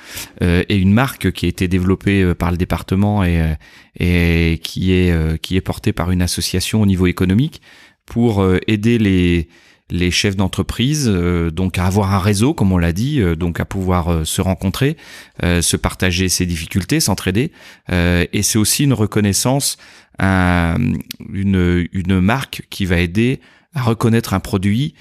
[0.42, 3.54] euh, et une marque qui a été développée euh, par le département et, euh,
[3.98, 7.60] et qui est qui est portée par une association au niveau économique
[8.06, 9.48] pour aider les
[9.90, 13.60] les chefs d'entreprise, euh, donc à avoir un réseau, comme on l'a dit, euh, donc
[13.60, 14.96] à pouvoir euh, se rencontrer,
[15.42, 17.50] se partager ses difficultés, s'entraider.
[17.90, 19.78] et c'est aussi une reconnaissance,
[20.18, 21.08] une,
[21.92, 23.40] une marque qui va aider
[23.74, 24.94] à reconnaître un produit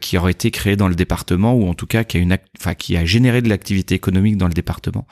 [0.00, 2.74] qui aurait été créé dans le département ou en tout cas qui a une enfin
[2.74, 5.06] qui a généré de l'activité économique dans le département.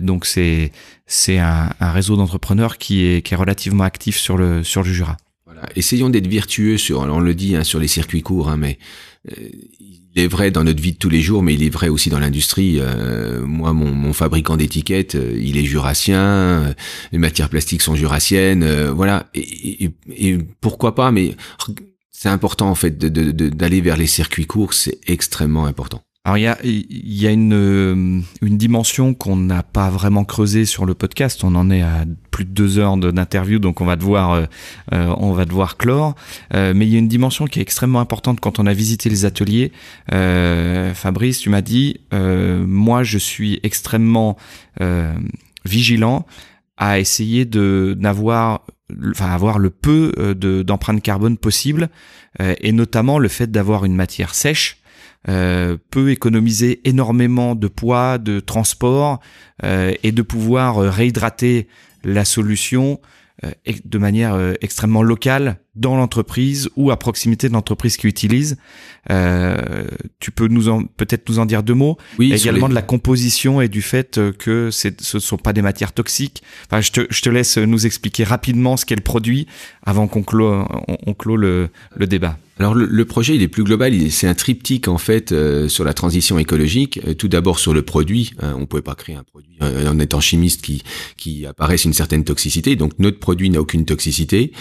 [0.00, 0.72] donc c'est
[1.06, 4.92] c'est un, un réseau d'entrepreneurs qui est qui est relativement actif sur le sur le
[4.92, 5.16] Jura.
[5.76, 8.78] Essayons d'être vertueux sur, on le dit, hein, sur les circuits courts, hein, mais
[9.30, 9.48] euh,
[9.80, 12.10] il est vrai dans notre vie de tous les jours, mais il est vrai aussi
[12.10, 12.78] dans l'industrie.
[12.80, 16.74] Euh, moi, mon, fabricant d'étiquettes, euh, il est jurassien,
[17.12, 19.30] les matières plastiques sont jurassiennes, voilà.
[19.34, 19.90] Et,
[20.60, 21.34] pourquoi pas Mais
[22.10, 26.02] c'est important en fait d'aller vers les circuits courts, c'est extrêmement important.
[26.24, 30.66] Alors il y a, y a une, euh, une dimension qu'on n'a pas vraiment creusée
[30.66, 31.42] sur le podcast.
[31.42, 34.44] On en est à plus de deux heures d'interview, donc on va devoir, euh,
[34.92, 36.14] euh, on va devoir clore.
[36.52, 39.24] mais il y a une dimension qui est extrêmement importante quand on a visité les
[39.24, 39.72] ateliers.
[40.08, 44.36] Fabrice, tu m'as dit, moi je suis extrêmement
[45.64, 46.24] vigilant
[46.76, 48.62] à essayer de n'avoir
[49.10, 51.88] enfin avoir le peu de d'empreinte carbone possible
[52.38, 54.81] et notamment le fait d'avoir une matière sèche
[55.28, 59.20] euh, peut économiser énormément de poids, de transport
[59.62, 61.68] euh, et de pouvoir euh, réhydrater
[62.02, 63.00] la solution
[63.84, 68.56] de manière extrêmement locale dans l'entreprise ou à proximité de l'entreprise qui utilise.
[69.10, 69.86] Euh,
[70.20, 71.96] tu peux nous en peut-être nous en dire deux mots.
[72.18, 75.92] Oui, également de la composition et du fait que ce ne sont pas des matières
[75.92, 76.42] toxiques.
[76.66, 79.46] Enfin, je te, je te laisse nous expliquer rapidement ce qu'est le produit
[79.82, 80.64] avant qu'on clôt,
[81.06, 82.38] on, clôt le, le débat.
[82.58, 85.94] Alors le, projet il est plus global, c'est un triptyque en fait euh, sur la
[85.94, 87.00] transition écologique.
[87.06, 89.98] Euh, tout d'abord sur le produit, hein, on pouvait pas créer un produit euh, en
[89.98, 90.82] étant chimiste qui
[91.16, 92.76] qui apparaisse une certaine toxicité.
[92.76, 94.52] Donc notre produit n'a aucune toxicité.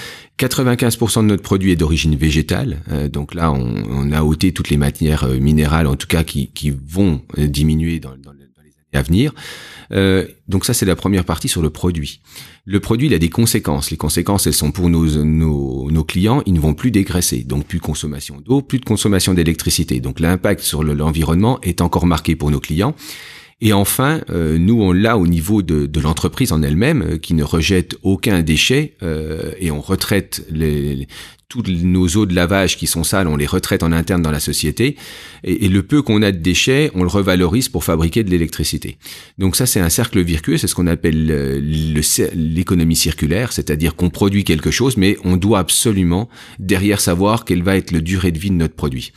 [0.47, 2.81] 95% de notre produit est d'origine végétale.
[3.11, 7.99] donc là on, a ôté toutes les matières minérales en tout cas qui vont diminuer
[7.99, 8.41] dans, les années
[8.93, 9.33] à venir.
[9.91, 12.21] Euh, donc ça, c'est la première partie sur le produit.
[12.65, 13.91] Le produit, il a des conséquences.
[13.91, 17.43] Les conséquences, elles sont pour nos, nos, nos clients, ils ne vont plus dégraisser.
[17.43, 19.99] Donc plus de consommation d'eau, plus de consommation d'électricité.
[19.99, 22.95] Donc l'impact sur l'environnement est encore marqué pour nos clients.
[23.61, 27.43] Et enfin, euh, nous, on l'a au niveau de, l'entreprise en elle-même, euh, qui ne
[27.43, 31.07] rejette aucun déchet euh, et on retraite les,
[31.47, 34.39] toutes nos eaux de lavage qui sont sales, on les retraite en interne dans la
[34.39, 34.95] société.
[35.43, 38.97] Et, le peu qu'on a de déchets, on le revalorise pour fabriquer de l'électricité.
[39.37, 41.59] Donc ça, c'est un cercle vertueux, c'est ce qu'on appelle
[42.33, 47.77] l'économie circulaire, c'est-à-dire qu'on produit quelque chose, mais on doit absolument derrière savoir quelle va
[47.77, 49.11] être le durée de vie de notre produit.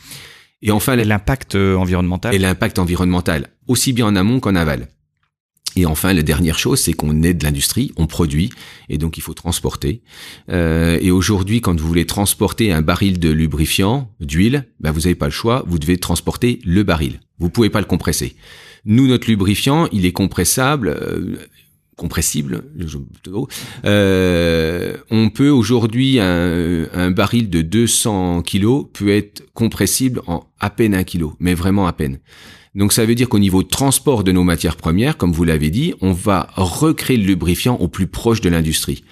[0.61, 2.33] Et enfin, l'impact environnemental.
[2.33, 4.87] Et l'impact environnemental aussi bien en amont qu'en aval.
[5.77, 8.49] Et enfin, la dernière chose, c'est qu'on est de l'industrie, on produit,
[8.87, 10.01] et donc il faut transporter.
[10.49, 15.15] Euh, et aujourd'hui, quand vous voulez transporter un baril de lubrifiant, d'huile, ben vous n'avez
[15.15, 17.19] pas le choix, vous devez transporter le baril.
[17.39, 18.37] Vous pouvez pas le compresser.
[18.85, 20.97] Nous, notre lubrifiant, il est compressable.
[21.95, 22.63] Compressible.
[23.85, 30.69] Euh, on peut aujourd'hui un, un, baril de 200 kilos peut être compressible en à
[30.69, 32.19] peine un kilo, mais vraiment à peine.
[32.75, 35.93] Donc ça veut dire qu'au niveau transport de nos matières premières, comme vous l'avez dit,
[36.01, 39.05] on va recréer le lubrifiant au plus proche de l'industrie.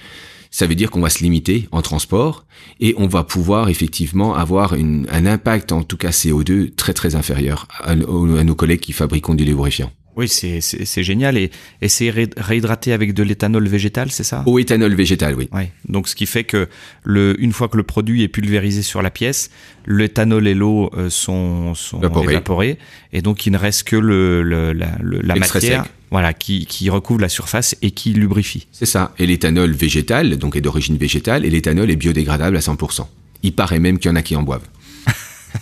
[0.51, 2.45] Ça veut dire qu'on va se limiter en transport
[2.79, 7.67] et on va pouvoir effectivement avoir un impact, en tout cas CO2, très très inférieur
[7.79, 9.91] à, à nos collègues qui fabriquent du lubrifiant.
[10.15, 11.37] Oui, c'est génial.
[11.37, 14.43] Et, et c'est réhydraté avec de l'éthanol végétal, c'est ça?
[14.45, 15.49] Au éthanol végétal, oui.
[15.51, 15.71] Ouais.
[15.87, 16.67] Donc, ce qui fait que
[17.03, 19.49] le, une fois que le produit est pulvérisé sur la pièce,
[19.85, 22.77] l'éthanol et l'eau euh, sont, sont évaporés.
[23.11, 27.21] Et donc, il ne reste que le, le la, la matière voilà, qui, qui recouvre
[27.21, 28.67] la surface et qui lubrifie.
[28.71, 29.13] C'est ça.
[29.17, 33.07] Et l'éthanol végétal, donc est d'origine végétale, et l'éthanol est biodégradable à 100%.
[33.41, 34.67] Il paraît même qu'il y en a qui en boivent.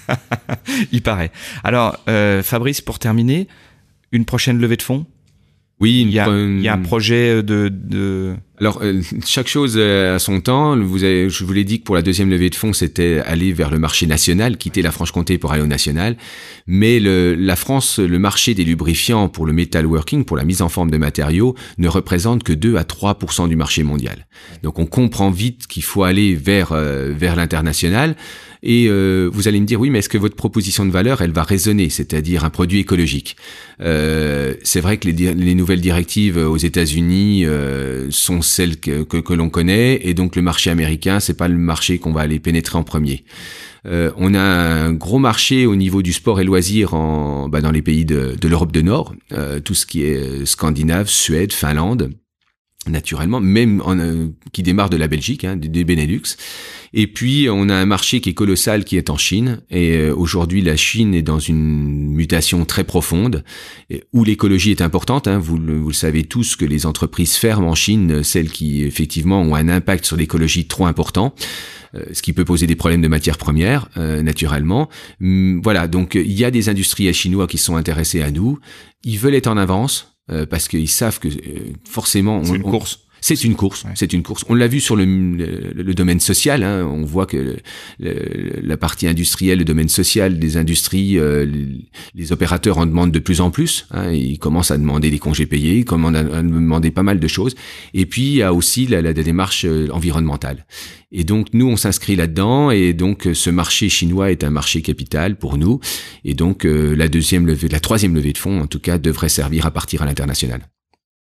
[0.91, 1.31] il paraît.
[1.63, 3.47] Alors, euh, Fabrice, pour terminer,
[4.11, 5.05] une prochaine levée de fonds?
[5.79, 8.35] Oui, il y, a, il y a un projet de, de...
[8.61, 10.77] Alors, euh, chaque chose a son temps.
[10.77, 13.53] Vous avez, je vous l'ai dit que pour la deuxième levée de fonds, c'était aller
[13.53, 16.15] vers le marché national, quitter la Franche-Comté pour aller au national.
[16.67, 20.69] Mais le, la France, le marché des lubrifiants pour le metalworking, pour la mise en
[20.69, 23.17] forme de matériaux, ne représente que 2 à 3
[23.49, 24.27] du marché mondial.
[24.61, 28.15] Donc, on comprend vite qu'il faut aller vers, euh, vers l'international.
[28.63, 31.31] Et euh, vous allez me dire, oui, mais est-ce que votre proposition de valeur, elle
[31.31, 33.35] va résonner, c'est-à-dire un produit écologique?
[33.81, 39.33] Euh, C'est vrai que les, les, nouvelles directives aux États-Unis euh, sont celle que, que,
[39.33, 42.77] l'on connaît, et donc le marché américain, c'est pas le marché qu'on va aller pénétrer
[42.77, 43.23] en premier.
[43.87, 47.71] Euh, on a un gros marché au niveau du sport et loisirs en, bah, dans
[47.71, 52.11] les pays de, de l'Europe de Nord, euh, tout ce qui est scandinave, Suède, Finlande,
[52.87, 56.37] naturellement, même en, euh, qui démarre de la Belgique, hein, des Benelux.
[56.93, 59.61] Et puis, on a un marché qui est colossal, qui est en Chine.
[59.69, 63.43] Et euh, aujourd'hui, la Chine est dans une mutation très profonde,
[64.13, 65.27] où l'écologie est importante.
[65.27, 65.37] Hein.
[65.37, 69.41] Vous, le, vous, le, savez tous que les entreprises ferment en Chine, celles qui effectivement
[69.41, 71.35] ont un impact sur l'écologie trop important,
[71.95, 74.89] euh, ce qui peut poser des problèmes de matières premières, euh, naturellement.
[75.21, 78.59] Hum, voilà, donc il y a des industriels chinois qui sont intéressés à nous.
[79.03, 80.10] Ils veulent être en avance
[80.49, 81.27] parce qu'ils savent que
[81.87, 82.43] forcément...
[82.43, 83.01] C'est une course.
[83.23, 83.91] C'est une course, ouais.
[83.93, 84.43] c'est une course.
[84.49, 86.63] On l'a vu sur le, le, le domaine social.
[86.63, 86.89] Hein.
[86.91, 87.57] On voit que
[87.99, 88.15] le,
[88.63, 91.45] la partie industrielle, le domaine social des industries, euh,
[92.15, 93.85] les, opérateurs en demandent de plus en plus.
[93.91, 94.11] Hein.
[94.11, 97.55] Ils commencent à demander des congés payés, ils commencent à, demander pas mal de choses.
[97.93, 100.65] Et puis il y a aussi la, la, la démarche euh, environnementale.
[101.11, 102.71] Et donc nous, on s'inscrit là-dedans.
[102.71, 105.79] Et donc ce marché chinois est un marché capital pour nous.
[106.25, 109.29] Et donc euh, la deuxième levée, la troisième levée de fonds, en tout cas, devrait
[109.29, 110.61] servir à partir à l'international.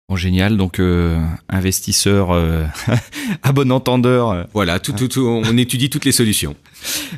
[0.09, 1.19] Bon, génial, donc euh,
[1.49, 2.63] investisseur euh,
[3.43, 4.47] à bon entendeur.
[4.53, 6.55] Voilà, tout, tout, tout, on étudie toutes les solutions.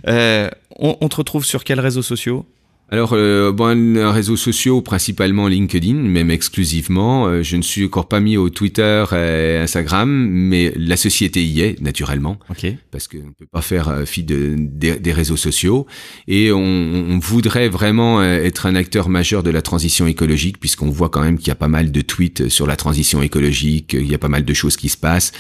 [0.08, 0.50] Euh,
[0.80, 2.48] on, on, te retrouve sur quels réseaux sociaux?
[2.92, 7.28] Alors, euh, bon, réseaux sociaux, principalement LinkedIn, même exclusivement.
[7.28, 11.62] Euh, je ne suis encore pas mis au Twitter et Instagram, mais la société y
[11.62, 12.40] est, naturellement.
[12.50, 12.78] Okay.
[12.92, 15.86] Parce qu'on ne peut pas faire euh, fi de, de, des réseaux sociaux.
[16.28, 20.90] Et on, on, voudrait vraiment euh, être un acteur majeur de la transition écologique, puisqu'on
[20.90, 24.10] voit quand même qu'il y a pas mal de tweets sur la transition écologique, il
[24.10, 25.32] y a pas mal de choses qui se passent.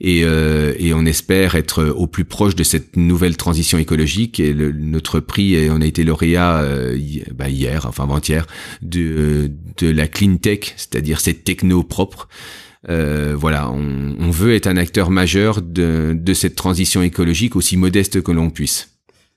[0.00, 4.40] Et, euh, et on espère être au plus proche de cette nouvelle transition écologique.
[4.40, 6.64] Et le, notre prix, on a été lauréat
[7.34, 8.46] bah hier, enfin avant-hier,
[8.82, 12.28] de, de la clean tech, c'est-à-dire cette techno propre.
[12.88, 17.76] Euh, voilà, on, on, veut être un acteur majeur de, de cette transition écologique aussi
[17.76, 18.96] modeste que l'on puisse.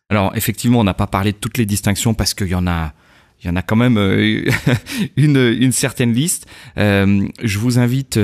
[0.09, 2.93] Alors effectivement, on n'a pas parlé de toutes les distinctions parce qu'il y en a
[3.41, 3.97] il y en a quand même
[5.17, 6.45] une, une certaine liste.
[6.77, 8.19] je vous invite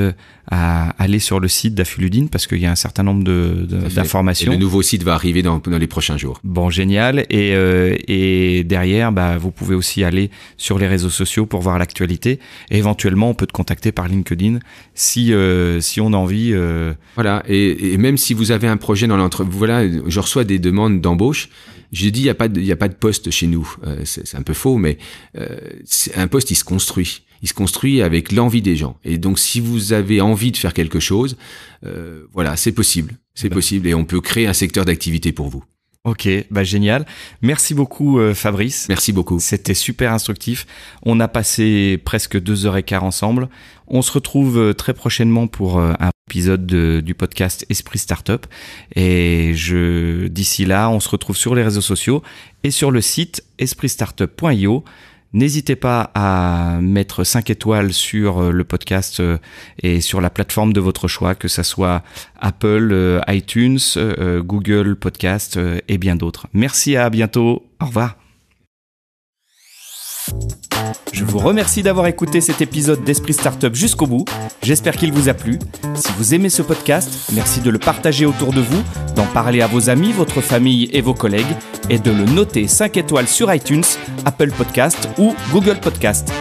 [0.52, 4.52] à aller sur le site d'Affuludine parce qu'il y a un certain nombre d'informations.
[4.52, 6.40] Le nouveau site va arriver dans, dans les prochains jours.
[6.44, 7.26] Bon, génial.
[7.30, 7.54] Et,
[8.08, 12.40] et derrière, bah, vous pouvez aussi aller sur les réseaux sociaux pour voir l'actualité.
[12.70, 14.60] Et éventuellement, on peut te contacter par LinkedIn
[14.94, 15.34] si,
[15.80, 16.54] si on a envie.
[17.16, 17.44] Voilà.
[17.48, 21.02] Et, et, même si vous avez un projet dans l'entreprise, voilà, je reçois des demandes
[21.02, 21.50] d'embauche.
[21.92, 23.76] J'ai dit, il n'y a, pas de, y a pas de poste chez nous.
[23.86, 24.98] Euh, c'est un peu faux, mais
[25.38, 25.58] euh,
[26.16, 27.24] un poste, il se construit.
[27.42, 28.98] Il se construit avec l'envie des gens.
[29.04, 31.38] Et donc, si vous avez envie de faire quelque chose,
[31.86, 33.16] euh, voilà, c'est possible.
[33.34, 33.56] C'est bah.
[33.56, 35.64] possible et on peut créer un secteur d'activité pour vous.
[36.06, 37.04] Ok, bah génial.
[37.42, 38.88] Merci beaucoup euh, Fabrice.
[38.90, 39.40] Merci beaucoup.
[39.40, 40.68] C'était super instructif.
[41.02, 43.50] On a passé presque deux heures et quart ensemble.
[43.88, 48.48] On se retrouve euh, très prochainement pour euh, un épisode du podcast Esprit Startup.
[48.96, 52.24] Et je d'ici là, on se retrouve sur les réseaux sociaux
[52.64, 54.84] et sur le site espritstartup.io.
[55.34, 59.38] N'hésitez pas à mettre 5 étoiles sur euh, le podcast euh,
[59.84, 62.04] et sur la plateforme de votre choix, que ce soit
[62.40, 63.80] Apple, euh, iTunes,
[64.40, 66.48] Google Podcast et bien d'autres.
[66.54, 67.68] Merci, à bientôt.
[67.80, 68.18] Au revoir.
[71.12, 74.26] Je vous remercie d'avoir écouté cet épisode d'Esprit Startup jusqu'au bout.
[74.62, 75.60] J'espère qu'il vous a plu.
[75.96, 78.84] Si vous aimez ce podcast, merci de le partager autour de vous,
[79.16, 81.56] d'en parler à vos amis, votre famille et vos collègues,
[81.90, 83.86] et de le noter 5 étoiles sur iTunes,
[84.26, 86.32] Apple Podcast ou Google Podcast.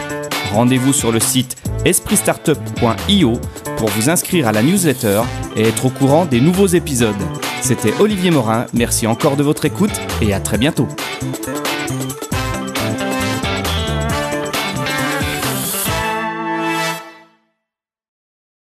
[0.51, 1.55] Rendez-vous sur le site
[1.85, 3.39] espritstartup.io
[3.77, 5.21] pour vous inscrire à la newsletter
[5.55, 7.15] et être au courant des nouveaux épisodes.
[7.61, 10.87] C'était Olivier Morin, merci encore de votre écoute et à très bientôt.